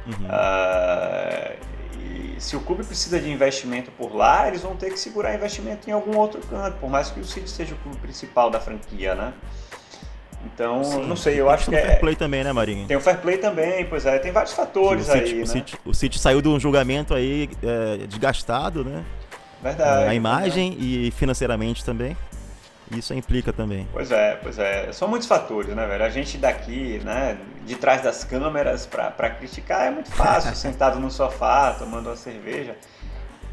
Uhum. 0.09 0.27
Uh, 0.27 2.40
se 2.40 2.57
o 2.57 2.61
clube 2.61 2.85
precisa 2.85 3.21
de 3.21 3.31
investimento 3.31 3.90
por 3.90 4.14
lá, 4.14 4.49
eles 4.49 4.62
vão 4.62 4.77
ter 4.77 4.90
que 4.90 4.99
segurar 4.99 5.35
investimento 5.35 5.88
em 5.88 5.92
algum 5.92 6.16
outro 6.16 6.40
canto, 6.49 6.79
por 6.79 6.88
mais 6.88 7.11
que 7.11 7.21
o 7.21 7.25
City 7.25 7.51
seja 7.51 7.75
o 7.75 7.79
clube 7.79 7.99
principal 7.99 8.51
da 8.51 8.61
franquia, 8.61 9.14
né? 9.14 9.33
Então, 10.47 10.85
Sim. 10.85 11.07
não 11.07 11.16
sei, 11.16 11.40
eu 11.40 11.47
Tem 11.47 11.55
acho 11.55 11.64
que 11.64 11.71
do 11.73 11.77
é. 11.77 11.83
fair 11.83 12.01
play 12.01 12.14
também, 12.14 12.44
né, 12.44 12.53
Marinho? 12.53 12.87
Tem 12.87 12.97
o 12.97 13.01
fair 13.01 13.18
play 13.18 13.38
também, 13.38 13.85
pois 13.87 14.07
é, 14.07 14.18
tem 14.18 14.31
vários 14.31 14.53
fatores 14.53 15.09
o 15.09 15.12
City, 15.12 15.25
aí, 15.25 15.35
o 15.35 15.38
né? 15.40 15.47
City- 15.47 15.79
o 15.85 15.94
City 15.94 16.18
saiu 16.18 16.40
de 16.40 16.49
um 16.49 16.61
julgamento 16.61 17.12
aí 17.12 17.51
é, 17.62 18.07
desgastado, 18.07 18.85
né? 18.85 19.05
Verdade. 19.61 20.09
a 20.09 20.14
imagem 20.14 20.77
e 20.79 21.11
financeiramente 21.11 21.85
também. 21.85 22.16
Isso 22.96 23.12
implica 23.14 23.53
também. 23.53 23.87
Pois 23.92 24.11
é, 24.11 24.37
pois 24.42 24.59
é. 24.59 24.92
São 24.92 25.09
muitos 25.09 25.29
fatores, 25.29 25.74
né, 25.74 25.87
velho? 25.87 26.05
A 26.05 26.09
gente 26.09 26.38
daqui, 26.38 27.01
né, 27.05 27.38
de 27.64 27.77
trás 27.77 28.03
das 28.03 28.24
câmeras 28.24 28.87
pra 28.87 29.31
criticar 29.31 29.87
é 29.87 29.90
muito 29.90 30.11
fácil, 30.11 30.55
sentado 30.57 30.98
no 30.98 31.11
sofá, 31.11 31.74
tomando 31.74 32.09
uma 32.09 32.16
cerveja. 32.16 32.77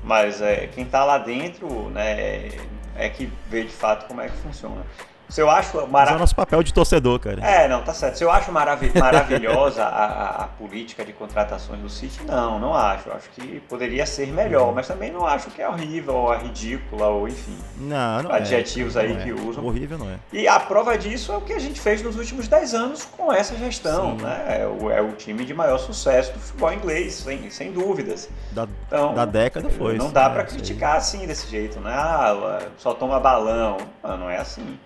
Mas 0.04 0.42
é, 0.42 0.68
quem 0.68 0.86
tá 0.86 1.04
lá 1.04 1.18
dentro, 1.18 1.90
né, 1.90 2.50
é 2.96 3.10
que 3.10 3.32
vê 3.50 3.64
de 3.64 3.74
fato 3.74 4.08
como 4.08 4.22
é 4.22 4.30
que 4.30 4.38
funciona. 4.38 4.86
Se 5.28 5.42
eu 5.42 5.50
acho 5.50 5.88
Mas 5.90 6.10
é 6.10 6.16
o 6.16 6.20
nosso 6.20 6.36
papel 6.36 6.62
de 6.64 6.74
torcedor, 6.74 7.20
cara. 7.20 7.44
É, 7.46 7.68
não, 7.68 7.82
tá 7.82 7.94
certo. 7.94 8.18
Se 8.18 8.24
eu 8.24 8.32
acho 8.32 8.52
maravi- 8.52 8.92
maravilhosa 8.98 9.84
a, 9.84 10.06
a- 10.06 10.44
a 10.44 10.48
política 10.48 11.04
de 11.04 11.12
contratações 11.14 11.80
do 11.82 11.90
City, 11.90 12.24
não, 12.26 12.60
não 12.60 12.74
acho. 12.74 13.12
Acho 13.12 13.30
que 13.32 13.60
poderia 13.62 14.06
ser 14.06 14.28
melhor, 14.28 14.74
mas 14.74 14.88
também 14.88 15.12
não 15.12 15.26
acho 15.26 15.50
que 15.50 15.62
é 15.62 15.68
horrível, 15.68 16.14
ou 16.16 16.34
é 16.34 16.38
ridícula, 16.38 17.08
ou 17.08 17.28
enfim. 17.28 17.58
Não, 17.78 18.24
não 18.24 18.32
Adjetivos 18.32 18.96
é, 18.96 19.02
aí 19.02 19.14
não 19.14 19.22
que 19.24 19.30
é. 19.30 19.34
usam. 19.34 19.66
Horrível 19.66 19.98
não 19.98 20.10
é. 20.10 20.16
E 20.32 20.48
a 20.48 20.60
prova 20.60 20.98
disso 20.98 21.32
é 21.32 21.38
o 21.38 21.42
que 21.42 21.54
a 21.54 21.60
gente 21.60 21.80
fez 21.80 22.02
nos 22.02 22.16
últimos 22.18 22.48
10 22.48 22.74
anos 22.74 23.06
com 23.06 23.32
essa 23.34 23.56
gestão. 23.56 24.18
Sim. 24.18 24.24
Né? 24.24 24.46
É, 24.62 24.68
o, 24.68 24.92
é 24.92 25.02
o 25.02 25.12
time 25.14 25.44
de 25.44 25.54
maior 25.54 25.78
sucesso 25.80 26.34
do 26.34 26.40
futebol 26.40 26.72
inglês, 26.72 27.16
sem, 27.16 27.50
sem 27.50 27.72
dúvidas. 27.72 28.30
Da, 28.52 28.68
Então, 28.88 29.14
da 29.16 29.26
década 29.26 29.70
foi. 29.70 29.98
Não 29.98 30.12
dá 30.12 30.30
pra 30.30 30.44
Isso 30.44 30.54
aí. 30.56 30.62
criticar 30.62 30.98
assim, 30.98 31.26
desse 31.26 31.48
jeito, 31.50 31.80
né? 31.80 31.92
Ah, 31.94 32.60
só 32.78 32.94
toma 32.94 33.20
balão. 33.20 33.78
Ah, 34.04 34.16
não 34.16 34.30
é 34.30 34.38
assim. 34.38 34.78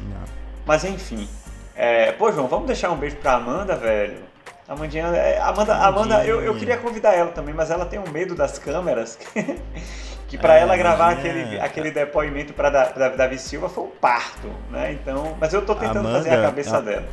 Não. 0.00 0.24
Mas 0.66 0.84
enfim. 0.84 1.28
É, 1.74 2.12
pô, 2.12 2.30
João, 2.30 2.46
vamos 2.48 2.66
deixar 2.66 2.90
um 2.90 2.96
beijo 2.96 3.16
pra 3.16 3.34
Amanda, 3.34 3.76
velho. 3.76 4.18
Amandinha, 4.68 5.06
é, 5.08 5.40
Amanda, 5.40 5.74
Amanda 5.74 6.24
eu, 6.24 6.40
eu 6.40 6.54
queria 6.54 6.76
convidar 6.78 7.12
ela 7.12 7.30
também, 7.32 7.52
mas 7.54 7.70
ela 7.70 7.84
tem 7.84 7.98
um 7.98 8.08
medo 8.10 8.34
das 8.34 8.58
câmeras. 8.58 9.18
que 10.28 10.38
pra 10.38 10.56
ela 10.56 10.76
gravar 10.76 11.10
aquele, 11.12 11.60
aquele 11.60 11.90
depoimento 11.90 12.54
pra 12.54 12.70
Davi 12.70 13.38
Silva 13.38 13.68
foi 13.68 13.84
um 13.84 13.90
parto, 13.90 14.48
né? 14.70 14.92
Então, 14.92 15.36
mas 15.38 15.52
eu 15.52 15.64
tô 15.64 15.74
tentando 15.74 15.98
Amanda, 16.00 16.18
fazer 16.18 16.30
a 16.30 16.42
cabeça 16.42 16.78
a- 16.78 16.80
dela. 16.80 17.08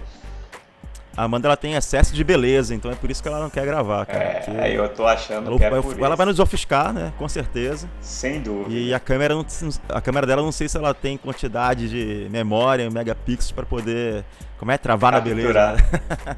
A 1.20 1.26
Amanda 1.26 1.50
ela 1.50 1.58
tem 1.58 1.74
excesso 1.74 2.14
de 2.14 2.24
beleza, 2.24 2.74
então 2.74 2.90
é 2.90 2.96
por 2.96 3.12
isso 3.12 3.22
que 3.22 3.28
ela 3.28 3.42
não 3.42 3.50
quer 3.50 3.66
gravar, 3.66 4.06
cara. 4.06 4.24
É, 4.24 4.44
aí 4.58 4.76
eu 4.76 4.88
tô 4.88 5.06
achando 5.06 5.50
ela, 5.50 5.58
que 5.58 5.66
é 5.66 5.70
por 5.70 6.00
ela 6.00 6.08
isso. 6.08 6.16
vai 6.16 6.26
nos 6.26 6.40
ofuscar, 6.40 6.94
né? 6.94 7.12
Com 7.18 7.28
certeza. 7.28 7.90
Sem 8.00 8.40
dúvida. 8.40 8.74
E 8.74 8.94
a 8.94 9.02
câmera, 9.02 9.36
não, 9.36 9.46
a 9.90 10.00
câmera 10.00 10.26
dela, 10.26 10.42
não 10.42 10.54
sei 10.54 10.70
se 10.70 10.78
ela 10.78 10.94
tem 10.94 11.18
quantidade 11.18 11.90
de 11.90 12.30
memória, 12.30 12.90
megapixels 12.90 13.52
pra 13.52 13.66
poder. 13.66 14.24
Como 14.58 14.72
é? 14.72 14.78
Travar 14.78 15.12
na 15.12 15.20
beleza. 15.20 15.74
Né? 15.74 15.78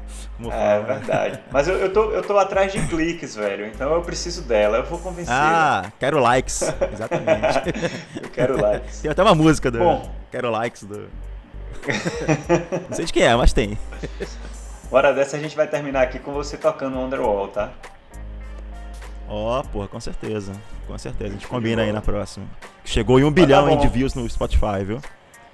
É 0.42 0.50
fala, 0.50 0.78
né? 0.78 0.98
verdade. 0.98 1.40
Mas 1.52 1.68
eu, 1.68 1.76
eu, 1.76 1.92
tô, 1.92 2.10
eu 2.10 2.22
tô 2.22 2.36
atrás 2.36 2.72
de 2.72 2.84
cliques, 2.88 3.36
velho. 3.36 3.66
Então 3.66 3.94
eu 3.94 4.02
preciso 4.02 4.42
dela. 4.42 4.78
Eu 4.78 4.84
vou 4.84 4.98
convencer. 4.98 5.32
Ah, 5.32 5.92
quero 6.00 6.18
likes. 6.18 6.60
Exatamente. 6.92 7.62
Eu 8.20 8.28
quero 8.30 8.60
likes. 8.60 9.00
tem 9.00 9.10
até 9.12 9.22
uma 9.22 9.34
música 9.34 9.70
do. 9.70 9.78
Bom. 9.78 10.12
Quero 10.32 10.50
likes 10.50 10.82
do. 10.82 11.08
não 12.90 12.96
sei 12.96 13.04
de 13.04 13.12
quem 13.12 13.22
é, 13.22 13.36
mas 13.36 13.52
tem. 13.52 13.78
Hora 14.92 15.14
dessa 15.14 15.38
a 15.38 15.40
gente 15.40 15.56
vai 15.56 15.66
terminar 15.66 16.02
aqui 16.02 16.18
com 16.18 16.32
você 16.32 16.58
tocando 16.58 16.98
Underwall, 16.98 17.48
tá? 17.48 17.70
Ó, 19.26 19.62
porra, 19.62 19.88
com 19.88 19.98
certeza. 19.98 20.52
Com 20.86 20.98
certeza. 20.98 21.30
A 21.30 21.32
gente 21.32 21.46
combina 21.46 21.80
aí 21.80 21.90
na 21.90 22.02
próxima. 22.02 22.44
Chegou 22.84 23.18
em 23.18 23.24
um 23.24 23.32
tá 23.32 23.40
bilhão 23.40 23.68
bom. 23.68 23.78
de 23.78 23.88
views 23.88 24.12
no 24.12 24.28
Spotify, 24.28 24.84
viu? 24.84 25.00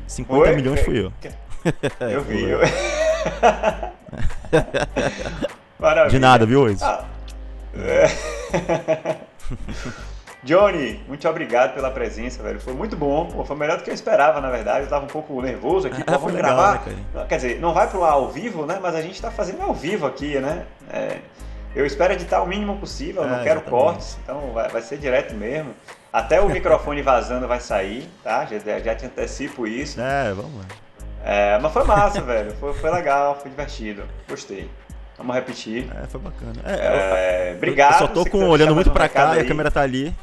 50 0.09 0.43
Oi? 0.43 0.57
milhões 0.57 0.81
fui 0.81 1.05
eu. 1.05 1.13
Eu 2.01 2.23
vi. 2.25 2.43
Eu... 2.43 2.59
Maravilha. 5.79 6.11
De 6.11 6.19
nada, 6.19 6.45
viu, 6.45 6.63
Luiz? 6.63 6.83
Ah, 6.83 7.05
é. 7.77 8.09
Johnny, 10.49 10.99
muito 11.07 11.29
obrigado 11.29 11.75
pela 11.75 11.91
presença, 11.91 12.43
velho. 12.43 12.59
Foi 12.59 12.73
muito 12.73 12.97
bom. 12.97 13.27
Pô, 13.27 13.45
foi 13.45 13.55
melhor 13.55 13.77
do 13.77 13.85
que 13.85 13.91
eu 13.91 13.95
esperava, 13.95 14.41
na 14.41 14.49
verdade. 14.49 14.85
Eu 14.85 14.89
tava 14.89 15.05
um 15.05 15.09
pouco 15.09 15.43
nervoso 15.43 15.89
aqui. 15.89 16.03
Ah, 16.07 16.13
vamos 16.17 16.33
legal, 16.33 16.57
gravar. 16.57 16.83
né, 16.87 17.27
Quer 17.29 17.37
dizer, 17.37 17.61
não 17.61 17.75
vai 17.75 17.87
pro 17.87 18.03
ar 18.03 18.13
ao 18.13 18.31
vivo, 18.31 18.65
né? 18.65 18.79
Mas 18.81 18.95
a 18.95 19.03
gente 19.03 19.21
tá 19.21 19.31
fazendo 19.31 19.61
ao 19.61 19.75
vivo 19.75 20.07
aqui, 20.07 20.39
né? 20.39 20.65
É, 20.91 21.19
eu 21.77 21.85
espero 21.85 22.15
editar 22.15 22.41
o 22.43 22.47
mínimo 22.47 22.79
possível. 22.79 23.25
eu 23.25 23.29
não 23.29 23.41
É, 23.41 23.43
quero 23.43 23.61
exatamente. 23.61 23.71
cortes. 23.85 24.19
Então 24.25 24.53
vai, 24.55 24.69
vai 24.71 24.81
ser 24.81 24.97
direto 24.97 25.35
mesmo. 25.35 25.75
Até 26.11 26.41
o 26.41 26.49
microfone 26.49 27.03
vazando 27.03 27.47
vai 27.47 27.61
sair, 27.61 28.09
tá? 28.25 28.47
Já, 28.47 28.79
já 28.79 28.95
te 28.95 29.05
antecipo 29.05 29.67
isso. 29.67 30.01
É, 30.01 30.33
vamos 30.33 30.57
lá. 30.57 30.65
É, 31.27 31.59
mas 31.59 31.71
foi 31.75 31.85
massa, 31.85 32.23
velho. 32.23 32.53
Foi, 32.59 32.73
foi 32.73 32.91
legal, 32.91 33.37
foi 33.39 33.51
divertido. 33.51 34.03
Gostei. 34.27 34.71
Vamos 35.19 35.35
repetir. 35.35 35.87
É, 36.03 36.07
foi 36.07 36.21
bacana. 36.21 36.55
É, 36.65 36.73
eu- 36.73 36.79
É, 37.51 37.55
obrigado. 37.57 37.93
Eu 37.95 37.99
só 37.99 38.07
tô 38.07 38.25
com, 38.25 38.49
olhando 38.49 38.75
muito 38.75 38.89
recado 38.91 39.31
cá 39.31 39.35
e 39.35 39.39
a 39.41 39.43
aí. 39.43 39.49
câmera 39.49 39.71
tá 39.71 39.83
ali. 39.83 40.15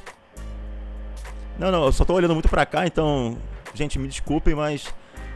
Não, 1.58 1.72
não, 1.72 1.86
eu 1.86 1.92
só 1.92 2.04
tô 2.04 2.14
olhando 2.14 2.34
muito 2.34 2.50
pra 2.50 2.66
cá, 2.66 2.86
então, 2.86 3.38
gente, 3.74 3.98
me 3.98 4.08
desculpem, 4.08 4.54
mas 4.56 4.84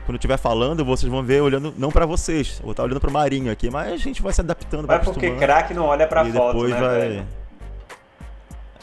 quando 0.06 0.16
eu 0.16 0.20
estiver 0.20 0.38
falando, 0.38 0.84
vocês 0.84 1.10
vão 1.10 1.24
ver 1.24 1.42
olhando 1.42 1.74
não 1.78 1.90
pra 1.92 2.06
vocês. 2.06 2.60
Vou 2.62 2.72
estar 2.72 2.84
olhando 2.84 3.00
pro 3.00 3.12
Marinho 3.12 3.52
aqui, 3.52 3.70
mas 3.70 3.94
a 3.94 3.98
gente 3.98 4.22
vai 4.22 4.34
se 4.34 4.42
adaptando, 4.42 4.86
vai 4.88 5.00
porque 5.00 5.32
craque 5.32 5.74
não 5.74 5.86
olha 5.86 6.06
pra 6.08 6.24
e 6.28 6.32
foto, 6.32 6.54
depois 6.54 6.74
né, 6.74 6.80
vai. 6.82 7.00
velho? 7.00 7.28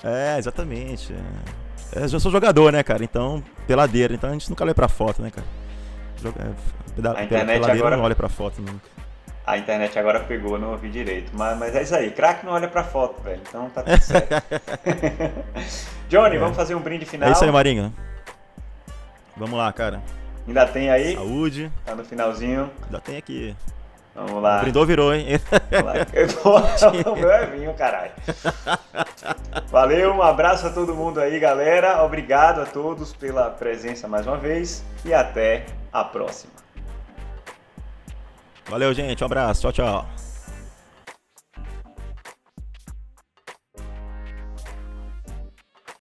É, 0.05 0.38
exatamente. 0.38 1.12
É. 1.12 2.05
Eu 2.05 2.20
sou 2.20 2.31
jogador, 2.31 2.72
né, 2.72 2.83
cara? 2.83 3.03
Então, 3.05 3.42
peladeira, 3.66 4.14
então 4.14 4.31
a 4.31 4.33
gente 4.33 4.49
nunca 4.51 4.64
olha 4.64 4.75
pra 4.75 4.88
foto, 4.88 5.22
né, 5.22 5.31
cara? 5.31 5.46
Joga- 6.22 6.40
é, 6.42 6.46
A 7.20 7.25
internet 7.25 7.46
peladeira 7.61 7.72
agora- 7.72 7.96
não 7.96 8.05
olha 8.05 8.14
pra 8.14 8.29
foto 8.29 8.61
nunca. 8.61 8.95
A 9.46 9.56
internet 9.56 9.96
agora 9.96 10.18
pegou, 10.20 10.59
não 10.59 10.72
ouvi 10.72 10.90
direito. 10.90 11.30
Mas, 11.32 11.56
mas 11.56 11.76
é 11.76 11.82
isso 11.82 11.94
aí, 11.94 12.11
craque 12.11 12.44
não 12.44 12.52
olha 12.52 12.66
pra 12.66 12.82
foto, 12.82 13.22
velho. 13.22 13.40
Então 13.48 13.70
tá 13.70 13.82
tudo 13.82 14.00
certo. 14.02 14.42
Johnny, 16.09 16.37
É. 16.37 16.38
vamos 16.38 16.56
fazer 16.56 16.74
um 16.74 16.80
brinde 16.80 17.04
final. 17.06 17.28
É 17.28 17.32
isso 17.32 17.44
aí, 17.44 17.50
Marinho. 17.52 17.94
Vamos 19.37 19.56
lá, 19.56 19.72
cara. 19.72 20.02
Ainda 20.48 20.66
tem 20.66 20.90
aí? 20.90 21.14
Saúde. 21.14 21.70
Tá 21.85 21.94
no 21.94 22.04
finalzinho. 22.04 22.70
Ainda 22.87 23.00
tem 23.00 23.16
aqui. 23.18 23.54
Vamos 24.14 24.42
lá. 24.42 24.61
Brindou, 24.61 24.87
virou, 24.87 25.14
hein? 25.14 25.26
Vamos 25.70 25.87
lá. 25.87 25.94
O 27.12 27.16
meu 27.16 27.30
é 27.30 27.46
vinho, 27.46 27.74
caralho. 27.74 28.12
Valeu, 29.70 30.12
um 30.14 30.22
abraço 30.22 30.66
a 30.66 30.70
todo 30.70 30.94
mundo 30.94 31.20
aí, 31.20 31.38
galera. 31.38 32.02
Obrigado 32.02 32.62
a 32.62 32.64
todos 32.66 33.12
pela 33.12 33.50
presença 33.50 34.09
mais 34.09 34.26
uma 34.26 34.38
vez 34.38 34.82
e 35.04 35.12
até 35.12 35.66
a 35.92 36.02
próxima. 36.02 36.52
Valeu, 38.68 38.92
gente. 38.92 39.22
Um 39.22 39.26
abraço. 39.26 39.62
Tchau, 39.62 39.72
tchau. 39.72 40.26